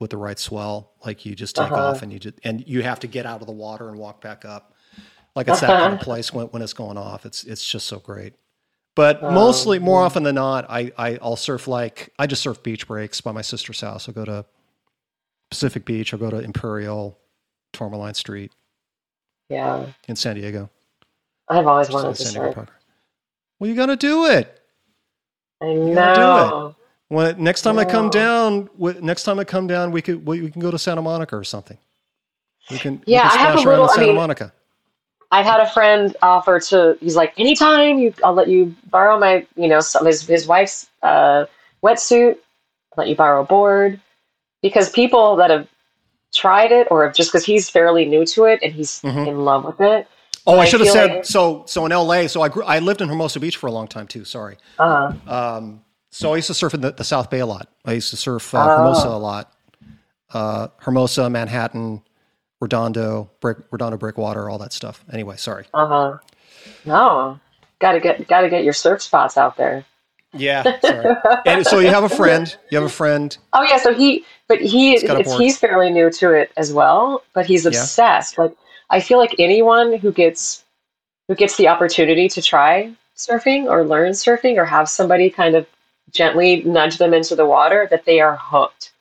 [0.00, 0.92] with the right swell.
[1.04, 1.88] Like you just take Uh-huh.
[1.90, 4.20] off and you just and you have to get out of the water and walk
[4.20, 4.74] back up.
[5.36, 7.26] Like it's that kind of place when, when it's going off.
[7.26, 8.34] It's it's just so great.
[8.96, 10.06] But Oh, mostly, more yeah.
[10.06, 13.42] often than not, I, I I'll surf like I just surf beach breaks by my
[13.42, 14.08] sister's house.
[14.08, 14.44] I'll go to
[15.50, 16.12] Pacific Beach.
[16.12, 17.18] I'll go to Imperial,
[17.72, 18.52] Tourmaline Street
[19.48, 19.86] Yeah.
[20.08, 20.70] in San Diego.
[21.50, 22.54] I've always wanted to San Diego surf.
[22.54, 22.68] Park.
[23.58, 24.54] Well, you got to do it.
[25.60, 25.94] I gotta do it.
[25.94, 26.74] know.
[27.08, 30.50] When next time I come down, next time I come down, we could we, we
[30.50, 31.78] can go to Santa Monica or something.
[32.70, 34.52] We can we Yeah, can I have a little- in I mean- Monica.
[35.30, 36.96] I've had a friend offer to.
[37.02, 40.88] He's like, anytime you, I'll let you borrow my, you know, some his his wife's
[41.02, 41.44] uh,
[41.82, 42.38] wetsuit.
[42.96, 44.00] Let you borrow a board
[44.62, 45.68] because people that have
[46.32, 49.26] tried it or have just because he's fairly new to it and he's Mhm.
[49.28, 50.08] in love with it.
[50.48, 51.64] Oh, I I should have said like- so.
[51.66, 54.06] So in L.A., so I grew, I lived in Hermosa Beach for a long time
[54.06, 54.24] too.
[54.24, 54.56] Sorry.
[54.78, 57.68] Uh, Um, so I used to surf in the, the South Bay a lot.
[57.84, 58.76] I used to surf uh, Oh.
[58.78, 59.52] Hermosa a lot.
[60.32, 62.02] Uh, Hermosa, Manhattan,
[62.60, 65.04] Redondo, Brick, Redondo Breakwater, all that stuff.
[65.12, 65.66] Anyway, sorry.
[65.74, 66.18] uh huh.
[66.84, 67.38] No,
[67.78, 69.84] got to get got to get your surf spots out there.
[70.34, 71.16] Yeah, sorry.
[71.46, 72.54] and so you have a friend.
[72.70, 73.36] You have a friend.
[73.54, 76.50] Oh yeah, so he, but he, He's got a it's, he's fairly new to it
[76.56, 77.22] as well.
[77.32, 77.68] But he's Yeah.
[77.70, 78.36] obsessed.
[78.38, 78.54] Like
[78.90, 80.64] I feel like anyone who gets
[81.28, 85.66] who gets the opportunity to try surfing or learn surfing or have somebody kind of
[86.10, 88.92] gently nudge them into the water, that they are hooked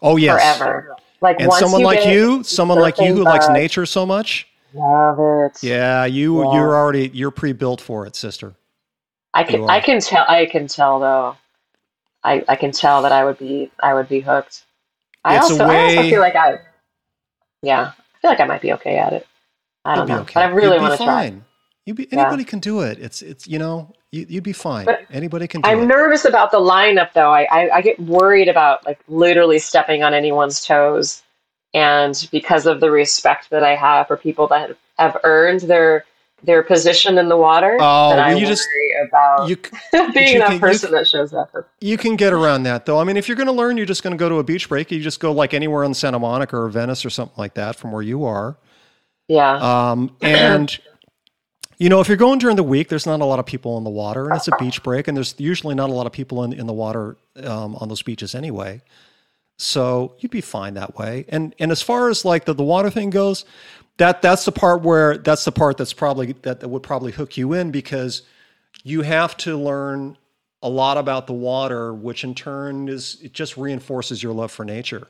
[0.00, 0.58] Oh yes.
[0.58, 0.96] forever.
[1.20, 4.06] Like And once someone you like get you, someone like you who likes nature so
[4.06, 4.46] much.
[4.74, 5.62] love it.
[5.62, 6.54] Yeah, you Yeah.
[6.54, 8.54] you're already you're pre-built for it, sister.
[9.32, 9.68] I can.
[9.68, 11.36] I can tell I can tell though.
[12.22, 14.64] I, I can tell that I would be I would be hooked.
[15.24, 16.58] I It's also I also feel like I
[17.62, 19.26] yeah, I feel like I might be okay at it.
[19.84, 20.20] I don't be know.
[20.20, 20.32] okay.
[20.34, 21.06] But I really You'd want to try.
[21.30, 21.44] fine.
[21.86, 22.20] You be Yeah.
[22.20, 22.98] anybody can do it.
[22.98, 24.86] It's it's you know you, you'd be fine.
[24.86, 25.86] But Anybody can do I'm it.
[25.86, 27.32] nervous about the lineup though.
[27.32, 31.22] I, I, I get worried about like literally stepping on anyone's toes.
[31.74, 36.04] And because of the respect that I have for people that have, earned their
[36.44, 38.68] their position in the water, Oh, that I well, you worry just-
[39.08, 39.56] about You
[40.12, 41.50] being you that can- you person that shows up.
[41.80, 42.98] you can get around that though.
[43.00, 44.68] I mean, if you're going to learn, you're just going to go to a beach
[44.68, 44.90] break.
[44.92, 47.92] You just go like anywhere in Santa Monica or Venice or something like that from
[47.92, 48.56] where you are.
[49.28, 49.90] Yeah.
[49.90, 50.76] Um, and
[51.78, 53.84] you know, if you're going during the week, there's not a lot of people in
[53.84, 56.44] the water, and it's a beach break, and there's usually not a lot of people
[56.44, 58.80] in, in the water um, on those beaches anyway.
[59.56, 61.24] So you'd be fine that way.
[61.28, 63.44] And and as far as like the, the water thing goes,
[63.98, 67.36] that that's the part where that's the part that's probably that, that would probably hook
[67.36, 68.22] you in because
[68.82, 70.16] you have to learn
[70.62, 74.64] a lot about the water, which in turn is it just reinforces your love for
[74.64, 75.06] nature.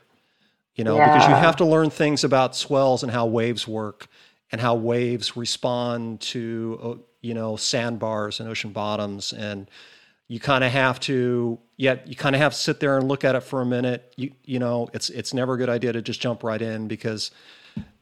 [0.75, 4.07] You know, because you have to learn things about swells and how waves work
[4.51, 9.31] and how waves respond to uh, you know sandbars and ocean bottoms.
[9.31, 9.69] And
[10.27, 13.23] you kind of have to yeah you kind of have to sit there and look
[13.23, 14.13] at it for a minute.
[14.17, 17.31] You you know it's it's never a good idea to just jump right in because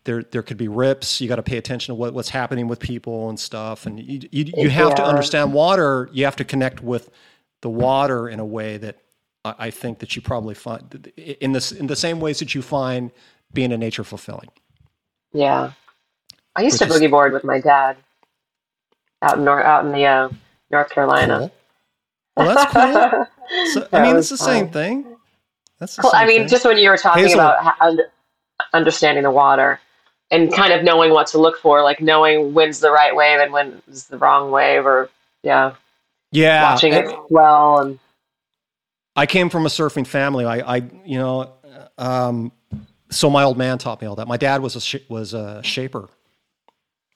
[0.04, 1.22] there there could be rips.
[1.22, 3.86] You got to pay attention to what, what's happening with people and stuff.
[3.86, 6.10] And you you, you have to understand water.
[6.12, 7.10] You have to connect with
[7.62, 8.98] the water in a way that
[9.46, 12.62] I, I think that you probably find in this in the same ways that you
[12.62, 13.12] find
[13.54, 14.50] being in nature fulfilling
[15.34, 15.72] Yeah.
[16.56, 17.98] I used to Which is- boogie board with my dad
[19.22, 20.30] out in North out in the uh,
[20.70, 21.40] North Carolina.
[21.40, 21.52] Cool.
[22.46, 23.26] Well, that's cool.
[23.74, 25.06] So, I mean, it's the same thing.
[25.80, 26.12] That's Cool.
[26.14, 26.48] I mean, thing.
[26.50, 28.12] just when you were talking Hazel- about under,
[28.74, 29.80] understanding the water
[30.32, 33.54] and kind of knowing what to look for, like knowing when's the right wave and
[33.54, 35.10] when's the wrong wave, or
[35.44, 35.74] yeah,
[36.32, 36.72] yeah.
[36.74, 38.00] watching and it swell and
[39.16, 40.46] I came from a surfing family.
[40.46, 41.54] I, I you know,
[41.98, 42.52] um,
[43.10, 44.28] so my old man taught me all that.
[44.28, 46.10] My dad was a sh- was a shaper.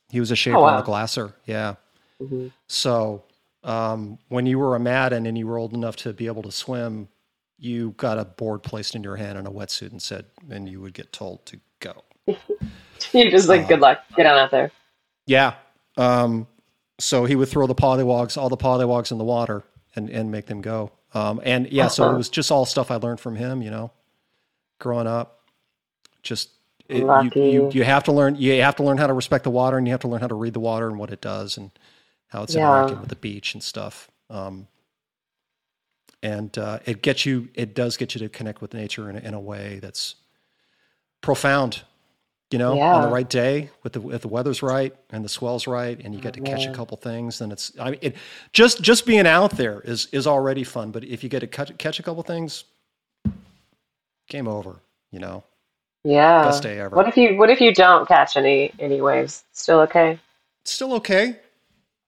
[0.09, 0.75] He was a shaper Oh, wow.
[0.75, 1.33] and a glasser.
[1.45, 1.75] Yeah.
[2.21, 2.51] Mhm.
[2.67, 3.23] So
[3.63, 6.51] um, when you were a Madden and you were old enough to be able to
[6.51, 7.07] swim,
[7.57, 10.79] you got a board placed in your hand and a wetsuit and said, and you
[10.81, 12.03] would get told to go.
[13.13, 14.71] you just like Uh, good luck, get on out there.
[15.25, 15.55] Yeah.
[15.97, 16.47] Um,
[16.99, 19.63] so he would throw the pollywogs, all the pollywogs in the water
[19.95, 20.91] and, and make them go.
[21.13, 22.17] Um, and yeah, so it Uh-huh.
[22.17, 23.91] was just all stuff I learned from him, you know,
[24.79, 25.49] growing up.
[26.23, 26.51] Just
[26.89, 29.49] it, you, you you have to learn you have to learn how to respect the
[29.51, 31.57] water and you have to learn how to read the water and what it does
[31.57, 31.71] and
[32.27, 32.57] how it's Yeah.
[32.57, 34.09] interacting with the beach and stuff.
[34.29, 34.67] Um,
[36.23, 39.33] and uh, it gets you it does get you to connect with nature in, in
[39.33, 40.15] a way that's
[41.21, 41.83] profound
[42.51, 45.67] you know on the right day with the if the weather's right and the swell's
[45.67, 48.15] right and you get to catch a couple things then it's i mean it
[48.53, 51.77] just just being out there is is already fun but if you get to catch,
[51.77, 52.63] catch a couple things
[54.29, 54.77] game over
[55.11, 55.43] you know
[56.03, 56.43] Yeah.
[56.43, 59.43] best day ever What if you What if you don't catch any any waves?
[59.53, 60.19] Still okay?
[60.61, 61.37] it's still okay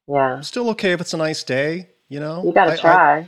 [0.08, 0.40] Yeah.
[0.42, 3.18] still okay if it's a nice day you know You gotta I- I- try.
[3.20, 3.28] I,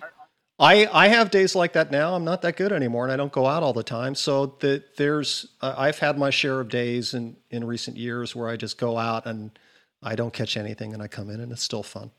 [0.62, 2.14] I I have days like that now.
[2.16, 4.14] I'm not that good anymore, and I don't go out all the time.
[4.16, 8.48] So that there's uh, I've had my share of days in in recent years where
[8.48, 9.58] I just go out and
[10.04, 12.12] I don't catch anything, and I come in and it's still fun.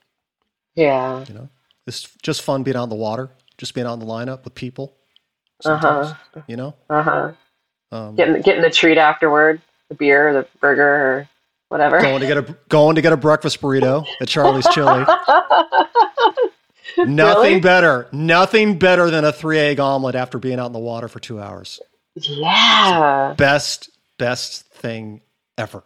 [0.74, 1.24] yeah.
[1.28, 1.48] You know,
[1.86, 4.54] it's just fun being out in the water, just being out in the lineup with
[4.56, 4.96] people.
[5.64, 6.14] Uh huh.
[6.48, 7.32] you know, Uh huh.
[7.92, 11.28] um, Getting getting the treat afterward, the beer, or the burger, or
[11.68, 12.00] whatever.
[12.00, 15.04] going to get a going to get a breakfast burrito at Charlie's Chili.
[17.06, 17.60] Nothing Really?
[17.60, 21.20] better, nothing better than a three egg omelet after being out in the water for
[21.20, 21.80] two hours.
[22.16, 23.34] yeah.
[23.36, 25.20] Best best thing
[25.58, 25.82] ever.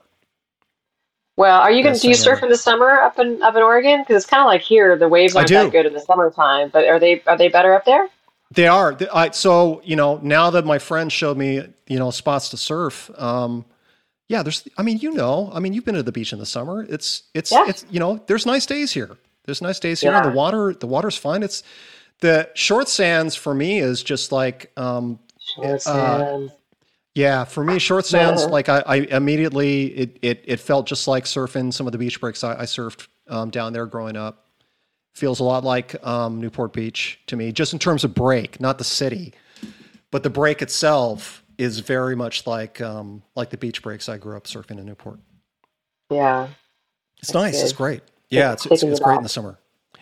[1.37, 2.47] Well, are you gonna do you surf ever.
[2.47, 4.01] in the summer up in up in Oregon?
[4.01, 6.71] Because it's kind of like here, the waves aren't that good in the summertime.
[6.73, 8.09] But are they are they better up there?
[8.53, 8.97] They are.
[9.13, 13.11] I, so you know, now that my friend showed me, you know, spots to surf.
[13.19, 13.65] Um,
[14.29, 14.67] yeah, there's.
[14.79, 16.85] I mean, you know, I mean, you've been to the beach in the summer.
[16.89, 17.67] It's it's Yeah.
[17.69, 19.17] it's you know, there's nice days here.
[19.47, 21.43] There's nice days here, and the water the water's fine.
[21.43, 21.63] It's
[22.21, 25.19] the short sands for me is just like um,
[25.55, 26.49] Sure, Uh,
[27.15, 28.49] yeah, for me, short sands, Yeah.
[28.49, 32.21] like I, I immediately, it, it, it felt just like surfing some of the beach
[32.21, 34.47] breaks I, I surfed um, down there growing up.
[35.15, 38.77] Feels a lot like um, Newport Beach to me, just in terms of break, not
[38.77, 39.33] the city,
[40.11, 44.37] but the break itself is very much like um, like the beach breaks I grew
[44.37, 45.21] up surfing in Newport.
[46.11, 46.49] yeah.
[47.21, 47.63] It's nice.
[47.63, 48.03] It's great.
[48.31, 49.59] Yeah, it's, it's, it's it great in the summer.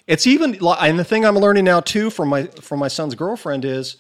[0.06, 3.64] It's even, and the thing I'm learning now too from my from my son's girlfriend
[3.64, 3.96] is,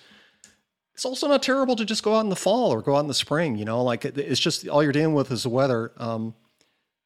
[0.92, 3.08] it's also not terrible to just go out in the fall or go out in
[3.08, 3.56] the spring.
[3.56, 5.92] You know, like it, it's just all you're dealing with is the weather.
[5.96, 6.34] Um,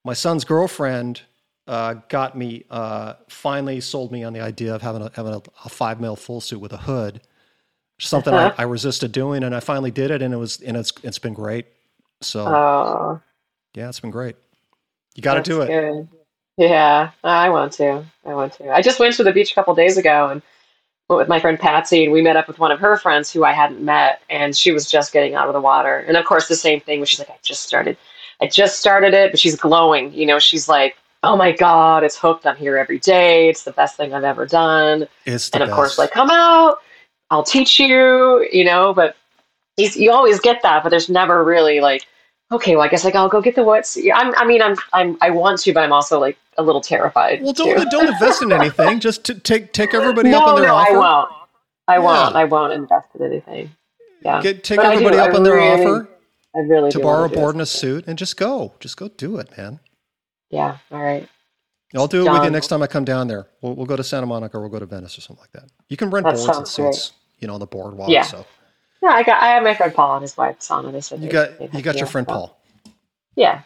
[0.04, 1.22] my son's girlfriend
[1.66, 5.42] uh, got me uh, finally sold me on the idea of having a having a,
[5.64, 7.20] a five mil full suit with a hood.
[8.00, 10.92] Something I, I resisted doing, and I finally did it, and it was and it's
[11.02, 11.66] it's been great.
[12.20, 13.20] So Oh,
[13.74, 14.36] yeah, it's been great.
[15.14, 15.66] You got to do it.
[15.68, 16.08] Good.
[16.58, 18.04] Yeah, I want to.
[18.26, 18.70] I want to.
[18.70, 20.42] I just went to the beach a couple days ago and
[21.08, 23.44] went with my friend Patsy, and we met up with one of her friends who
[23.44, 25.98] I hadn't met, and she was just getting out of the water.
[25.98, 26.98] And of course, the same thing.
[26.98, 27.96] Where she's like, "I just started.
[28.42, 30.12] I just started it," but she's glowing.
[30.12, 32.44] You know, she's like, "Oh my god, it's hooked.
[32.44, 33.48] I'm here every day.
[33.48, 36.78] It's the best thing I've ever done." It's and of course like come out
[37.30, 39.16] i'll teach you you know but
[39.76, 42.06] you always get that but there's never really like
[42.50, 45.16] okay well i guess like i'll go get the what's I'm, i mean i'm i'm
[45.20, 48.50] i want to but i'm also like a little terrified Well, don't don't invest in
[48.52, 48.98] anything.
[49.08, 50.92] Just to take take everybody no up on their no offer.
[50.92, 51.30] i won't
[51.88, 53.70] i won't i won't invest in anything
[54.22, 56.08] yeah Get take But I everybody I up on their really offer
[56.56, 58.72] i really to borrow a board and a suit and just go.
[58.80, 59.78] Just go do it, man.
[60.50, 61.28] yeah all right
[61.94, 63.46] I'll do it with you next time I come down there.
[63.62, 65.70] We'll, we'll go to Santa Monica or we'll go to Venice or something like that.
[65.88, 66.94] You can rent That boards and sounds great.
[66.94, 68.10] suits, you know, on the boardwalk.
[68.10, 68.24] Yeah.
[68.24, 68.44] So
[69.02, 71.30] yeah i got i have my friend paul and his wife sana they said you
[71.30, 72.60] got you got your friend so- Paul.
[73.36, 73.62] yeah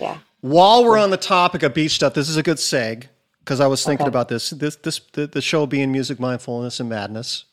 [0.00, 3.08] yeah While we're on the topic of beach stuff, this is a good seg
[3.40, 4.08] because I was thinking Okay.
[4.14, 4.50] about this.
[4.50, 7.44] This this the, the show being music, mindfulness, and madness.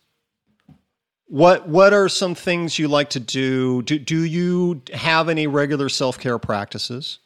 [1.27, 3.81] What what are some things you like to do?
[3.81, 7.19] Do do you have any regular self care practices?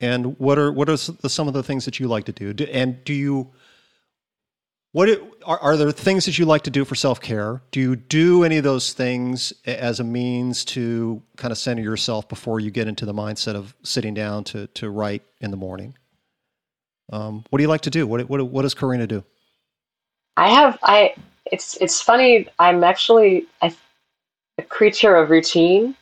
[0.00, 2.52] And what are what are some of the things that you like to do?
[2.54, 3.50] do and do you
[4.92, 7.62] what it, are, are there things that you like to do for self care?
[7.70, 12.28] Do you do any of those things as a means to kind of center yourself
[12.28, 15.94] before you get into the mindset of sitting down to to write in the morning?
[17.12, 18.06] Um, what do you like to do?
[18.06, 19.24] What what what does Corrina do?
[20.36, 21.14] I have I
[21.46, 23.72] it's it's funny I'm actually a,
[24.58, 25.94] a creature of routine,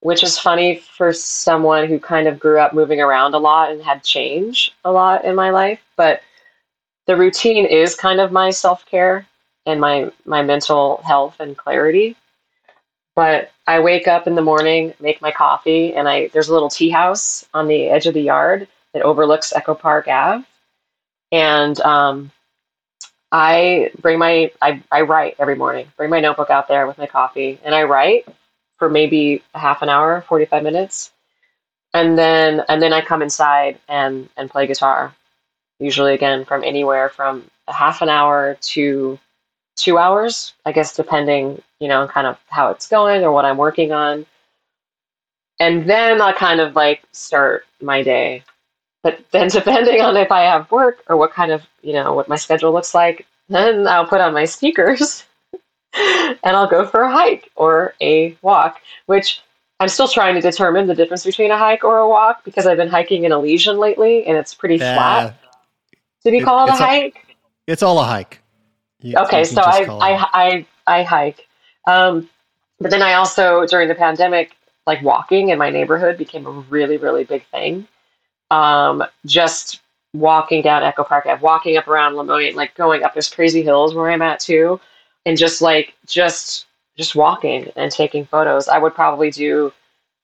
[0.00, 3.82] which is funny for someone who kind of grew up moving around a lot and
[3.82, 6.22] had change a lot in my life, but
[7.08, 9.26] the routine is kind of my self-care
[9.66, 12.14] and my my mental health and clarity.
[13.16, 16.68] But I wake up in the morning, make my coffee, and I there's a little
[16.70, 20.44] tea house on the edge of the yard that overlooks Echo Park Ave.
[21.32, 22.30] And um,
[23.32, 25.90] I bring my I, I write every morning.
[25.96, 28.26] Bring my notebook out there with my coffee and I write
[28.78, 31.10] for maybe half an hour, 45 minutes.
[31.94, 35.14] And then and then I come inside and and play guitar.
[35.80, 39.18] Usually again from anywhere from a half an hour to
[39.76, 43.56] 2 hours, I guess depending, you know, kind of how it's going or what I'm
[43.56, 44.26] working on.
[45.60, 48.42] And then I'll kind of like start my day.
[49.02, 52.28] But then depending on if I have work or what kind of, you know, what
[52.28, 55.24] my schedule looks like, then I'll put on my sneakers
[55.94, 59.40] and I'll go for a hike or a walk, which
[59.80, 62.76] I'm still trying to determine the difference between a hike or a walk because I've
[62.76, 65.38] been hiking in Elysian lately and it's pretty flat
[66.26, 67.36] Uh, you call it- called a hike.
[67.66, 68.40] it's all a hike.
[69.00, 70.30] You- Okay, you so I, call it a hike.
[70.34, 71.46] I, I, I hike.
[71.86, 72.28] Um,
[72.80, 74.52] but then I also, during the pandemic,
[74.86, 77.86] like walking in my neighborhood became a really, really big thing.
[78.50, 79.80] Um, just
[80.14, 83.94] walking down Echo Park Ave, walking up around Lemoyne, like going up this crazy hills
[83.94, 84.80] where I'm at too,
[85.26, 86.66] and just like just
[86.96, 88.68] just walking and taking photos.
[88.68, 89.72] I would probably do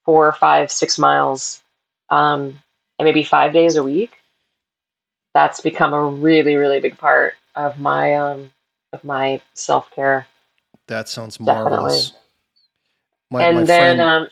[0.05, 1.62] four, five, six miles,
[2.11, 2.59] um,
[2.99, 4.12] and maybe five days a week.
[5.35, 8.51] That's become a really, really big part of my um,
[8.93, 10.27] of my self care.
[10.86, 12.12] that sounds marvelous.
[13.31, 14.28] My, and my then, friend, um,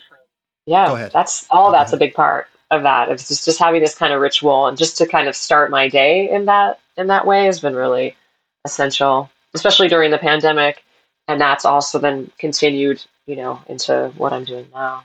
[0.67, 1.71] yeah, that's all.
[1.71, 2.03] Go that's ahead.
[2.03, 3.09] a big part of that.
[3.11, 5.89] It's just just having this kind of ritual and just to kind of start my
[5.89, 8.17] day in that in that way has been really
[8.65, 10.85] essential, especially during the pandemic.
[11.29, 15.05] And that's also then continued, you know, into what I'm doing now.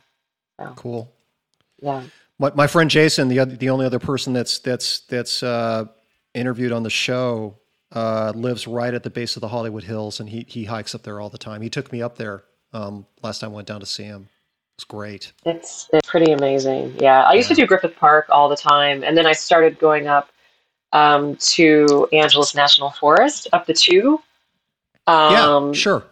[0.76, 1.10] cool.
[1.82, 2.04] Yeah.
[2.40, 5.86] My, my friend Jason, the other, the only other person that's that's that's uh,
[6.34, 7.58] interviewed on the show,
[7.92, 11.04] uh, lives right at the base of the Hollywood Hills, and he he hikes up
[11.04, 11.62] there all the time.
[11.62, 12.44] He took me up there
[12.74, 14.30] um, last time I went down to see him.
[14.78, 15.34] It's great.
[15.46, 16.96] It's it's pretty amazing.
[17.00, 20.08] Yeah, I used to do Griffith Park all the time, and then I started going
[20.08, 20.30] up
[20.94, 24.22] um, to Angeles National Forest, up the two.
[25.08, 26.04] Um, yeah, sure.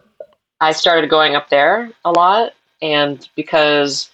[0.60, 4.10] I started going up there a lot, and because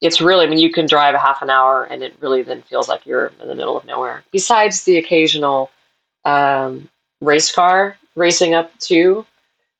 [0.00, 2.62] it's really, I mean, you can drive a half an hour, and it really then
[2.62, 4.24] feels like you're in the middle of nowhere.
[4.30, 5.70] Besides the occasional
[6.24, 6.88] um,
[7.20, 9.24] race car racing up too,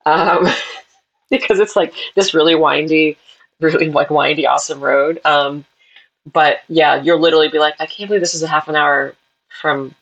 [0.07, 0.47] um,
[1.31, 3.19] because it's like this really windy,
[3.61, 5.21] really like windy, awesome road.
[5.25, 5.65] Um,
[6.33, 9.15] but yeah, you'll literally be like, I can't believe this is a half an hour
[9.61, 9.95] from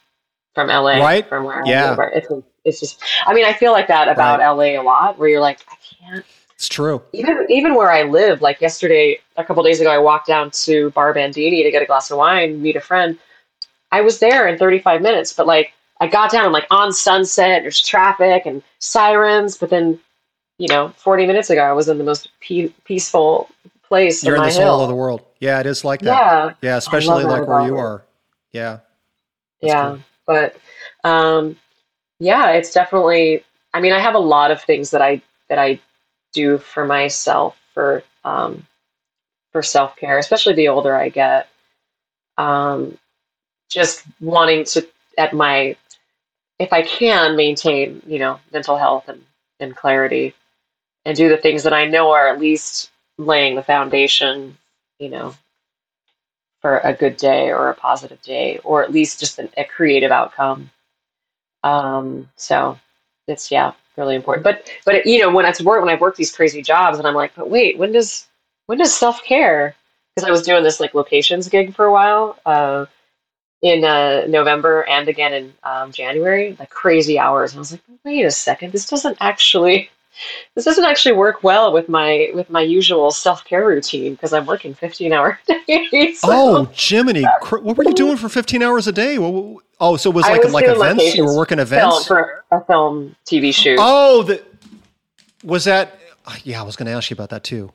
[0.55, 1.29] from LA, Right?
[1.29, 1.95] From where Yeah.
[1.97, 2.13] Right?
[2.15, 2.29] It's
[2.65, 5.61] it's just, I mean, I feel like that about LA a lot, where you're like,
[5.69, 6.25] I can't
[6.57, 7.03] It's true.
[7.13, 10.91] even even where I live, like yesterday, a couple days ago, I walked down to
[10.91, 13.19] Bar Bandini to get a glass of wine, meet a friend.
[13.91, 17.63] I was there in 35 minutes, but like I got down, I'm like on Sunset,
[17.63, 19.99] there's traffic and sirens, but then,
[20.59, 23.49] you know, 40 minutes ago, I was in the most pe- peaceful
[23.87, 25.23] place You're in the soul of the world.
[25.41, 26.07] Yeah, it is like that.
[26.07, 28.05] yeah, Yeah, especially like where you are.
[28.53, 28.79] Yeah.
[29.61, 30.01] Yeah, cool.
[30.27, 30.57] but
[31.05, 31.57] um,
[32.19, 33.45] yeah, it's definitely.
[33.73, 35.81] I mean, I have a lot of things that I that I
[36.35, 38.67] do for myself for um,
[39.53, 41.49] for self care, especially the older I get.
[42.37, 42.99] Um,
[43.71, 44.87] just wanting to
[45.17, 45.77] at my
[46.59, 49.25] if I can maintain, you know, mental health and,
[49.61, 50.35] and clarity
[51.05, 54.57] and do the things that I know are at least laying the foundation,
[54.99, 55.35] you know,
[56.61, 60.11] for a good day or a positive day, or at least just an, a creative
[60.11, 60.71] outcome.
[61.63, 62.79] Um, so
[63.29, 64.45] it's yeah, really important.
[64.45, 67.15] But but you know, when it's work when I've worked these crazy jobs, and I'm
[67.15, 68.27] like, but wait, when does
[68.67, 69.75] when does self care?
[70.15, 72.87] Because I was doing this like locations gig for a while uh,
[73.63, 77.53] in uh, November and again in um, January, like crazy hours.
[77.53, 79.91] And I was like, wait a second, this doesn't actually
[80.55, 84.47] this doesn't actually work well with my with my usual self care routine because I'm
[84.47, 86.21] working 15 hour days.
[86.21, 89.17] So Oh, Jiminy, what were you doing for 15 hours a day?
[89.19, 91.15] Oh, so it was like was like events.
[91.15, 92.07] You were working events.
[92.07, 93.79] for a film TV shoot.
[93.81, 94.43] Oh, the,
[95.43, 95.99] was that?
[96.45, 97.71] Yeah, I was going to ask you about that too.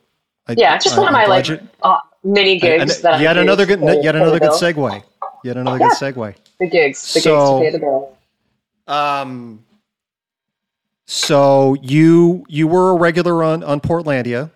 [0.48, 1.48] I- yeah, just I- one of my like
[1.84, 5.04] uh, mini gigs I yet another good, yet another good segue.
[5.44, 5.90] Yet another Yeah.
[5.90, 6.36] good segue.
[6.60, 8.18] The gigs, the So- gigs to pay the bill.
[8.88, 9.64] Um,
[11.12, 14.52] so you you were a regular on on Portlandia,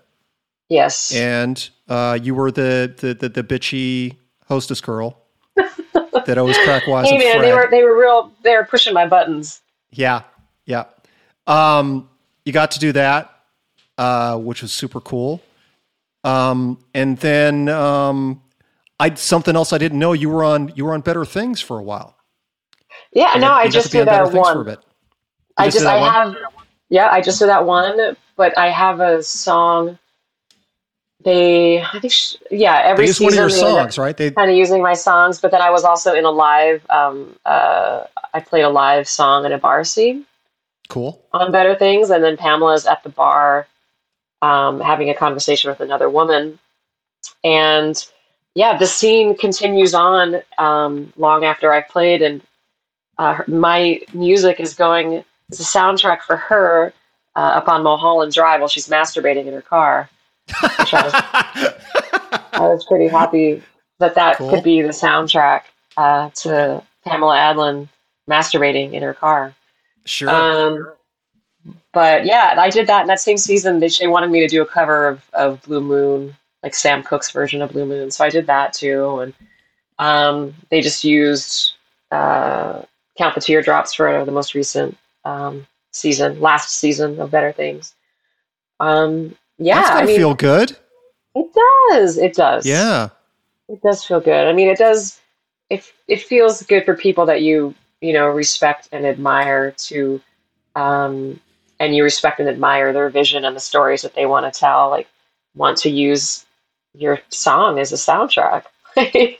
[0.70, 1.12] Yes.
[1.16, 4.18] and uh, you were the the the, the bitchy
[4.48, 5.18] hostess girl
[5.56, 8.32] that always crack wise hey man, they were they were real.
[8.44, 9.62] They were pushing my buttons.
[9.90, 10.22] Yeah,
[10.66, 10.84] yeah.
[11.48, 12.08] Um,
[12.46, 13.34] you got to do that,
[13.98, 15.42] uh, which was super cool.
[16.24, 18.44] Um, and then um,
[19.00, 20.14] I something else I didn't know.
[20.14, 22.16] You were on you were on Better Things for a while.
[23.12, 24.80] Yeah, You no, I just to be on did Better that Things for a bit.
[25.58, 26.12] I just just did that I one?
[26.12, 26.36] have
[26.90, 29.98] yeah, I just did that one, but I have a song.
[31.24, 33.94] They, I think, sh- yeah, every They used one of your season they end up
[33.94, 34.16] songs, right?
[34.16, 36.86] They kind of using my songs, but then I was also in a live.
[36.92, 38.04] Um, uh,
[38.34, 40.26] I played a live song in a bar scene
[40.90, 41.20] cool.
[41.32, 43.68] on Better Things, and then Pamela's at the bar
[44.42, 46.60] um, having a conversation with another woman,
[47.44, 48.06] and
[48.54, 52.42] yeah, the scene continues on um, long after I've played, and
[53.18, 55.24] uh, my music is going
[55.54, 56.94] as a soundtrack for her
[57.36, 60.10] uh, up on Mulholland Drive while she's masturbating in her car.
[60.62, 61.14] I was,
[62.54, 63.62] I was pretty happy
[64.00, 64.50] that that Cool.
[64.50, 65.62] could be the soundtrack
[65.98, 67.88] uh, to Pamela Adlon
[68.30, 69.54] masturbating in her car.
[70.06, 70.30] sure.
[70.30, 70.92] Um,
[71.94, 73.80] but yeah, I did that in that same season.
[73.80, 77.32] They, they wanted me to do a cover of, of Blue Moon, like Sam Cooke's
[77.32, 78.12] version of Blue Moon.
[78.12, 79.20] So I did that too.
[79.20, 79.34] And
[80.00, 81.74] um, they just used
[82.12, 82.82] uh,
[83.18, 87.95] Count the Teardrops for the most recent um, season, last season of Better Things.
[88.80, 90.76] Um, yeah, That's I mean, feel good.
[91.36, 91.48] it
[91.90, 92.18] does.
[92.18, 92.66] It does.
[92.66, 93.10] Yeah.
[93.70, 94.48] It does feel good.
[94.48, 95.20] I mean, it does.
[95.70, 100.22] It it feels good for people that you you know respect and admire to,
[100.76, 101.40] um,
[101.80, 104.90] and you respect and admire their vision and the stories that they want to tell.
[104.90, 105.08] Like,
[105.56, 106.45] want to use
[106.94, 108.66] your song as a soundtrack.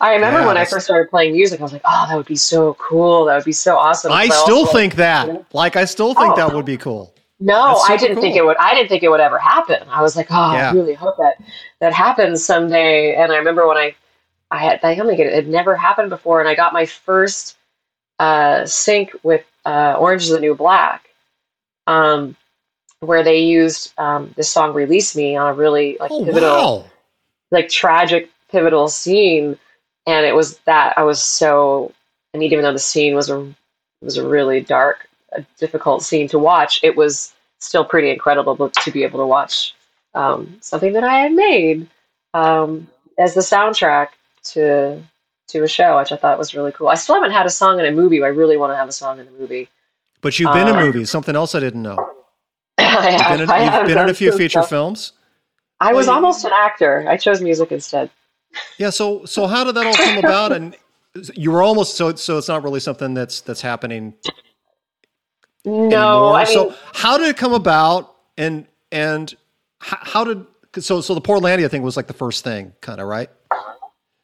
[0.00, 2.26] I remember Yeah, when I first started playing music, I was like, "Oh, that would
[2.26, 3.26] be so cool.
[3.26, 5.44] That would be so awesome." I still also- think that.
[5.54, 6.36] Like, I still think Oh.
[6.36, 7.12] that would be cool.
[7.40, 8.56] no, I didn't think it would.
[8.58, 9.82] I didn't think it would ever happen.
[9.90, 10.70] I was like, oh, Yeah.
[10.70, 11.34] I really hope that
[11.80, 13.16] that happens someday.
[13.16, 13.96] And I remember when I,
[14.52, 17.56] I had, I think it had never happened before, and I got my first
[18.20, 21.08] uh, sync with uh, Orange Is the New Black,
[21.88, 22.36] um,
[23.00, 26.48] where they used um, this song "Release Me" on a really like Oh pivotal,
[26.78, 26.84] wow.
[27.50, 29.58] like tragic, pivotal scene,
[30.06, 31.92] and it was that I was so.
[32.34, 33.52] I mean, even though the scene was a
[34.02, 38.90] was a really dark, a difficult scene to watch, it was still pretty incredible to-
[38.90, 39.74] be able to watch
[40.14, 41.86] um, something that I had made
[42.34, 42.86] um,
[43.18, 44.08] as the soundtrack
[44.52, 45.02] to
[45.48, 46.88] to a show, which I thought was really cool.
[46.88, 48.18] I still haven't had a song in a movie.
[48.20, 49.68] but I really want to have a song in a movie.
[50.22, 51.10] But you've been in Uh, movies.
[51.10, 51.98] Something else I didn't know.
[52.78, 54.70] I You've been in, you've been in a few feature stuff.
[54.70, 55.12] films.
[55.80, 57.04] I was almost an actor.
[57.08, 58.08] I chose music instead.
[58.78, 58.90] Yeah.
[58.90, 60.52] So so how did that all come about?
[60.52, 60.76] And
[61.34, 64.14] you were almost so so it's not really something that's that's happening
[65.64, 66.34] No, anymore.
[66.34, 68.16] I mean, so how did it come about?
[68.38, 69.34] And and
[69.80, 70.46] how, how did
[70.82, 73.28] so so the Portlandia thing was like the first thing, kind of right?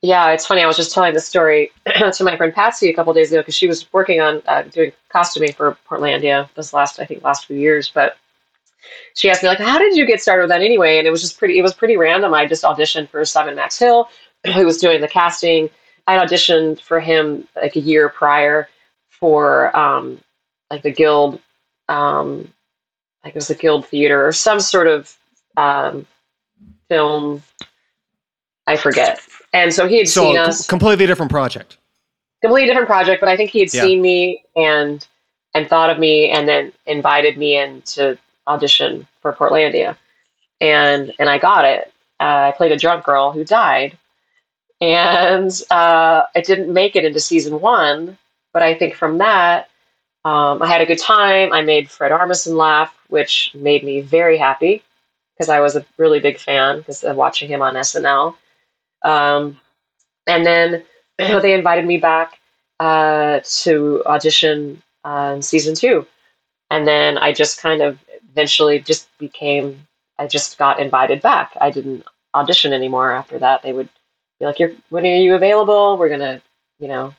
[0.00, 0.62] Yeah, it's funny.
[0.62, 1.72] I was just telling the story
[2.12, 4.92] to my friend Patsy a couple days ago because she was working on uh, doing
[5.08, 7.90] costuming for Portlandia this last, I think, last few years.
[7.92, 8.16] But
[9.14, 11.20] she asked me like, "How did you get started with that anyway?" And it was
[11.20, 11.58] just pretty.
[11.58, 12.34] It was pretty random.
[12.34, 14.08] I just auditioned for Simon Max Hill,
[14.54, 15.70] who was doing the casting.
[16.06, 18.68] I auditioned for him like a year prior
[19.10, 20.20] for um,
[20.70, 21.40] like the Guild,
[21.88, 22.52] um,
[23.24, 25.14] like it was the Guild Theater or some sort of
[25.56, 26.06] um,
[26.88, 27.42] film.
[28.66, 29.20] I forget.
[29.52, 31.78] And so he had So seen us completely different project.
[32.42, 33.82] completely different project, but I think he had Yeah.
[33.82, 35.06] seen me and
[35.54, 39.96] and thought of me and then invited me in to audition for Portlandia.
[40.60, 41.92] And and I got it.
[42.20, 43.98] Uh, I played a drunk girl who died.
[44.80, 48.18] And uh, I didn't make it into season one,
[48.52, 49.70] but I think from that,
[50.24, 51.52] um, I had a good time.
[51.52, 54.82] I made Fred Armisen laugh, which made me very happy
[55.34, 58.36] because I was a really big fan because of watching him on SNL.
[59.04, 59.60] Um,
[60.26, 60.84] and then
[61.18, 62.38] they invited me back
[62.80, 66.06] uh, to audition uh, season two.
[66.70, 67.98] And then I just kind of
[68.30, 69.86] eventually just became,
[70.18, 71.52] I just got invited back.
[71.60, 73.62] I didn't audition anymore after that.
[73.62, 73.88] They would
[74.40, 75.98] be like, You're, when are you available?
[75.98, 76.42] We're to,
[76.80, 77.14] you know,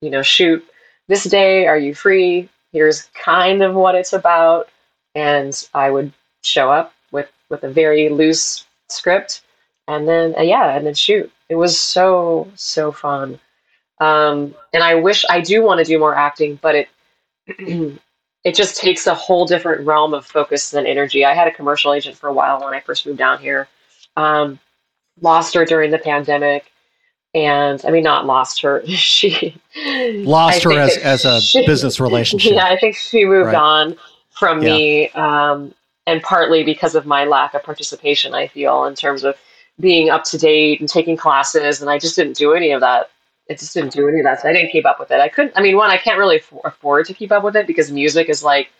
[0.00, 0.64] you know, shoot
[1.08, 1.66] this day.
[1.66, 2.48] Are you free?
[2.72, 4.68] Here's kind of what it's about.
[5.14, 6.12] and I would
[6.42, 9.42] show up with with a very loose script,
[9.88, 11.32] and then uh, yeah, and then shoot.
[11.50, 13.40] It was so so fun,
[14.00, 16.88] um, and I wish I do want to do more acting, but it
[18.46, 21.24] it just takes a whole different realm of focus and energy.
[21.24, 23.66] I had a commercial agent for a while when I first moved down here.
[24.16, 24.60] Um,
[25.20, 26.70] lost her during the pandemic
[27.34, 28.86] and I mean, not lost her.
[28.86, 32.52] she lost her as, as a she, business relationship.
[32.54, 33.56] Yeah, I think she moved right.
[33.56, 33.96] on
[34.30, 34.74] from yeah.
[34.76, 35.74] me, um,
[36.06, 38.32] and partly because of my lack of participation.
[38.32, 39.36] I feel in terms of
[39.80, 43.10] being up to date and taking classes, and I just didn't do any of that.
[43.50, 44.40] I just didn't do any of that.
[44.40, 45.20] So I didn't keep up with it.
[45.20, 45.52] I couldn't.
[45.56, 48.42] I mean, one, I can't really afford to keep up with it because music is
[48.42, 48.70] like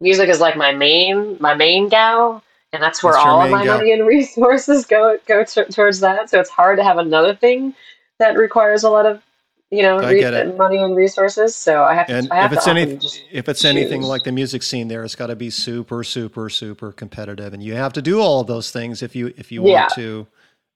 [0.00, 2.42] music is like my main my main gal
[2.72, 3.78] and that's where that's all of my go.
[3.78, 6.30] money and resources go go t- towards that.
[6.30, 7.74] So it's hard to have another thing
[8.18, 9.22] that requires a lot of
[9.70, 11.54] you know re- money and resources.
[11.54, 12.34] So I have and to.
[12.34, 12.98] Have if, it's any,
[13.30, 16.92] if it's anything like the music scene, there it's got to be super, super, super
[16.92, 19.92] competitive, and you have to do all of those things if you if you want
[19.94, 20.26] to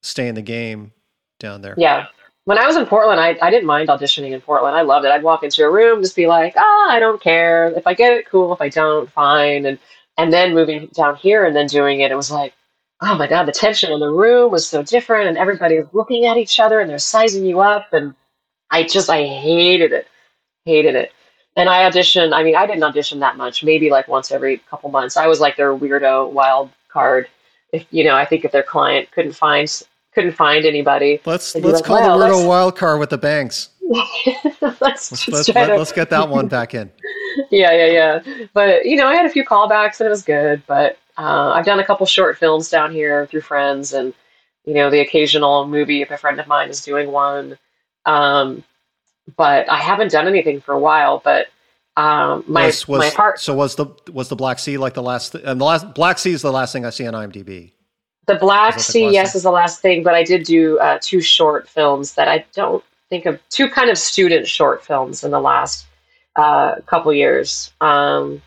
[0.02, 0.93] stay in the game
[1.39, 1.74] down there.
[1.77, 2.06] Yeah.
[2.44, 4.74] When I was in Portland, I, I didn't mind auditioning in Portland.
[4.77, 5.12] I loved it.
[5.12, 7.73] I'd walk into a room, just be like, ah, I don't care.
[7.77, 8.52] If I get it, cool.
[8.52, 9.64] If I don't, fine.
[9.66, 9.78] And
[10.19, 12.55] and then moving down here and then doing it, it was like,
[13.01, 16.27] oh my God, the tension in the room was so different and everybody was looking
[16.27, 17.93] at each other and they're sizing you up.
[17.93, 18.14] And
[18.70, 20.09] I just, I hated it,
[20.64, 21.12] hated it.
[21.56, 24.90] And I auditioned, I mean, I didn't audition that much, maybe like once every couple
[24.90, 25.16] months.
[25.16, 27.28] I was like their weirdo wild card.
[27.73, 29.69] If, you know, I think if their client couldn't find,
[30.14, 31.20] couldn't find anybody.
[31.24, 33.70] Let's, let's like, call the weirdo wild card with the banks.
[34.60, 36.90] let's, let's, let's, let, us get that one back in.
[37.51, 38.47] yeah, yeah, yeah.
[38.55, 40.62] But you know, I had a few callbacks and it was good.
[40.66, 44.14] But uh, I've done a couple short films down here through friends, and
[44.64, 47.59] you know, the occasional movie if a friend of mine is doing one.
[48.06, 48.64] Um,
[49.36, 51.20] but I haven't done anything for a while.
[51.22, 51.48] But
[51.97, 53.40] um, my was, was, my heart.
[53.40, 55.34] So was the was the Black Sea like the last?
[55.34, 57.72] And the last Black Sea is the last thing I see on IMDb.
[58.27, 59.39] The Black Sea, yes, thing?
[59.39, 60.03] is the last thing.
[60.03, 63.90] But I did do uh, two short films that I don't think of two kind
[63.90, 65.86] of student short films in the last
[66.36, 67.73] uh, couple years.
[67.81, 68.40] Um,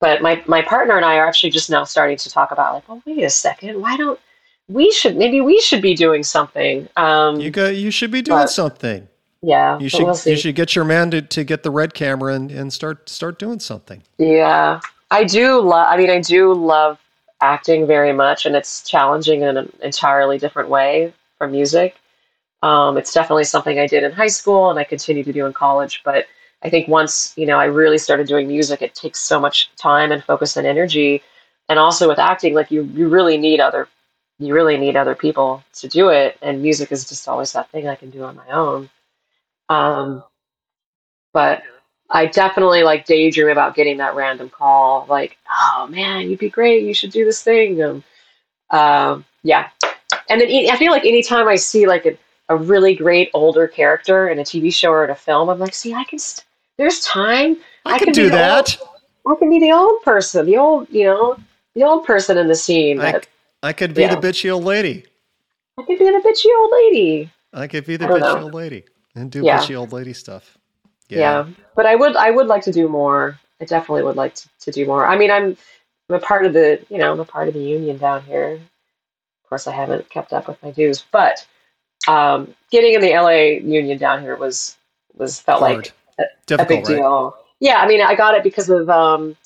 [0.00, 2.88] but my my partner and I are actually just now starting to talk about like,
[2.88, 4.20] well, wait a second, why don't
[4.68, 6.88] we should maybe we should be doing something.
[6.96, 9.08] Um, you go, you should be doing but, something.
[9.42, 12.34] Yeah, you should we'll you should get your man to, to get the red camera
[12.34, 14.02] and, and start start doing something.
[14.18, 14.80] Yeah,
[15.10, 15.86] I do love.
[15.88, 16.98] I mean, I do love
[17.44, 21.96] acting very much, and it's challenging in an entirely different way from music.
[22.62, 25.52] Um, it's definitely something I did in high school and I continue to do in
[25.52, 26.00] college.
[26.02, 26.26] But
[26.62, 30.10] I think once, you know, I really started doing music, it takes so much time
[30.12, 31.22] and focus and energy.
[31.68, 33.86] And also with acting, like you, you really need other,
[34.38, 36.38] you really need other people to do it.
[36.40, 38.88] And music is just always that thing I can do on my own.
[39.68, 40.24] Um,
[41.34, 41.62] but
[42.14, 46.84] I definitely like daydream about getting that random call, like, oh man, you'd be great.
[46.84, 47.82] You should do this thing.
[47.82, 48.04] Um,
[48.70, 49.68] uh, yeah.
[50.28, 52.16] And then I feel like anytime I see like a,
[52.48, 55.74] a really great older character in a TV show or in a film, I'm like,
[55.74, 56.20] see, I can.
[56.20, 56.46] St-
[56.78, 57.56] there's time.
[57.84, 58.78] I, I can, can do that.
[58.80, 61.36] Old, I can be the old person, the old, you know,
[61.74, 63.00] the old person in the scene.
[63.00, 63.26] I, that,
[63.64, 64.14] I could be yeah.
[64.14, 65.04] the bitchy old lady.
[65.78, 67.30] I could be the bitchy old lady.
[67.52, 68.44] I could be the bitchy know.
[68.44, 68.84] old lady
[69.16, 69.58] and do yeah.
[69.58, 70.56] bitchy old lady stuff.
[71.14, 71.46] Yeah.
[71.46, 71.46] yeah.
[71.74, 73.38] but I would, I would like to do more.
[73.60, 75.06] I definitely would like to, to do more.
[75.06, 75.56] I mean, I'm,
[76.08, 78.52] I'm a part of the, you know, I'm a part of the union down here.
[78.52, 81.46] Of course, I haven't kept up with my dues, but
[82.08, 84.76] um, getting in the LA Union down here was
[85.14, 85.92] was felt Hard.
[86.18, 87.36] like a, a, big deal.
[87.60, 89.36] Yeah, I mean, I got it because of um,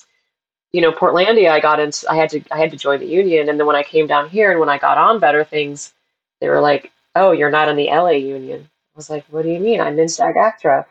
[0.73, 1.51] you know Portlandia.
[1.51, 3.77] I got into I had to I had to join the union, and then when
[3.77, 5.93] I came down here and when I got on Better Things,
[6.41, 9.51] they were like, "Oh, you're not in the LA Union." I was like, "What do
[9.51, 9.81] you mean?
[9.81, 10.85] I'm in SAG-AFTRA."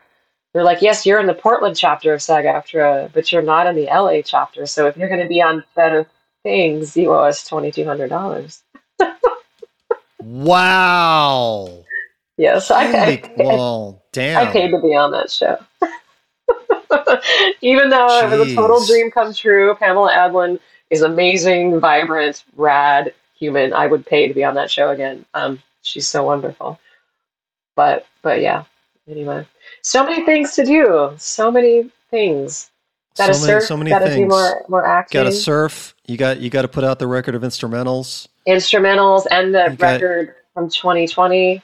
[0.52, 3.86] They're like, "Yes, you're in the Portland chapter of SAG-AFTRA, but you're not in the
[3.86, 4.66] LA chapter.
[4.66, 6.06] So if you're going to be on Better
[6.42, 8.62] Things, you owe us twenty two hundred dollars."
[10.20, 11.84] Wow.
[12.36, 14.46] Yes, I, I, well, damn.
[14.46, 15.58] I paid to be on that show.
[17.60, 18.32] Even though Jeez.
[18.32, 20.60] it was a total dream come true, Pamela Adlon
[20.90, 23.72] is amazing, vibrant, rad human.
[23.72, 25.24] I would pay to be on that show again.
[25.34, 26.78] Um, she's so wonderful.
[27.74, 28.64] But but yeah.
[29.10, 29.46] Anyway,
[29.82, 31.14] so many things to do.
[31.16, 32.70] So many things.
[33.16, 33.64] Gotta so many, surf.
[33.64, 34.16] So many gotta things.
[34.16, 35.18] do more more acting.
[35.18, 35.94] Gotta surf.
[36.06, 40.34] You got you got to put out the record of instrumentals instrumentals and the record
[40.54, 41.62] from 2020.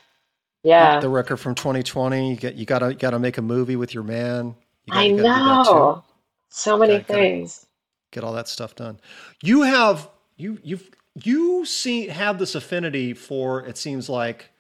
[0.62, 2.30] Yeah, the record from 2020.
[2.30, 4.54] You get you gotta you gotta make a movie with your man.
[4.88, 6.04] Gotta, I know.
[6.50, 7.58] So many gotta, things.
[7.58, 7.68] Gotta
[8.12, 9.00] get all that stuff done.
[9.42, 10.90] You have you you've
[11.22, 14.50] you see have this affinity for it seems like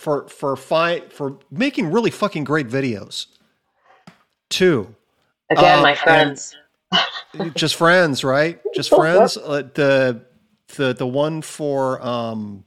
[0.00, 3.26] for for fight for making really fucking great videos
[4.48, 4.94] too.
[5.50, 6.56] Again, um, my friends.
[7.54, 8.58] just friends, right?
[8.74, 9.36] Just friends.
[9.36, 10.24] Uh, the
[10.76, 12.64] the the one for um,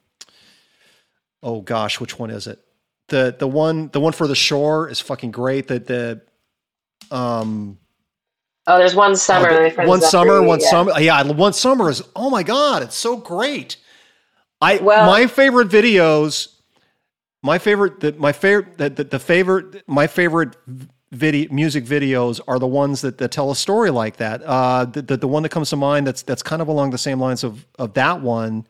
[1.42, 2.60] oh gosh, which one is it?
[3.08, 5.68] The the one the one for the shore is fucking great.
[5.68, 5.80] The
[7.10, 7.80] the um
[8.66, 9.50] Oh, there's one summer.
[9.50, 10.70] Oh, my the- one summer, one yeah.
[10.70, 11.00] summer.
[11.00, 13.78] Yeah, one summer is oh my god, it's so great.
[14.62, 16.53] I Well- my favorite videos,
[17.44, 20.56] my favorite the, my favorite the, the, the favorite my favorite
[21.12, 24.42] video music videos are the ones that, that tell a story like that.
[24.44, 26.98] Uh, the, the the one that comes to mind that's that's kind of along the
[26.98, 28.66] same lines of of that one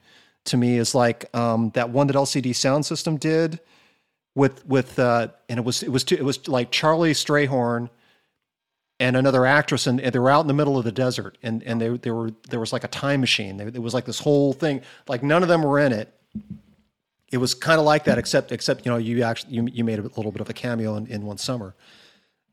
[0.46, 3.60] to me is like um, that one that LCD Sound System did
[4.36, 7.90] with with uh, and it was it was two, it was like Charlie Strayhorn
[9.00, 11.80] and another actress, and, they were out in the middle of the desert, and and
[11.80, 13.58] they they were there was like a time machine.
[13.58, 16.14] There was like this whole thing, like none of them were in it.
[17.34, 19.98] It was kind of like that, except except you know you actually you, you made
[20.00, 21.74] a little bit of a cameo in, in one summer.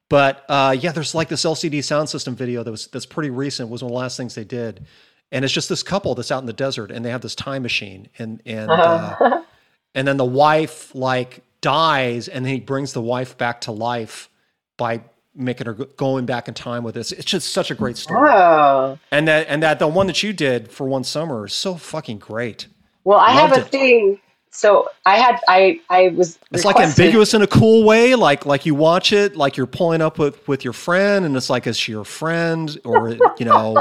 [0.09, 3.69] But uh, yeah, there's like this LCD sound system video that was that's pretty recent.
[3.69, 4.87] Was one of the last things they did,
[5.31, 7.63] and it's just this couple that's out in the desert, and they have this time
[7.63, 9.43] machine, and and uh,
[9.95, 14.31] and then the wife like dies, and then he brings the wife back to life
[14.79, 15.03] by
[15.35, 17.13] making her going back in time with this.
[17.13, 18.99] It's just such a great story, Oh.
[19.13, 22.19] and that and that the one that you did for one summer is so fucking
[22.19, 22.67] great.
[23.05, 23.69] Well, I have a it.
[23.69, 24.21] thing.
[24.51, 28.67] So I had I I was It's like ambiguous in a cool way, like like
[28.67, 31.79] you watch it, like you're pulling up with with your friend, and it's like, is
[31.79, 33.77] she your friend, or you know,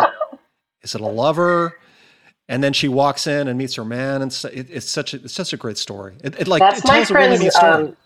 [0.83, 1.77] is it a lover?
[2.47, 5.17] And then she walks in and meets her man, and so- it, it's such a
[5.17, 6.15] it's such a great story.
[6.23, 7.49] It, it like That's it my a really.
[7.51, 7.97] Um,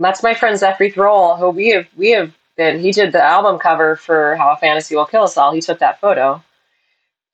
[0.00, 2.80] that's my friend Zephyr Thrall, who we have we have been.
[2.80, 5.52] He did the album cover for How a Fantasy Will Kill Us All.
[5.52, 6.42] He took that photo,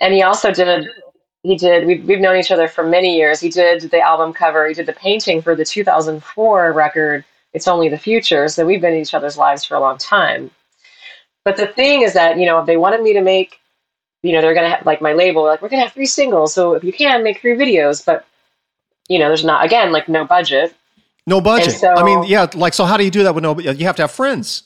[0.00, 0.88] and he also did.
[1.44, 1.86] He did.
[1.86, 3.38] We've we've known each other for many years.
[3.38, 4.66] He did the album cover.
[4.66, 7.24] He did the painting for the 2004 record.
[7.52, 8.48] It's only the future.
[8.48, 10.50] So we've been in each other's lives for a long time.
[11.44, 13.60] But the thing is that you know if they wanted me to make,
[14.22, 15.44] you know, they're gonna have like my label.
[15.44, 16.54] Like we're gonna have three singles.
[16.54, 18.24] So if you can make three videos, but
[19.10, 20.74] you know, there's not again like no budget.
[21.26, 21.74] no budget.
[21.74, 22.86] so- I mean, yeah, like so.
[22.86, 23.58] How do you do that with no?
[23.60, 24.62] You have to have friends.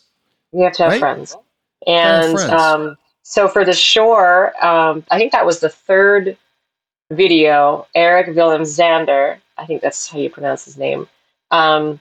[0.52, 1.00] You have to have Right?
[1.00, 1.32] friends.
[1.32, 2.52] have And friends.
[2.52, 6.36] Um, so for the shore, um, I think that was the third
[7.10, 7.86] video.
[7.94, 11.08] Eric Willem Zander, I think that's how you pronounce his name.
[11.50, 12.00] Um,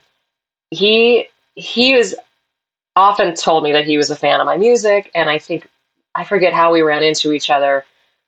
[0.70, 2.14] he he was
[2.94, 5.68] often told me that he was a fan of my music, and I think
[6.14, 7.84] I forget how we ran into each other.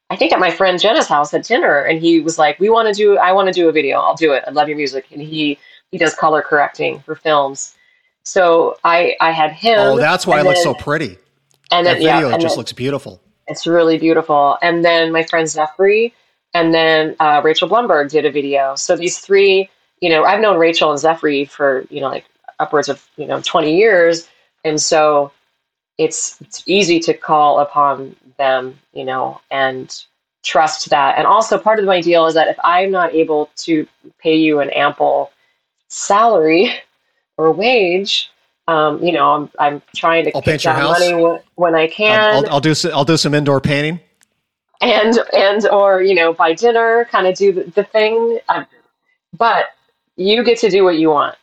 [0.08, 2.88] I think at my friend Jenna's house at dinner, and he was like, "We want
[2.88, 3.16] to do.
[3.18, 3.98] I want to do a video.
[4.00, 4.42] I'll do it.
[4.46, 5.58] I love your music." And he
[5.92, 7.74] he does color correcting for films.
[8.24, 9.78] So I I had him.
[9.78, 11.18] Oh, that's why it looks so pretty.
[11.72, 13.20] And That then yeah, video and just then- looks beautiful.
[13.46, 14.56] it's really beautiful.
[14.62, 16.10] And then my friend Zephyr,
[16.54, 18.74] and then uh, Rachel Blumberg did a video.
[18.74, 19.68] So these three,
[20.00, 22.24] you know, I've known Rachel and Zephyr for you know like
[22.58, 24.28] upwards of you know twenty years,
[24.64, 25.32] and so
[25.98, 30.04] it's it's easy to call upon them, you know, and
[30.42, 31.18] trust that.
[31.18, 33.86] And also part of my deal is that if I'm not able to
[34.18, 35.30] pay you an ample
[35.88, 36.72] salary
[37.36, 38.30] or wage.
[38.68, 41.00] Um, you know, I'm, I'm trying to I'll paint your house.
[41.00, 43.98] money when, when I can I'll, I'll, I'll do some, I'll do some indoor painting.
[44.80, 48.38] And and or you know by dinner kind of do the, the thing.
[48.48, 48.66] Um,
[49.36, 49.66] but
[50.16, 51.36] you get to do what you want.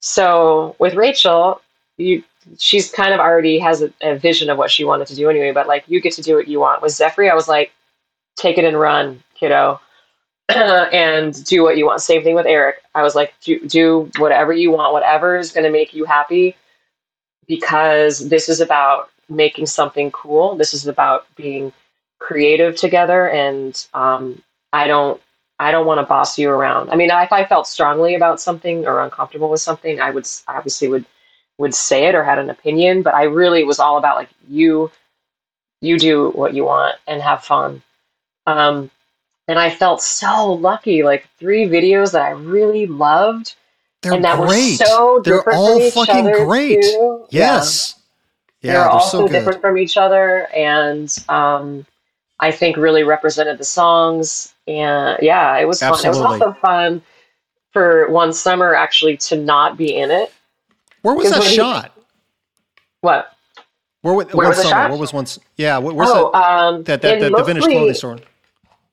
[0.00, 1.60] So with rachel
[1.96, 2.22] you
[2.58, 5.52] she's kind of already has a, a vision of what she wanted to do anyway
[5.52, 6.82] but like you get to do what you want.
[6.82, 7.72] With zephyr i was like
[8.36, 9.80] take it and run kiddo
[10.48, 12.00] and do what you want.
[12.00, 12.76] Same thing with eric.
[12.94, 14.92] I was like do, do whatever you want.
[14.92, 16.56] Whatever is going to make you happy
[17.46, 20.56] because this is about making something cool.
[20.56, 21.72] This is about being
[22.18, 24.40] creative together and um,
[24.72, 25.20] i don't
[25.58, 28.86] i don't want to boss you around i mean if i felt strongly about something
[28.86, 31.04] or uncomfortable with something i would obviously would
[31.58, 34.90] would say it or had an opinion but i really was all about like you
[35.80, 37.82] you do what you want and have fun
[38.46, 38.90] um,
[39.48, 43.54] and i felt so lucky like three videos that i really loved
[44.02, 44.78] They're and that great.
[44.80, 46.82] were so They're different all from each fucking other, great.
[46.82, 47.26] too.
[47.30, 47.94] Yes.
[48.62, 49.32] Yeah, they're they're, also so good.
[49.32, 51.86] different from each other and um,
[52.40, 57.02] i think really represented the songs and yeah it was fun it was also fun
[57.72, 60.32] for one summer actually to not be in it
[61.02, 61.92] Where was that when he- shot?
[63.00, 63.32] what
[64.02, 64.88] Where, wa- Where what was summer?
[64.88, 65.38] Where was once?
[65.56, 66.38] Yeah, where, where's oh that?
[66.38, 68.18] um That, that, that the vintage clothing store.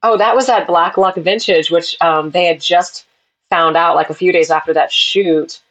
[0.04, 3.06] oh that was at black luck vintage which um, they had just
[3.50, 5.62] found out like a few days after that shoot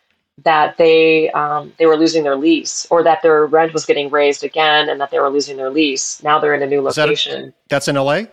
[0.42, 4.42] that they um, they were losing their lease or that their rent was getting raised
[4.42, 7.02] again and that they were losing their lease now they're in a new Is that
[7.02, 8.28] a- location That's in L.A.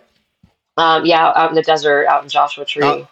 [0.78, 3.08] um, yeah out in the desert out in joshua tree Oh,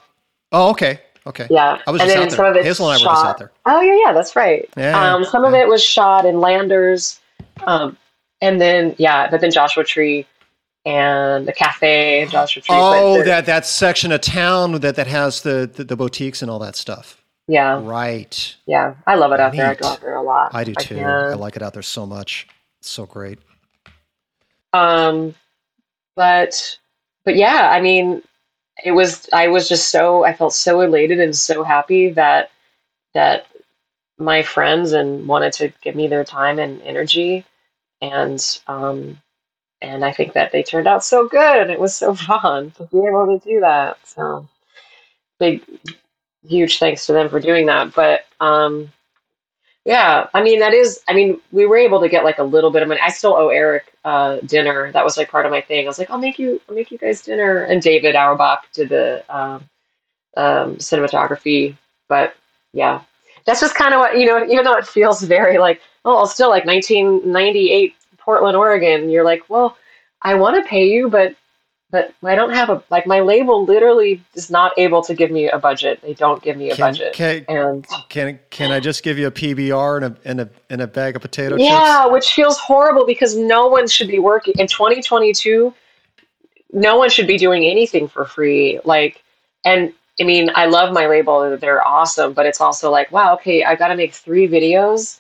[0.52, 1.46] Oh, okay, okay.
[1.52, 2.64] Yeah, I was and just then out some of there.
[2.64, 3.14] Hazel and I were shot.
[3.14, 3.52] just out there.
[3.68, 4.68] Oh yeah, yeah, that's right.
[4.76, 7.20] Yeah, um, some of it was shot in Landers.
[7.68, 7.96] Um,
[8.42, 10.26] and then yeah, but then Joshua Tree
[10.88, 12.76] and the cafe and Joshua Tree.
[12.76, 16.58] Oh, that that section of town that that has the the, the boutiques and all
[16.58, 17.19] that stuff.
[17.50, 18.56] Yeah, Right.
[18.68, 18.96] yeah.
[19.08, 19.68] I love it out there.
[19.72, 20.54] I go out there a lot.
[20.54, 20.96] I do too.
[20.96, 21.06] can.
[21.06, 22.48] I like it out there so much.
[22.80, 23.40] It's so great.
[24.74, 25.34] Um,
[26.16, 26.78] but
[27.26, 28.22] but yeah, I mean,
[28.86, 32.52] it was I was just so I felt so elated and so happy that
[33.16, 33.48] that
[34.20, 37.46] my friends and wanted to give me their time and energy,
[38.02, 39.20] and um,
[39.82, 41.70] and I think that they turned out so good.
[41.72, 43.98] It was so fun to be able to do that.
[44.08, 44.48] So
[45.40, 45.64] big,
[46.48, 47.94] huge thanks to them for doing that.
[47.94, 48.92] But um,
[49.86, 51.02] yeah, I mean that is.
[51.08, 53.02] I mean, we were able to get like a little bit of money.
[53.02, 54.92] I still owe Eric uh, dinner.
[54.92, 55.86] That was like part of my thing.
[55.86, 57.64] I was like, I'll make you, I'll make you guys dinner.
[57.64, 59.64] And David Auerbach did the um,
[60.38, 61.76] um, cinematography.
[62.08, 62.36] But
[62.74, 63.02] yeah,
[63.46, 64.44] that's just kind of what you know.
[64.46, 69.10] Even though it feels very like, oh, still like 1998 Portland, Oregon.
[69.10, 69.76] You're like, well,
[70.22, 71.36] I want to pay you, but
[71.92, 75.50] but I don't have a like my label literally is not able to give me
[75.50, 76.02] a budget.
[76.02, 77.14] They don't give me a Can, budget.
[77.14, 80.82] can, and can can I just give you a PBR and a and a and
[80.82, 82.12] a bag of potato yeah, chips?
[82.12, 85.74] which feels horrible because no one should be working in 2022.
[86.72, 88.80] No one should be doing anything for free.
[88.86, 89.24] Like,
[89.66, 89.92] and
[90.22, 92.34] I mean, I love my label; they're awesome.
[92.34, 95.20] But it's also like, wow, okay, I got to make three videos.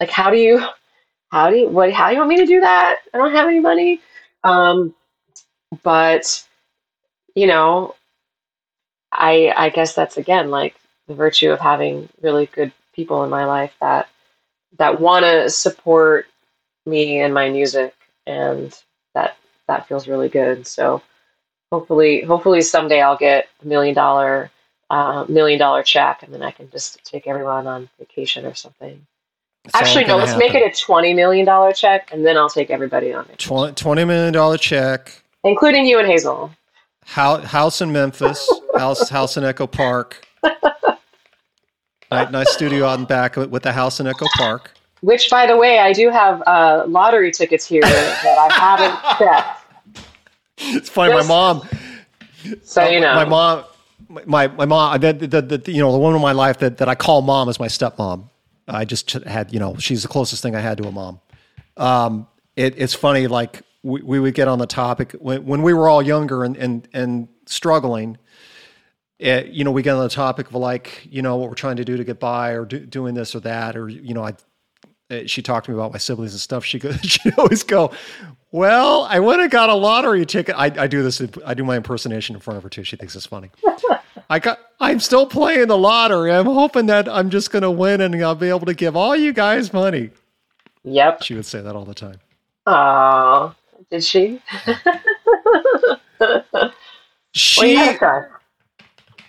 [0.00, 0.66] Like, how do you,
[1.30, 2.96] how do you, what, how do you want me to do that?
[3.14, 4.00] I don't have any money.
[4.42, 4.92] Um,
[5.82, 6.46] but
[7.34, 7.94] you know,
[9.10, 10.74] I I guess that's again like
[11.08, 14.08] the virtue of having really good people in my life that
[14.78, 16.26] that want to support
[16.86, 17.94] me and my music
[18.26, 18.76] and
[19.14, 19.36] that
[19.68, 21.00] that feels really good so
[21.70, 24.50] hopefully hopefully someday i'll get a million dollar
[24.90, 29.06] uh, million dollar check and then i can just take everyone on vacation or something
[29.64, 32.70] It's actually no let's make it a 20 million dollar check and then i'll take
[32.70, 33.38] everybody on it.
[33.38, 35.21] $20 million check.
[35.44, 36.50] Including you and hazel
[37.04, 40.24] House, house in Memphis, house house in Echo Park.
[42.10, 44.72] Nice, nice studio out in back with the house in Echo Park.
[45.00, 49.58] which by the way i do have uh, lottery tickets here that i haven't checked
[50.76, 51.12] It's funny.
[51.14, 51.68] My mom,
[52.62, 53.64] so you know my mom,
[54.26, 56.88] my my mom, the, the, the, you know the woman in my life that, that
[56.88, 58.28] I call mom is my stepmom.
[58.68, 61.20] I just had you know she's the closest thing I had to a mom.
[61.76, 65.72] Um, it, it's funny like we, we would get on the topic when, when we
[65.74, 68.18] were all younger and and and struggling.
[69.18, 71.76] It, you know, we get on the topic of like, you know, what we're trying
[71.76, 74.34] to do to get by, or do, doing this or that, or you know, I.
[75.10, 76.64] uh, She talked to me about my siblings and stuff.
[76.64, 77.92] She goes, she always go,
[78.50, 80.56] well, I went and got a lottery ticket.
[80.58, 81.22] I, I do this.
[81.46, 82.84] I do my impersonation in front of her too.
[82.84, 83.50] She thinks it's funny.
[84.28, 84.58] I got.
[84.80, 86.32] I'm still playing the lottery.
[86.32, 89.14] I'm hoping that I'm just going to win and I'll be able to give all
[89.14, 90.10] you guys money.
[90.84, 92.20] yep She would say that all the time.
[92.66, 93.54] oh
[93.92, 94.40] did she
[96.18, 96.72] well,
[97.34, 97.74] She.
[97.74, 98.24] gotta try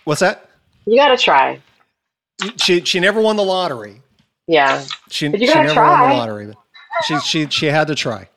[0.04, 0.50] what's that?
[0.86, 1.60] you gotta try
[2.56, 4.02] She she never won the lottery.
[4.48, 6.08] yeah She, But you gotta never won try.
[6.10, 6.46] the lottery.
[6.46, 6.56] But
[7.06, 8.28] she she she had to try.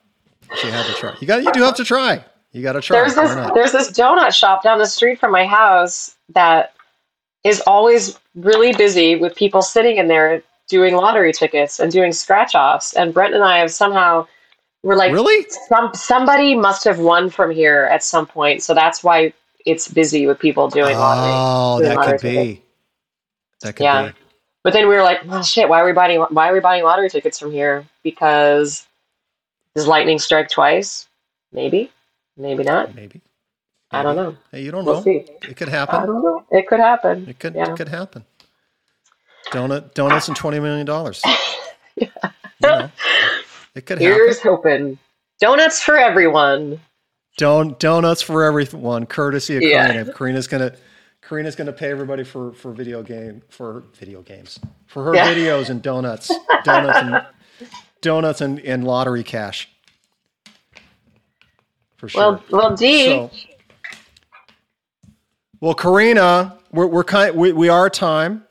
[0.60, 1.14] She had to try.
[1.20, 2.24] You got you do have to try.
[2.52, 2.96] You got to try.
[2.98, 6.72] There's this there's this donut shop down the street from my house that
[7.44, 12.54] is always really busy with people sitting in there doing lottery tickets and doing scratch
[12.54, 12.94] offs.
[12.94, 14.26] And Brent and I have somehow
[14.82, 15.46] we're like Really?
[15.68, 19.32] some somebody must have won from here at some point, so that's why
[19.66, 21.32] it's busy with people doing lottery.
[21.34, 22.34] Oh, doing that lottery could be.
[22.36, 22.62] tickets.
[23.62, 24.08] That could Yeah.
[24.08, 24.14] be.
[24.64, 26.84] But then we were like, well, shit, why are we buying why are we buying
[26.84, 27.86] lottery tickets from here?
[28.02, 28.86] Because
[29.74, 31.06] does lightning strike twice?
[31.52, 31.90] Maybe,
[32.36, 32.94] maybe not.
[32.94, 33.20] Maybe.
[33.90, 34.36] I don't know.
[34.52, 35.02] Hey, you don't We'll know.
[35.02, 35.24] see.
[35.48, 35.94] It could happen.
[35.96, 36.44] I don't know.
[36.50, 37.26] It could happen.
[37.28, 37.70] It could Yeah.
[37.72, 38.24] it could happen.
[39.46, 41.22] Donut donuts and twenty million dollars.
[42.60, 42.90] You know,
[43.78, 44.12] it could happen.
[44.12, 44.98] Here's hoping.
[45.40, 46.80] Donuts for everyone.
[47.36, 49.92] Don, donuts for everyone, courtesy of Yeah.
[49.92, 50.12] Corrina.
[50.12, 50.72] Corrina's gonna
[51.22, 55.32] Corrina's gonna pay everybody for for video game for video games for her Yeah.
[55.32, 56.32] videos and donuts,
[56.64, 57.26] donuts and
[58.02, 59.70] donuts and, and lottery cash.
[61.96, 62.20] For sure.
[62.20, 63.04] Well, well, D.
[63.06, 63.30] So,
[65.60, 68.44] well, Corrina, we're, we're kind we, we are time.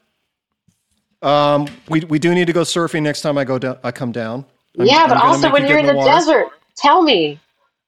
[1.21, 3.77] Um, we, we do need to go surfing next time I go down.
[3.83, 4.45] I come down.
[4.77, 7.39] I'm- yeah, but also when you you're in the desert, tell me.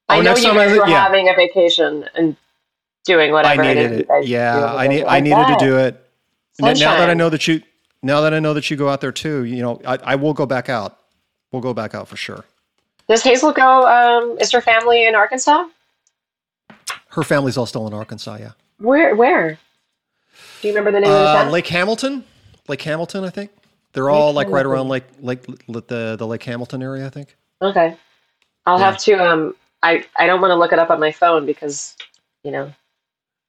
[0.09, 1.03] Oh, I know you I guys were yeah.
[1.03, 2.35] having a vacation and
[3.05, 3.61] doing whatever.
[3.61, 4.07] I needed is it.
[4.27, 4.95] you Yeah, I need.
[5.01, 5.09] desert.
[5.11, 6.03] I needed to do it.
[6.61, 7.61] N- Now that I know that you,
[8.01, 10.33] now that I know that you go out there too, you know, I, I will
[10.33, 10.97] go back out.
[11.51, 12.43] We'll go back out for sure.
[13.07, 13.87] Does Hazel go?
[13.87, 15.65] Um, is her family in Arkansas?
[17.09, 18.37] Her family's all still in Arkansas.
[18.39, 19.15] Yeah, Where?
[19.15, 19.57] Where?
[20.61, 21.51] Do you remember the name of the uh, town?
[21.51, 22.23] Lake Hamilton,
[22.67, 23.23] Lake Hamilton.
[23.23, 23.51] I think
[23.93, 27.05] they're all like right around Lake Lake the the Lake Hamilton area.
[27.05, 27.35] I think.
[27.61, 27.95] Okay.
[28.65, 28.85] I'll Yeah.
[28.85, 29.13] have to.
[29.13, 31.95] Um, I I don't want to look it up on my phone because,
[32.43, 32.71] you know,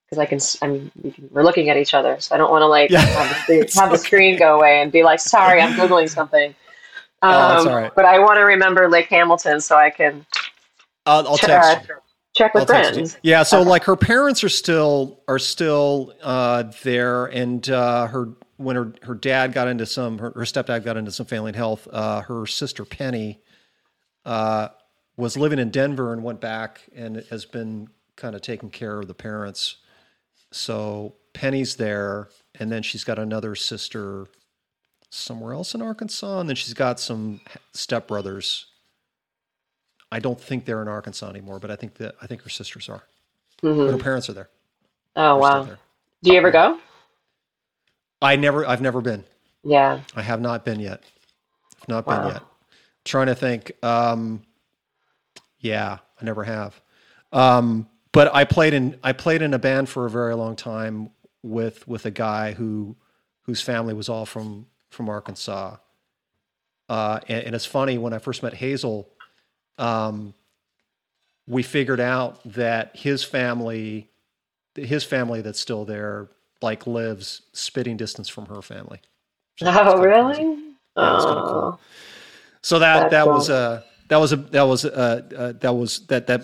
[0.06, 0.40] because I can.
[0.62, 0.90] I mean,
[1.30, 3.02] we're looking at each other, so I don't want to like Yeah.
[3.02, 6.50] have, the screen, have the screen go away and be like, "Sorry, I'm googling something."
[6.50, 6.54] Um,
[7.34, 7.92] Oh, that's all right.
[7.94, 10.24] But I want to remember Lake Hamilton so I can
[11.06, 11.96] I'll, I'll text uh, you.
[12.34, 13.18] Check with I'll friends.
[13.22, 18.76] Yeah, so like her parents are still are still uh, there, and uh, her when
[18.76, 21.88] her her dad got into some her, her stepdad got into some failing health.
[21.90, 23.40] Uh, her sister Penny
[24.24, 24.68] uh,
[25.16, 29.08] was living in Denver and went back and has been kind of taking care of
[29.08, 29.76] the parents.
[30.52, 32.28] So Penny's there,
[32.58, 34.26] and then she's got another sister
[35.10, 37.40] somewhere else in Arkansas, and then she's got some
[37.74, 38.66] stepbrothers.
[40.12, 42.88] I don't think they're in Arkansas anymore, but I think that I think her sisters
[42.88, 43.02] are.
[43.62, 43.90] Mhm.
[43.90, 44.48] her parents are there.
[45.16, 45.62] Oh They're wow!
[45.64, 45.78] there.
[46.22, 46.80] Do you ever go?
[48.22, 49.24] I never, I've never been.
[49.64, 50.00] Yeah.
[50.16, 51.02] I have not been yet.
[51.80, 52.28] I've not been Wow.
[52.28, 52.42] yet.
[53.04, 53.72] Trying to think.
[53.84, 54.42] Um,
[55.60, 56.80] yeah, I never have.
[57.32, 61.10] Um, but I played in I played in a band for a very long time
[61.42, 62.96] with with a guy who
[63.42, 65.76] whose family was all from from Arkansas.
[66.88, 69.08] Uh, and, and it's funny when I first met Hazel,
[69.80, 70.34] um,
[71.46, 74.08] we figured out that his family,
[74.74, 76.28] his family that's still there,
[76.62, 79.00] like lives spitting distance from her family.
[79.62, 80.44] Oh really?
[80.96, 81.42] Yeah, oh.
[81.50, 81.80] cool.
[82.62, 86.26] So that that was a that was a that was a, uh, that was that
[86.26, 86.42] that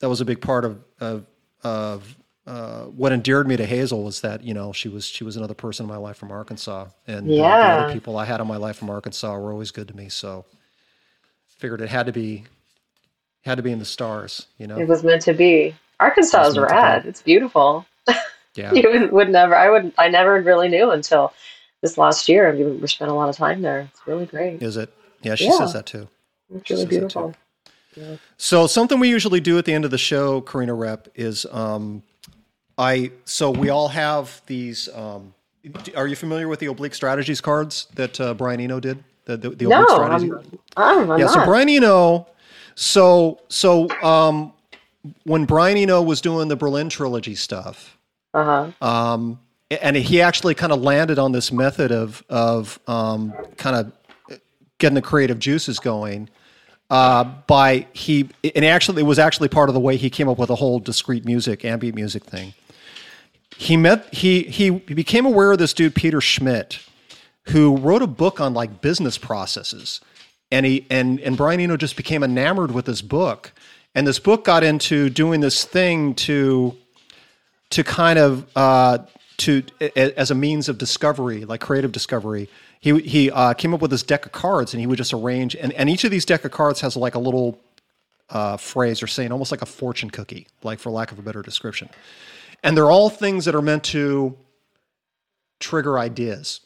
[0.00, 1.26] that was a big part of of
[1.62, 2.16] of
[2.46, 5.54] uh, what endeared me to Hazel was that you know she was she was another
[5.54, 7.72] person in my life from Arkansas, and uh, the Yeah.
[7.72, 10.10] other people I had in my life from Arkansas were always good to me.
[10.10, 10.44] So
[11.48, 12.44] figured it had to be
[13.44, 14.78] had to be in the stars, you know.
[14.78, 15.74] It was meant to be.
[16.00, 17.06] Arkansas is rad.
[17.06, 17.86] It's beautiful.
[18.54, 19.54] yeah, You would, would never.
[19.54, 19.92] I would.
[19.98, 21.32] I never really knew until
[21.82, 22.52] this last year.
[22.54, 23.88] We we spent a lot of time there.
[23.92, 24.62] It's really great.
[24.62, 24.92] is it?
[25.22, 25.58] Yeah, she Yeah.
[25.58, 26.08] says that too.
[26.54, 27.34] It's really beautiful.
[28.38, 32.02] So something we usually do at the end of the show, Corrina Repp, is um,
[32.76, 34.88] I so we all have these.
[34.94, 35.34] Um,
[35.96, 39.02] are you familiar with the oblique strategies cards that uh, Brian Eno did?
[39.26, 40.30] The the, the No, oblique strategies.
[40.76, 41.26] I'm, I'm, I'm yeah.
[41.28, 41.44] So.
[41.44, 42.26] Brian Eno.
[42.74, 44.52] So so um,
[45.24, 47.96] when Brian Eno was doing the Berlin trilogy stuff,
[48.32, 48.86] uh huh.
[48.86, 49.38] um,
[49.70, 54.40] and he actually kind of landed on this method of of um, kind of
[54.78, 56.28] getting the creative juices going
[56.90, 60.38] uh, by he and actually it was actually part of the way he came up
[60.38, 62.52] with the whole discrete music ambient music thing
[63.56, 66.80] he met he he became aware of this dude peter schmidt
[67.48, 70.00] who wrote a book on like business processes
[70.50, 73.52] and he and and brian eno just became enamored with this book
[73.94, 76.76] and this book got into doing this thing to
[77.70, 78.98] to kind of uh,
[79.38, 79.62] to
[79.96, 82.48] as a means of discovery, like creative discovery.
[82.80, 85.54] He he uh, came up with this deck of cards, and he would just arrange,
[85.56, 87.60] and, and each of these deck of cards has like a little
[88.30, 91.42] uh, phrase or saying, almost like a fortune cookie, like for lack of a better
[91.42, 91.88] description.
[92.62, 94.36] And they're all things that are meant to
[95.60, 96.60] trigger ideas.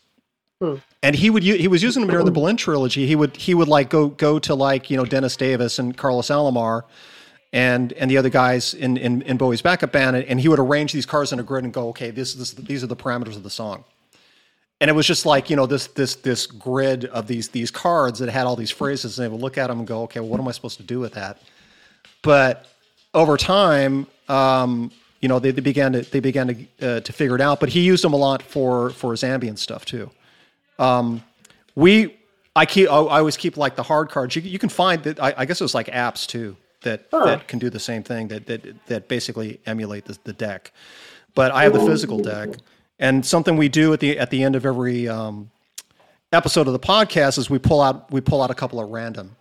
[1.03, 3.07] And he would he was using them during the Berlin trilogy.
[3.07, 6.29] He would he would like go go to like you know Dennis Davis and Carlos
[6.29, 6.83] Alomar
[7.53, 10.93] and and the other guys in, in, in Bowie's backup band, and, he would arrange
[10.93, 13.43] these cards in a grid and go, okay, this, this these are the parameters of
[13.43, 13.85] the song.
[14.81, 18.19] And it was just like you know this this this grid of these these cards
[18.19, 20.29] that had all these phrases, and they would look at them and go, okay, well,
[20.29, 21.41] what am I supposed to do with that?
[22.23, 22.67] But
[23.15, 27.35] over time, um, you know, they, they began to they began to uh, to figure
[27.35, 27.61] it out.
[27.61, 30.11] But he used them a lot for for his ambient stuff too.
[30.79, 31.23] Um,
[31.75, 32.17] we
[32.55, 34.35] I keep I always keep like the hard cards.
[34.37, 37.49] You, you can find that I, I guess it was like apps too that that
[37.49, 40.73] can do the same thing that that that basically emulate the, the deck.
[41.35, 42.51] But I have the physical deck,
[42.99, 45.51] and something we do at the at the end of every um,
[46.33, 49.37] episode of the podcast is we pull out we pull out a couple of random,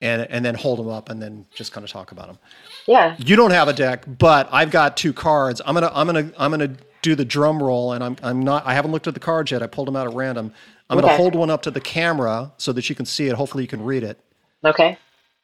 [0.00, 2.38] and and then hold them up and then just kind of talk about them.
[2.86, 3.16] Yeah.
[3.18, 5.60] You don't have a deck, but I've got two cards.
[5.64, 8.74] I'm gonna I'm gonna I'm gonna do the drum roll, and I'm I'm not I
[8.74, 9.62] haven't looked at the cards yet.
[9.62, 10.52] I pulled them out at random.
[10.88, 13.34] I'm gonna hold one up to the camera so that you can see it.
[13.34, 14.18] Hopefully, you can read it.
[14.64, 14.98] Okay.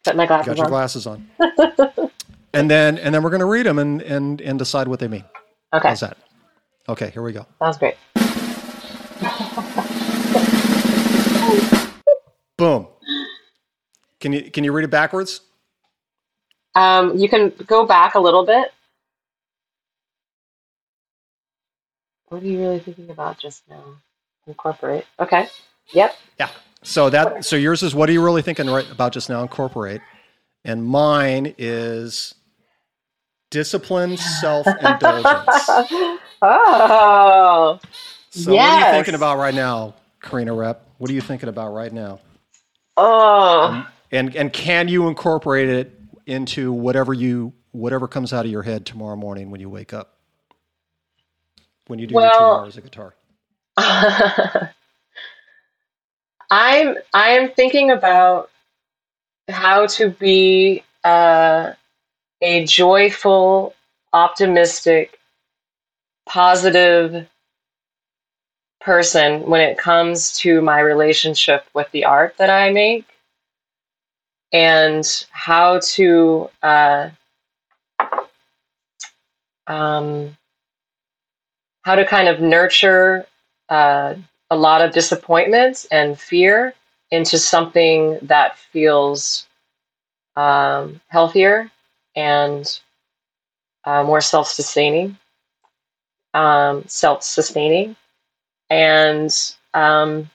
[0.04, 0.70] Put my glasses Got your on.
[0.70, 1.28] glasses on,
[2.52, 5.24] and then and then we're gonna read them and and and decide what they mean.
[5.72, 5.88] Okay.
[5.88, 6.18] How's that?
[6.88, 7.46] Okay, here we go.
[7.58, 7.96] Sounds great.
[12.56, 12.86] Boom.
[14.20, 15.40] Can you can you read it backwards?
[16.74, 18.72] Um, you can go back a little bit.
[22.28, 23.84] What are you really thinking about just now?
[24.46, 25.04] Incorporate.
[25.20, 25.48] Okay.
[25.92, 26.16] Yep.
[26.38, 26.50] Yeah.
[26.82, 29.42] So that so yours is what are you really thinking right about just now?
[29.42, 30.00] Incorporate,
[30.64, 32.34] and mine is
[33.50, 35.24] discipline, self indulgence.
[36.42, 37.80] oh.
[38.30, 40.78] So what are you thinking about right now, Corrina Repp?
[40.98, 42.20] What are you thinking about right now?
[42.96, 43.86] Oh.
[44.10, 48.86] and and can you incorporate it into whatever you whatever comes out of your head
[48.86, 50.15] tomorrow morning when you wake up?
[51.86, 53.14] When you do your two Well- hours of guitar.
[56.50, 58.50] I'm I'm thinking about
[59.48, 61.72] how to be uh,
[62.40, 63.74] a joyful,
[64.12, 65.18] optimistic,
[66.26, 67.28] positive
[68.80, 73.06] person when it comes to my relationship with the art that I make,
[74.52, 77.10] and how to uh,
[79.66, 80.36] um,
[81.86, 83.24] how to kind of nurture
[83.68, 84.12] uh,
[84.50, 86.74] a lot of disappointment and fear
[87.12, 89.46] into something that feels
[90.34, 91.70] um, healthier
[92.16, 92.80] and
[93.84, 95.16] uh, more self-sustaining,
[96.34, 97.94] um, self-sustaining,
[98.68, 100.28] and um,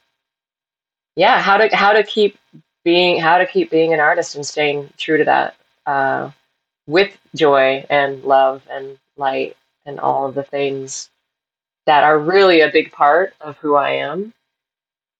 [1.17, 2.39] yeah, how to how to keep
[2.85, 6.31] being how to keep being an artist and staying true to that uh,
[6.87, 11.10] with joy and love and light and all of the things
[11.91, 14.31] that are really a big part of who I am.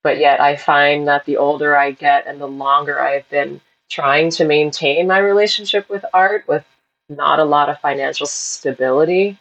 [0.03, 4.29] But yet, I find that the older I get and the longer I've been trying
[4.31, 6.63] to maintain my relationship with art with
[7.09, 9.37] not a lot of financial stability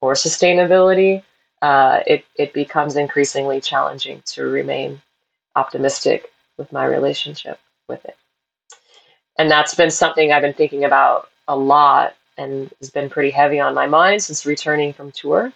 [0.00, 1.22] or sustainability,
[1.62, 5.00] uh, it, it becomes increasingly challenging to remain
[5.54, 8.16] optimistic with my relationship with it.
[9.38, 13.60] And that's been something I've been thinking about a lot and has been pretty heavy
[13.60, 15.52] on my mind since returning from tour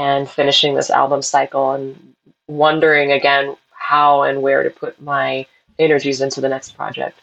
[0.00, 2.14] and finishing this album cycle and
[2.48, 5.46] wondering again how and where to put my
[5.78, 7.20] energies into the next project.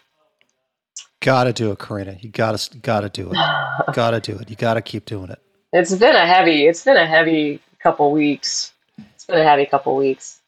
[1.20, 2.22] Gotta do it, Corrina.
[2.24, 3.38] You gotta gotta do it.
[3.94, 4.50] gotta do it.
[4.52, 5.40] You gotta keep doing it.
[5.74, 8.74] It's been a heavy it's been a heavy couple weeks.
[9.16, 10.40] It's been a heavy couple weeks.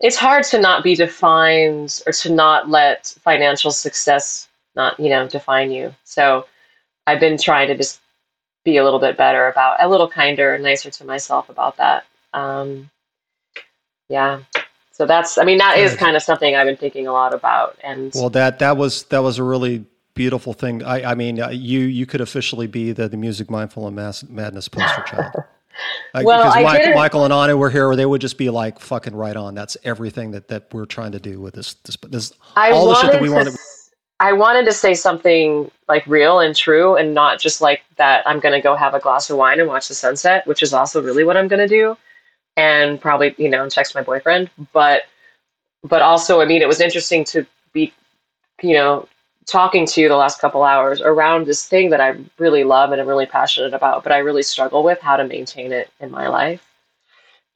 [0.00, 5.26] It's hard to not be defined or to not let financial success not, you know,
[5.26, 5.94] define you.
[6.04, 6.46] So
[7.06, 8.00] I've been trying to just
[8.70, 12.04] be a little bit better about a little kinder and nicer to myself about that.
[12.34, 12.90] Um,
[14.08, 14.40] yeah.
[14.92, 17.78] So that's I mean that is kind of something I've been thinking a lot about
[17.84, 19.84] and Well, that that was that was a really
[20.14, 20.82] beautiful thing.
[20.82, 24.24] I, I mean, uh, you you could officially be the, the music mindful and mass,
[24.24, 25.34] madness poster child.
[26.12, 28.50] Like, Well, because I Mike, Michael and Anna were here, where they would just be
[28.50, 29.54] like fucking right on.
[29.54, 31.74] That's everything that, that we're trying to do with this.
[31.74, 33.54] This, this I all the shit that we to, wanted.
[33.54, 33.77] s-
[34.20, 38.26] I wanted to say something like real and true, and not just like that.
[38.26, 41.00] I'm gonna go have a glass of wine and watch the sunset, which is also
[41.02, 41.96] really what I'm gonna do,
[42.56, 44.50] and probably you know text my boyfriend.
[44.72, 45.02] But
[45.84, 47.92] but also, I mean, it was interesting to be
[48.60, 49.06] you know
[49.46, 53.00] talking to you the last couple hours around this thing that I really love and
[53.00, 56.28] I'm really passionate about, but I really struggle with how to maintain it in my
[56.28, 56.62] life.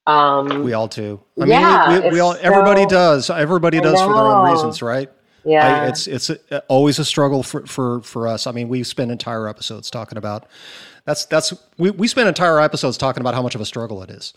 [0.07, 1.21] Um, We all do.
[1.41, 2.37] I Yeah, mean, we, we, we all.
[2.41, 3.31] Everybody so- does.
[3.31, 5.11] Everybody does for their own reasons, right?
[5.45, 8.47] Yeah, I, it's it's a, always a struggle for, for for us.
[8.47, 10.47] I mean, we spend entire episodes talking about
[11.05, 14.11] that's that's we we spend entire episodes talking about how much of a struggle it
[14.11, 14.35] is.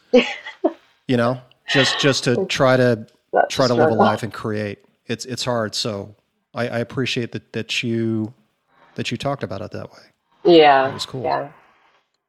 [1.07, 4.79] you know, just just to try to That's try to live a life and create.
[5.07, 5.75] It's it's hard.
[5.75, 6.15] So
[6.53, 8.33] I, I appreciate that that you
[8.95, 9.99] that you talked about it that way.
[10.43, 10.87] Yeah.
[10.87, 11.23] That was cool.
[11.23, 11.51] Yeah.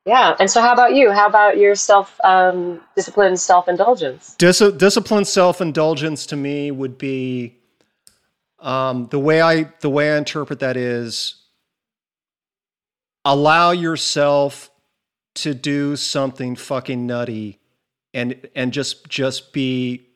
[0.04, 0.36] Yeah.
[0.38, 1.10] And so how about you?
[1.10, 4.34] How about your self um, discipline, self indulgence?
[4.36, 7.56] Dis- disciplined self indulgence to me would be
[8.58, 11.42] um, the way I the way I interpret that is
[13.24, 14.70] allow yourself
[15.34, 17.58] to do something fucking nutty
[18.14, 20.06] and and just just be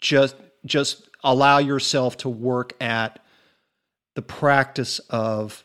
[0.00, 3.18] just just allow yourself to work at
[4.14, 5.64] the practice of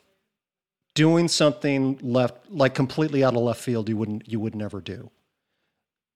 [0.95, 5.11] doing something left like completely out of left field you wouldn't you would never do.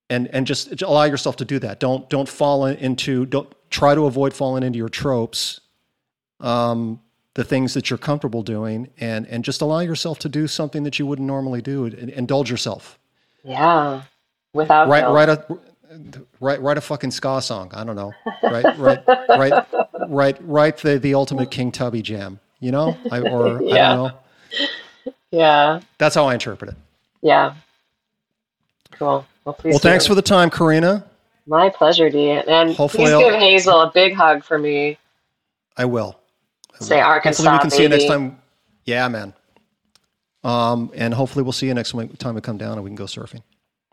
[0.09, 1.79] And and just allow yourself to do that.
[1.79, 5.59] Don't don't fall into don't try to avoid falling into your tropes
[6.43, 6.99] um
[7.35, 10.99] the things that you're comfortable doing and and just allow yourself to do something that
[10.99, 12.99] you wouldn't normally do and indulge yourself
[13.43, 14.03] Yeah.
[14.53, 15.45] Without write write a
[16.39, 18.11] write write a fucking ska song i don't know
[18.43, 19.65] right right right
[20.09, 23.95] right write the the ultimate king tubby jam you know I, or i Yeah.
[23.95, 25.79] don't know Yeah.
[25.97, 26.77] that's how i interpret it
[27.21, 27.55] Yeah.
[28.91, 29.25] Cool.
[29.45, 29.71] Well, please.
[29.71, 31.03] well thanks for the time corrina
[31.45, 32.29] my pleasure, Dee.
[32.31, 34.97] And Hopefully please I'll- give Hazel a big hug for me.
[35.77, 36.22] i will I
[36.79, 36.99] Say.
[36.99, 38.39] Arkansas, hopefully we can see you next time
[38.85, 39.33] yeah man
[40.43, 43.05] um and hopefully we'll see you next time we come down and we can go
[43.05, 43.41] surfing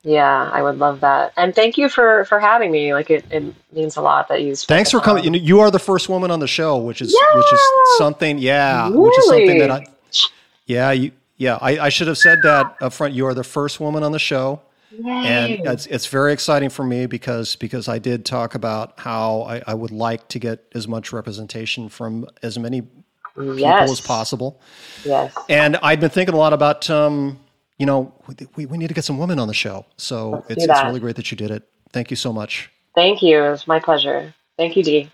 [0.02, 1.32] Yeah, I would love that.
[1.36, 2.94] And thank you for for having me.
[2.94, 4.57] Like it, it means a lot that you.
[4.57, 5.24] Thanks for coming.
[5.24, 7.61] You, know, you are the first woman on the show, which is which is
[7.98, 8.39] something.
[8.39, 9.86] Yeah, which is something that Really?
[9.86, 10.28] I.
[10.66, 11.12] Yeah, you.
[11.36, 13.15] Yeah, I, I should have said that up front.
[13.15, 14.61] You are the first woman on the show,
[14.91, 19.62] and it's, it's very exciting for me because because I did talk about how I,
[19.67, 23.91] I would like to get as much representation from as many people yes.
[23.91, 24.61] as possible.
[25.05, 25.37] Yes.
[25.49, 27.39] And I've been thinking a lot about, um,
[27.79, 28.12] you know,
[28.57, 29.87] we, we need to get some women on the show.
[29.97, 31.69] So Let's it's, it's really great that you did it.
[31.93, 32.71] Thank you so much.
[32.95, 33.43] Thank you.
[33.43, 34.35] It was my pleasure.
[34.57, 35.11] Thank you, Dee.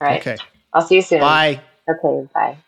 [0.00, 0.20] All right.
[0.20, 0.36] Okay.
[0.72, 1.20] I'll see you soon.
[1.20, 1.60] Bye.
[1.88, 2.28] Okay.
[2.34, 2.58] Bye.